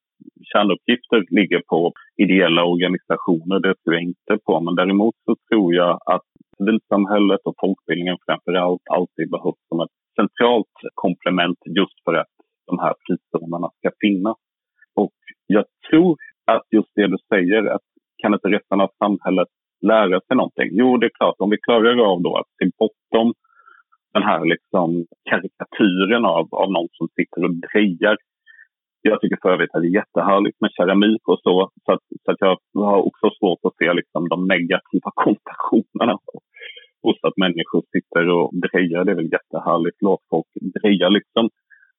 kärnuppgifter 0.53 1.25
ligger 1.31 1.63
på 1.69 1.93
ideella 2.17 2.65
organisationer, 2.65 3.61
det 3.61 3.75
tror 3.75 3.95
jag 3.95 4.03
inte 4.03 4.39
på. 4.45 4.61
Men 4.61 4.75
däremot 4.75 5.15
så 5.25 5.37
tror 5.49 5.75
jag 5.75 5.99
att 6.07 6.27
civilsamhället 6.59 7.41
och 7.45 7.55
folkbildningen 7.61 8.17
framför 8.27 8.53
allt 8.53 8.83
alltid 8.91 9.31
behövs 9.31 9.63
som 9.69 9.81
ett 9.81 9.97
centralt 10.21 10.77
komplement 10.95 11.59
just 11.79 12.05
för 12.05 12.15
att 12.15 12.33
de 12.67 12.79
här 12.79 12.95
frizonerna 13.07 13.69
ska 13.79 13.91
finnas. 14.01 14.37
Och 14.95 15.19
jag 15.47 15.65
tror 15.91 16.17
att 16.45 16.67
just 16.71 16.93
det 16.95 17.07
du 17.07 17.19
säger, 17.29 17.65
att 17.75 17.87
kan 18.23 18.35
inte 18.35 18.49
resten 18.49 18.81
av 18.81 18.91
samhället 18.99 19.49
lära 19.87 20.20
sig 20.20 20.37
någonting? 20.37 20.68
Jo, 20.72 20.97
det 20.97 21.07
är 21.07 21.16
klart, 21.18 21.34
om 21.39 21.51
vi 21.51 21.57
klarar 21.66 21.99
av 22.11 22.22
då 22.22 22.37
att 22.37 22.51
se 22.59 22.70
bortom 22.78 23.34
den 24.14 24.22
här 24.22 24.45
liksom 24.45 25.07
karikatyren 25.30 26.24
av, 26.24 26.45
av 26.62 26.68
någon 26.72 26.89
som 26.93 27.09
sitter 27.16 27.45
och 27.45 27.55
drejar 27.66 28.16
jag 29.11 29.20
tycker 29.20 29.39
för 29.43 29.53
övrigt 29.55 29.74
att 29.74 29.82
det 29.82 29.89
är 29.89 30.01
jättehärligt 30.01 30.61
med 30.61 30.70
keramik 30.76 31.22
och 31.28 31.41
så. 31.47 31.70
Så, 31.84 31.93
att, 31.93 32.05
så 32.24 32.30
att 32.32 32.41
jag 32.41 32.57
har 32.91 33.01
också 33.09 33.26
svårt 33.39 33.62
att 33.62 33.76
se 33.80 33.93
liksom, 33.93 34.28
de 34.28 34.39
negativa 34.55 35.11
konnotationerna 35.22 36.14
hos 37.03 37.18
att 37.22 37.37
människor 37.37 37.82
sitter 37.95 38.24
och 38.37 38.49
drejar. 38.66 39.05
Det 39.05 39.12
är 39.12 39.20
väl 39.22 39.34
jättehärligt. 39.39 39.99
Låt 40.01 40.22
folk 40.30 40.51
dreja 40.76 41.09
liksom. 41.09 41.45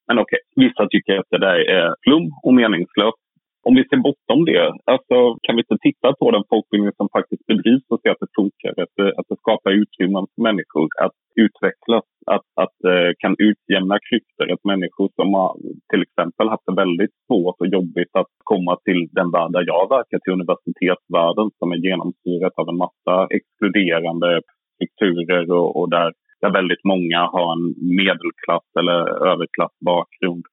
Men 0.06 0.18
okej, 0.18 0.40
okay, 0.42 0.64
vissa 0.64 0.88
tycker 0.88 1.18
att 1.18 1.30
det 1.30 1.38
där 1.48 1.58
är 1.78 1.94
flum 2.04 2.26
och 2.44 2.54
meningslöst 2.54 3.22
om 3.66 3.74
vi 3.78 3.82
ser 3.88 4.00
bortom 4.08 4.40
det, 4.50 4.64
alltså, 4.92 5.16
kan 5.44 5.54
vi 5.56 5.62
inte 5.64 5.78
titta 5.86 6.08
på 6.20 6.26
den 6.30 6.44
folkbildning 6.50 6.92
som 6.96 7.08
faktiskt 7.16 7.46
bedrivs 7.50 7.86
och 7.92 8.00
se 8.02 8.08
att 8.10 8.22
det 8.24 8.36
funkar? 8.40 8.72
Att 8.84 8.94
det, 8.98 9.08
att 9.18 9.28
det 9.30 9.38
skapar 9.44 9.70
utrymmen 9.82 10.24
för 10.32 10.40
människor 10.48 10.88
att 11.04 11.18
utvecklas, 11.44 12.06
att, 12.34 12.46
att 12.62 12.78
uh, 12.92 13.10
kan 13.22 13.34
utjämna 13.48 13.96
klyftor. 14.06 14.46
Att 14.52 14.64
människor 14.72 15.08
som 15.18 15.28
har 15.38 15.50
till 15.90 16.02
exempel 16.06 16.46
haft 16.52 16.66
det 16.68 16.80
väldigt 16.84 17.14
svårt 17.26 17.58
och 17.62 17.72
jobbigt 17.76 18.12
att 18.20 18.32
komma 18.50 18.74
till 18.86 19.00
den 19.18 19.30
värld 19.36 19.52
där 19.52 19.64
jag 19.72 19.84
verkar, 19.96 20.18
till 20.18 20.38
universitetsvärlden 20.38 21.48
som 21.58 21.68
är 21.74 21.80
genomsyrat 21.88 22.54
av 22.60 22.66
en 22.68 22.82
massa 22.86 23.14
exkluderande 23.38 24.30
strukturer 24.74 25.44
och, 25.58 25.68
och 25.78 25.88
där, 25.96 26.08
där 26.40 26.52
väldigt 26.58 26.84
många 26.92 27.20
har 27.34 27.48
en 27.56 27.66
medelklass 28.00 28.68
eller 28.80 29.00
överklassbakgrund. 29.32 30.44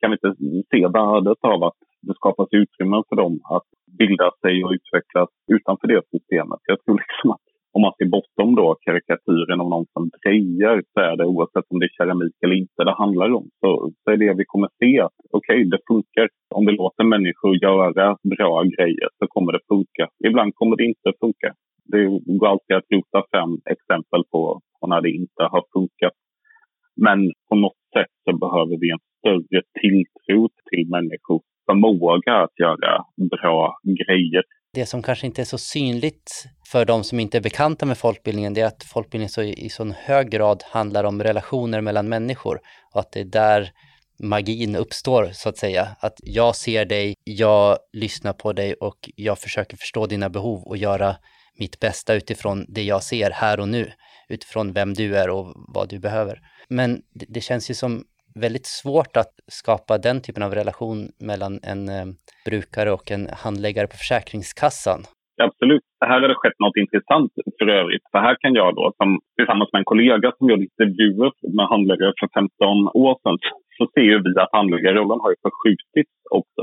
Kan 0.00 0.10
vi 0.10 0.16
inte 0.18 0.32
se 0.72 0.80
värdet 0.98 1.40
av 1.52 1.60
att 1.68 1.80
det 2.06 2.14
skapas 2.14 2.48
utrymme 2.62 3.02
för 3.08 3.16
dem 3.16 3.34
att 3.56 3.68
bilda 3.98 4.28
sig 4.42 4.64
och 4.64 4.72
utvecklas 4.76 5.30
utanför 5.56 5.86
det 5.88 6.02
systemet. 6.14 6.60
Jag 6.70 6.78
tror 6.84 6.98
liksom 7.04 7.30
att 7.30 7.46
om 7.74 7.82
man 7.82 7.96
ser 7.98 8.08
bortom 8.16 8.50
då 8.60 8.66
karikatyren 8.84 9.60
om 9.60 9.70
någon 9.70 9.86
som 9.94 10.04
drejar 10.22 10.76
så 10.92 11.00
är 11.08 11.16
det 11.16 11.26
oavsett 11.32 11.70
om 11.70 11.78
det 11.78 11.86
är 11.90 11.96
keramik 11.98 12.36
eller 12.42 12.56
inte 12.64 12.84
det 12.84 13.02
handlar 13.02 13.30
om. 13.38 13.46
Så, 13.60 13.70
så 14.02 14.10
är 14.12 14.16
det 14.16 14.34
vi 14.40 14.44
kommer 14.52 14.68
se 14.80 15.00
att 15.06 15.18
okej, 15.38 15.60
okay, 15.60 15.70
det 15.72 15.80
funkar. 15.90 16.26
Om 16.58 16.66
vi 16.66 16.72
låter 16.72 17.04
människor 17.04 17.52
göra 17.66 18.16
bra 18.36 18.52
grejer 18.74 19.08
så 19.18 19.24
kommer 19.34 19.52
det 19.52 19.68
funka. 19.72 20.04
Ibland 20.28 20.50
kommer 20.54 20.76
det 20.76 20.84
inte 20.92 21.08
funka. 21.20 21.50
Det 21.92 22.00
går 22.38 22.48
alltid 22.48 22.76
att 22.76 22.92
rota 22.94 23.20
fram 23.30 23.52
exempel 23.74 24.22
på, 24.32 24.60
på 24.80 24.86
när 24.86 25.00
det 25.00 25.10
inte 25.10 25.42
har 25.52 25.64
funkat. 25.74 26.16
Men 27.06 27.18
på 27.48 27.54
något 27.64 27.82
sätt 27.94 28.12
så 28.24 28.30
behöver 28.44 28.76
vi 28.82 28.88
en 28.90 29.04
större 29.18 29.60
tilltro 29.80 30.48
till 30.68 30.84
människor 30.96 31.40
förmåga 31.70 32.32
att 32.44 32.58
göra 32.58 33.04
bra 33.30 33.78
grejer. 33.84 34.42
Det 34.74 34.86
som 34.86 35.02
kanske 35.02 35.26
inte 35.26 35.42
är 35.42 35.44
så 35.44 35.58
synligt 35.58 36.44
för 36.72 36.84
de 36.84 37.04
som 37.04 37.20
inte 37.20 37.38
är 37.38 37.42
bekanta 37.42 37.86
med 37.86 37.98
folkbildningen, 37.98 38.54
det 38.54 38.60
är 38.60 38.66
att 38.66 38.84
folkbildningen 38.84 39.30
så 39.30 39.42
i 39.42 39.68
så 39.68 39.92
hög 39.96 40.30
grad 40.30 40.62
handlar 40.66 41.04
om 41.04 41.22
relationer 41.22 41.80
mellan 41.80 42.08
människor 42.08 42.58
och 42.94 43.00
att 43.00 43.12
det 43.12 43.20
är 43.20 43.24
där 43.24 43.70
magin 44.22 44.76
uppstår 44.76 45.30
så 45.32 45.48
att 45.48 45.56
säga. 45.56 45.88
Att 46.00 46.20
jag 46.22 46.56
ser 46.56 46.84
dig, 46.84 47.14
jag 47.24 47.78
lyssnar 47.92 48.32
på 48.32 48.52
dig 48.52 48.74
och 48.74 49.10
jag 49.16 49.38
försöker 49.38 49.76
förstå 49.76 50.06
dina 50.06 50.28
behov 50.30 50.62
och 50.62 50.76
göra 50.76 51.16
mitt 51.58 51.80
bästa 51.80 52.14
utifrån 52.14 52.66
det 52.68 52.82
jag 52.82 53.02
ser 53.02 53.30
här 53.30 53.60
och 53.60 53.68
nu, 53.68 53.92
utifrån 54.28 54.72
vem 54.72 54.94
du 54.94 55.16
är 55.16 55.30
och 55.30 55.54
vad 55.74 55.88
du 55.88 55.98
behöver. 55.98 56.40
Men 56.68 57.02
det, 57.14 57.26
det 57.28 57.40
känns 57.40 57.70
ju 57.70 57.74
som 57.74 58.04
väldigt 58.44 58.66
svårt 58.66 59.16
att 59.16 59.34
skapa 59.46 59.98
den 59.98 60.22
typen 60.22 60.42
av 60.42 60.52
relation 60.54 60.98
mellan 61.30 61.54
en 61.72 61.88
eh, 61.88 62.06
brukare 62.48 62.90
och 62.96 63.10
en 63.10 63.24
handläggare 63.44 63.86
på 63.86 63.96
Försäkringskassan. 64.02 65.00
Absolut. 65.48 65.84
Här 66.00 66.20
har 66.20 66.28
det 66.28 66.34
skett 66.34 66.58
något 66.64 66.76
intressant 66.84 67.32
för 67.58 67.68
övrigt. 67.80 68.04
För 68.12 68.18
här 68.18 68.36
kan 68.42 68.54
jag 68.54 68.74
då, 68.74 68.92
som, 68.98 69.20
tillsammans 69.36 69.70
med 69.72 69.80
en 69.80 69.90
kollega 69.92 70.32
som 70.38 70.50
gjorde 70.50 70.68
intervjuer 70.70 71.30
med 71.56 71.66
handläggare 71.72 72.12
för 72.20 72.28
15 72.34 72.88
år 73.04 73.14
sedan, 73.22 73.38
så 73.76 73.82
ser 73.94 74.06
ju 74.12 74.16
vi 74.26 74.32
att 74.40 74.56
handläggarrollen 74.58 75.20
har 75.24 75.34
förskjutits 75.46 76.16
också. 76.40 76.62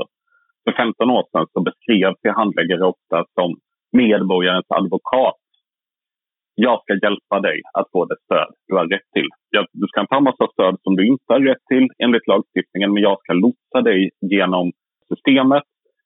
För 0.64 0.72
15 0.72 1.10
år 1.16 1.24
sedan 1.30 1.46
så 1.52 1.60
beskrevs 1.68 2.20
handläggare 2.40 2.84
ofta 2.92 3.16
som 3.36 3.48
medborgarens 3.92 4.70
advokat 4.80 5.38
jag 6.56 6.82
ska 6.82 6.92
hjälpa 7.04 7.40
dig 7.40 7.58
att 7.78 7.88
få 7.92 8.04
det 8.04 8.16
stöd 8.24 8.50
du 8.68 8.74
har 8.74 8.88
rätt 8.94 9.08
till. 9.16 9.28
Du 9.72 9.86
ska 9.88 10.00
inte 10.00 10.14
ha 10.14 10.20
massa 10.20 10.46
stöd 10.54 10.76
som 10.82 10.96
du 10.96 11.06
inte 11.06 11.30
har 11.34 11.40
rätt 11.40 11.64
till 11.72 11.86
enligt 12.04 12.26
lagstiftningen, 12.26 12.92
men 12.92 13.02
jag 13.02 13.18
ska 13.20 13.32
lotsa 13.32 13.80
dig 13.90 14.10
genom 14.20 14.72
systemet. 15.08 15.62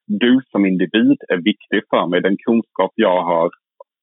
Du 0.06 0.40
som 0.50 0.66
individ 0.66 1.18
är 1.32 1.40
viktig 1.50 1.80
för 1.90 2.06
mig. 2.06 2.20
Den 2.20 2.36
kunskap 2.46 2.92
jag 2.94 3.22
har 3.30 3.50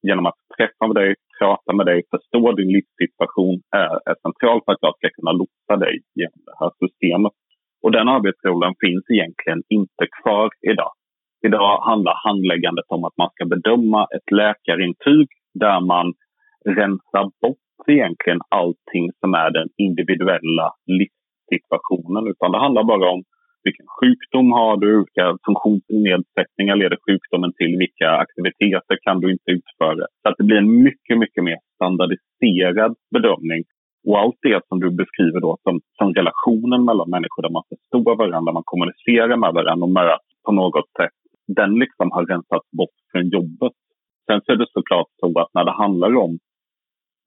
genom 0.08 0.26
att 0.26 0.40
träffa 0.58 0.88
med 0.88 0.96
dig, 0.96 1.16
prata 1.40 1.74
med 1.74 1.86
dig, 1.86 2.04
förstå 2.14 2.52
din 2.52 2.72
livssituation 2.78 3.56
är, 3.82 3.94
är 4.10 4.16
central 4.26 4.62
för 4.66 4.72
att 4.72 4.86
jag 4.86 4.96
ska 4.98 5.08
kunna 5.18 5.32
lotsa 5.32 5.76
dig 5.86 5.96
genom 6.20 6.40
det 6.48 6.56
här 6.60 6.72
systemet. 6.82 7.34
Och 7.84 7.92
den 7.92 8.08
arbetsrollen 8.16 8.74
finns 8.84 9.06
egentligen 9.16 9.62
inte 9.78 10.04
kvar 10.18 10.50
idag. 10.72 10.94
Idag 11.48 11.82
handlar 11.90 12.16
handläggandet 12.28 12.86
om 12.96 13.04
att 13.04 13.18
man 13.18 13.30
ska 13.34 13.46
bedöma 13.46 14.02
ett 14.16 14.32
läkarintyg 14.32 15.28
där 15.54 15.80
man 15.80 16.14
rensa 16.66 17.32
bort 17.42 17.58
egentligen 17.88 18.40
allting 18.50 19.12
som 19.20 19.34
är 19.34 19.50
den 19.52 19.70
individuella 19.78 20.68
livssituationen. 20.98 22.28
Utan 22.28 22.52
det 22.52 22.60
handlar 22.60 22.84
bara 22.84 23.10
om 23.16 23.24
vilken 23.64 23.88
sjukdom 23.98 24.52
har 24.52 24.78
du, 24.78 24.92
vilka 25.06 25.28
funktionsnedsättningar 25.48 26.76
leder 26.76 27.00
sjukdomen 27.06 27.52
till, 27.60 27.74
vilka 27.84 28.10
aktiviteter 28.26 28.98
kan 29.06 29.20
du 29.22 29.28
inte 29.32 29.52
utföra. 29.58 30.04
Så 30.22 30.26
att 30.30 30.38
det 30.38 30.48
blir 30.50 30.58
en 30.58 30.84
mycket, 30.88 31.18
mycket 31.24 31.44
mer 31.44 31.60
standardiserad 31.76 32.94
bedömning. 33.16 33.62
Och 34.08 34.20
allt 34.20 34.40
det 34.42 34.62
som 34.68 34.80
du 34.80 34.90
beskriver 35.02 35.40
då 35.48 35.58
som, 35.64 35.76
som 35.98 36.08
relationen 36.20 36.82
mellan 36.90 37.10
människor 37.16 37.42
där 37.44 37.56
man 37.58 37.70
förstår 37.72 38.16
varandra, 38.24 38.58
man 38.60 38.72
kommunicerar 38.74 39.38
med 39.44 39.54
varandra 39.54 39.86
och 39.88 39.96
möts 40.00 40.30
på 40.46 40.52
något 40.62 40.90
sätt. 41.00 41.18
Den 41.60 41.72
liksom 41.84 42.08
har 42.12 42.26
rensats 42.26 42.68
bort 42.80 42.98
från 43.12 43.30
jobbet. 43.38 43.76
Sen 44.26 44.42
så 44.44 44.52
är 44.52 44.56
det 44.56 44.76
såklart 44.78 45.12
så 45.20 45.40
att 45.42 45.54
när 45.54 45.66
det 45.66 45.82
handlar 45.84 46.16
om 46.26 46.40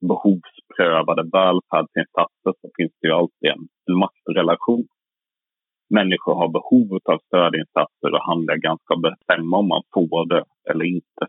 behovsprövade 0.09 1.23
välfärdsinsatser 1.37 2.53
så 2.61 2.67
finns 2.77 2.93
det 2.99 3.07
ju 3.07 3.13
alltid 3.13 3.49
en, 3.53 3.67
maktrelation. 4.03 4.87
människor 5.89 6.35
har 6.35 6.49
behov 6.59 6.99
av 7.13 7.19
stödinsatser 7.27 8.09
och 8.15 8.27
handläggaren 8.29 8.77
ska 8.83 8.95
bestämma 8.97 9.57
om 9.57 9.67
man 9.67 9.83
får 9.93 10.25
det 10.33 10.43
eller 10.69 10.85
inte. 10.85 11.23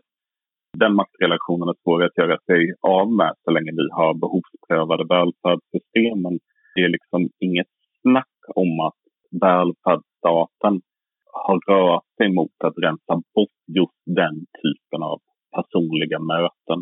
Den 0.77 0.95
maktrelationen 0.95 1.69
är 1.69 1.75
svår 1.83 2.03
att 2.03 2.17
göra 2.17 2.37
sig 2.45 2.73
av 2.81 3.11
med 3.11 3.33
så 3.43 3.51
länge 3.51 3.71
vi 3.71 3.87
har 3.91 4.13
behovsprövade 4.13 5.03
välfärdssystem. 5.15 6.21
Men 6.25 6.39
det 6.75 6.81
är 6.81 6.89
liksom 6.89 7.29
inget 7.39 7.73
snack 8.01 8.37
om 8.55 8.79
att 8.87 9.01
välfärdsstaten 9.41 10.81
har 11.45 11.59
rört 11.73 12.09
sig 12.17 12.33
mot 12.33 12.57
att 12.63 12.77
rensa 12.85 13.13
bort 13.35 13.59
just 13.77 13.99
den 14.05 14.35
typen 14.61 15.03
av 15.11 15.17
personliga 15.55 16.19
möten 16.19 16.79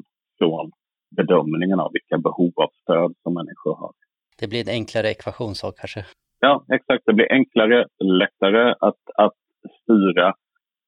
bedömningen 1.21 1.79
av 1.79 1.89
vilka 1.93 2.17
behov 2.17 2.53
av 2.55 2.69
stöd 2.81 3.11
som 3.23 3.33
människor 3.33 3.75
har. 3.75 3.91
Det 4.39 4.47
blir 4.47 4.61
en 4.67 4.73
enklare 4.79 5.07
ekvation 5.15 5.55
så 5.55 5.71
kanske? 5.71 6.05
Ja, 6.39 6.65
exakt. 6.73 7.03
Det 7.05 7.13
blir 7.13 7.31
enklare, 7.31 7.85
lättare 8.03 8.73
att, 8.79 9.03
att 9.23 9.39
styra. 9.81 10.33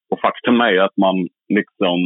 Och 0.10 0.20
faktum 0.20 0.62
är 0.62 0.78
att 0.88 0.98
man 0.98 1.16
liksom 1.58 1.98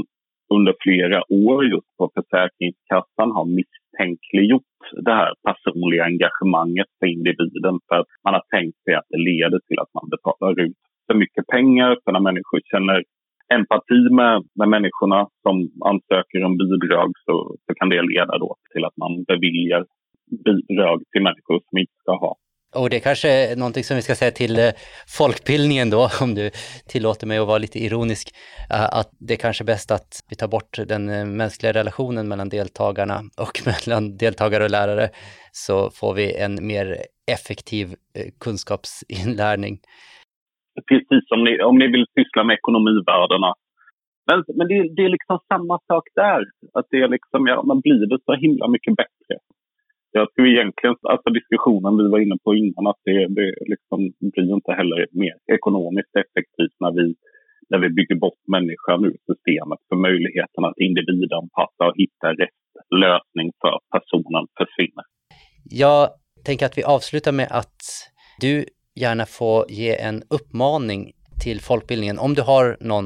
under 0.56 0.74
flera 0.84 1.20
år 1.48 1.66
just 1.66 1.92
på 1.98 2.12
Försäkringskassan 2.16 3.30
har 3.38 3.46
misstänkliggjort 3.60 4.78
det 5.06 5.16
här 5.22 5.34
personliga 5.48 6.04
engagemanget 6.12 6.90
för 7.00 7.08
individen 7.16 7.76
för 7.88 7.96
att 8.00 8.12
man 8.26 8.34
har 8.34 8.46
tänkt 8.56 8.78
sig 8.84 8.94
att 8.96 9.10
det 9.10 9.22
leder 9.32 9.60
till 9.68 9.80
att 9.80 9.94
man 9.98 10.10
betalar 10.14 10.54
ut 10.66 10.82
för 11.08 11.16
mycket 11.24 11.48
pengar. 11.48 11.98
För 12.04 12.12
när 12.12 12.20
människor 12.30 12.60
känner 12.72 13.04
empati 13.56 14.02
med, 14.20 14.44
med 14.60 14.70
människorna 14.76 15.28
som 15.44 15.56
ansöker 15.92 16.44
om 16.48 16.58
bidrag 16.58 17.10
så, 17.26 17.56
så 17.66 17.74
kan 17.78 17.90
det 17.90 18.02
leda 18.02 18.38
då 18.38 18.56
till 18.74 18.86
att 18.86 18.98
man 18.98 19.24
beviljar 19.24 19.86
bidrag 20.46 21.04
till 21.12 21.24
människor 21.24 21.60
som 21.70 21.78
inte 21.78 21.98
ska 22.04 22.12
ha. 22.12 22.36
Och 22.76 22.90
det 22.90 23.00
kanske 23.00 23.30
är 23.30 23.56
någonting 23.56 23.84
som 23.84 23.96
vi 23.96 24.02
ska 24.02 24.16
säga 24.16 24.32
till 24.32 24.60
eh, 24.60 24.70
folkbildningen 25.08 25.90
då, 25.90 26.10
om 26.22 26.36
du 26.36 26.52
tillåter 26.88 27.28
mig 27.28 27.38
att 27.38 27.48
vara 27.48 27.58
lite 27.58 27.80
ironisk, 27.80 28.36
eh, 28.70 28.84
att 28.84 29.10
det 29.20 29.34
är 29.34 29.38
kanske 29.38 29.64
är 29.64 29.66
bäst 29.66 29.92
att 29.92 30.20
vi 30.30 30.36
tar 30.36 30.48
bort 30.48 30.80
den 30.88 31.10
eh, 31.10 31.26
mänskliga 31.26 31.74
relationen 31.74 32.28
mellan 32.28 32.50
deltagarna 32.50 33.24
och 33.38 33.62
mellan 33.66 34.18
deltagare 34.18 34.64
och 34.64 34.70
lärare, 34.70 35.10
så 35.52 35.92
får 35.92 36.14
vi 36.14 36.36
en 36.36 36.68
mer 36.68 36.98
effektiv 37.32 37.96
kunskapsinlärning. 38.40 39.80
Precis, 40.90 41.32
om 41.36 41.44
ni, 41.44 41.62
om 41.62 41.78
ni 41.78 41.88
vill 41.88 42.06
syssla 42.18 42.44
med 42.44 42.54
ekonomivärdena. 42.54 43.54
Men, 44.28 44.44
men 44.58 44.68
det, 44.68 44.78
det 44.96 45.04
är 45.06 45.10
liksom 45.10 45.40
samma 45.54 45.80
sak 45.90 46.06
där, 46.16 46.42
att 46.74 46.88
det 46.92 47.00
är 47.02 47.08
liksom, 47.08 47.48
ja, 47.48 47.64
man 47.64 47.80
blir 47.80 48.10
det 48.10 48.20
så 48.26 48.34
himla 48.34 48.68
mycket 48.68 48.96
bättre 48.96 49.34
jag 50.20 50.34
tror 50.34 50.48
egentligen, 50.48 50.96
alltså 51.14 51.30
diskussionen 51.40 51.98
vi 51.98 52.06
var 52.14 52.20
inne 52.26 52.38
på 52.46 52.56
innan, 52.56 52.88
att 52.92 53.02
det, 53.08 53.18
det 53.38 53.50
liksom 53.74 54.00
blir 54.34 54.50
inte 54.60 54.72
heller 54.80 55.00
mer 55.24 55.38
ekonomiskt 55.58 56.16
effektivt 56.24 56.78
när 56.84 56.92
vi, 56.98 57.06
när 57.70 57.80
vi 57.84 57.90
bygger 57.98 58.18
bort 58.26 58.42
människan 58.56 59.00
ur 59.10 59.18
systemet 59.30 59.80
för 59.90 59.98
möjligheten 60.08 60.62
att 60.68 60.78
individanpassa 60.88 61.84
och 61.90 61.98
hitta 62.04 62.28
rätt 62.42 62.62
lösning 63.04 63.48
för 63.62 63.76
personen 63.96 64.44
försvinner. 64.60 65.06
Jag 65.84 66.02
tänker 66.46 66.66
att 66.66 66.78
vi 66.78 66.84
avslutar 66.84 67.34
med 67.42 67.48
att 67.62 67.80
du 68.44 68.66
gärna 69.02 69.26
få 69.26 69.66
ge 69.70 69.92
en 70.08 70.18
uppmaning 70.38 71.02
till 71.44 71.60
folkbildningen. 71.70 72.20
Om 72.20 72.34
du 72.34 72.42
har 72.42 72.66
någon, 72.92 73.06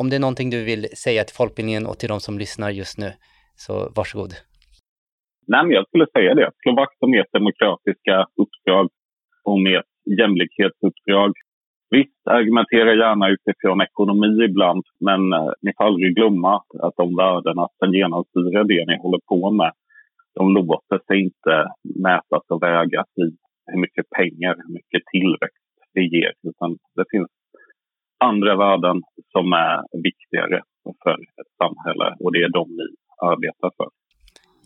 om 0.00 0.10
det 0.10 0.16
är 0.16 0.20
någonting 0.26 0.50
du 0.50 0.64
vill 0.64 0.84
säga 1.04 1.24
till 1.24 1.38
folkbildningen 1.40 1.86
och 1.86 1.98
till 1.98 2.08
de 2.08 2.20
som 2.20 2.38
lyssnar 2.38 2.70
just 2.70 2.98
nu, 2.98 3.10
så 3.64 3.72
varsågod. 3.96 4.32
Nej, 5.46 5.62
men 5.64 5.72
jag 5.78 5.86
skulle 5.88 6.06
säga 6.16 6.34
det. 6.34 6.50
Slå 6.62 6.74
vakt 6.74 7.02
om 7.04 7.14
ert 7.14 7.32
demokratiska 7.32 8.16
uppdrag, 8.42 8.88
om 9.44 9.66
ert 9.66 9.92
jämlikhetsuppdrag. 10.18 11.32
Visst, 11.90 12.22
argumentera 12.38 12.94
gärna 12.94 13.26
utifrån 13.28 13.80
ekonomi 13.88 14.44
ibland, 14.44 14.84
men 15.00 15.32
eh, 15.32 15.50
ni 15.62 15.72
får 15.76 15.84
aldrig 15.84 16.14
glömma 16.16 16.54
att 16.84 16.96
de 16.96 17.16
värdena 17.16 17.68
som 17.78 17.94
genomsyrar 17.94 18.64
det 18.64 18.84
ni 18.86 18.96
håller 19.02 19.20
på 19.28 19.50
med, 19.50 19.72
de 20.34 20.54
låter 20.54 20.98
sig 21.06 21.16
inte 21.26 21.54
mätas 22.06 22.44
och 22.48 22.62
vägas 22.62 23.08
i 23.24 23.28
hur 23.72 23.80
mycket 23.84 24.06
pengar, 24.10 24.54
hur 24.62 24.72
mycket 24.78 25.02
tillväxt 25.12 25.64
det 25.94 26.04
ger, 26.16 26.32
utan 26.50 26.70
det 26.98 27.06
finns 27.10 27.30
andra 28.18 28.56
värden 28.56 28.96
som 29.32 29.52
är 29.52 30.02
viktigare 30.08 30.62
för 31.02 31.16
ett 31.40 31.52
samhälle 31.62 32.16
och 32.20 32.32
det 32.32 32.42
är 32.46 32.52
de 32.58 32.68
ni 32.68 32.88
arbetar 33.30 33.70
för. 33.76 33.88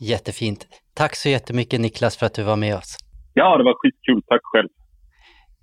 Jättefint. 0.00 0.66
Tack 0.94 1.16
så 1.16 1.28
jättemycket 1.28 1.80
Niklas 1.80 2.16
för 2.16 2.26
att 2.26 2.34
du 2.34 2.42
var 2.42 2.56
med 2.56 2.74
oss. 2.76 2.96
Ja, 3.34 3.58
det 3.58 3.64
var 3.64 3.74
skitkul. 3.74 4.22
Tack 4.26 4.40
själv. 4.42 4.68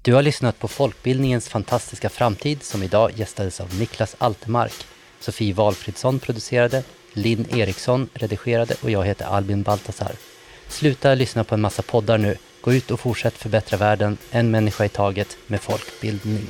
Du 0.04 0.14
har 0.14 0.24
lyssnat 0.24 0.60
på 0.60 0.68
Folkbildningens 0.68 1.50
fantastiska 1.50 2.10
framtid 2.10 2.64
som 2.64 2.84
idag 2.84 3.12
gästades 3.12 3.62
av 3.62 3.68
Niklas 3.80 4.16
Altemark. 4.20 4.86
Sofie 5.20 5.54
Walfridsson 5.54 6.20
producerade, 6.20 6.84
Linn 7.14 7.46
Eriksson 7.60 8.10
redigerade 8.14 8.74
och 8.84 8.90
jag 8.90 9.04
heter 9.04 9.26
Albin 9.26 9.64
Baltasar. 9.64 10.12
Sluta 10.68 11.16
lyssna 11.16 11.44
på 11.44 11.56
en 11.56 11.62
massa 11.62 11.84
poddar 11.92 12.18
nu. 12.18 12.36
Gå 12.70 12.74
ut 12.74 12.92
och 12.92 13.00
fortsätt 13.00 13.38
förbättra 13.38 13.78
världen, 13.78 14.18
en 14.32 14.52
människa 14.52 14.86
i 14.86 14.90
taget, 14.90 15.38
med 15.48 15.62
folkbildning. 15.62 16.48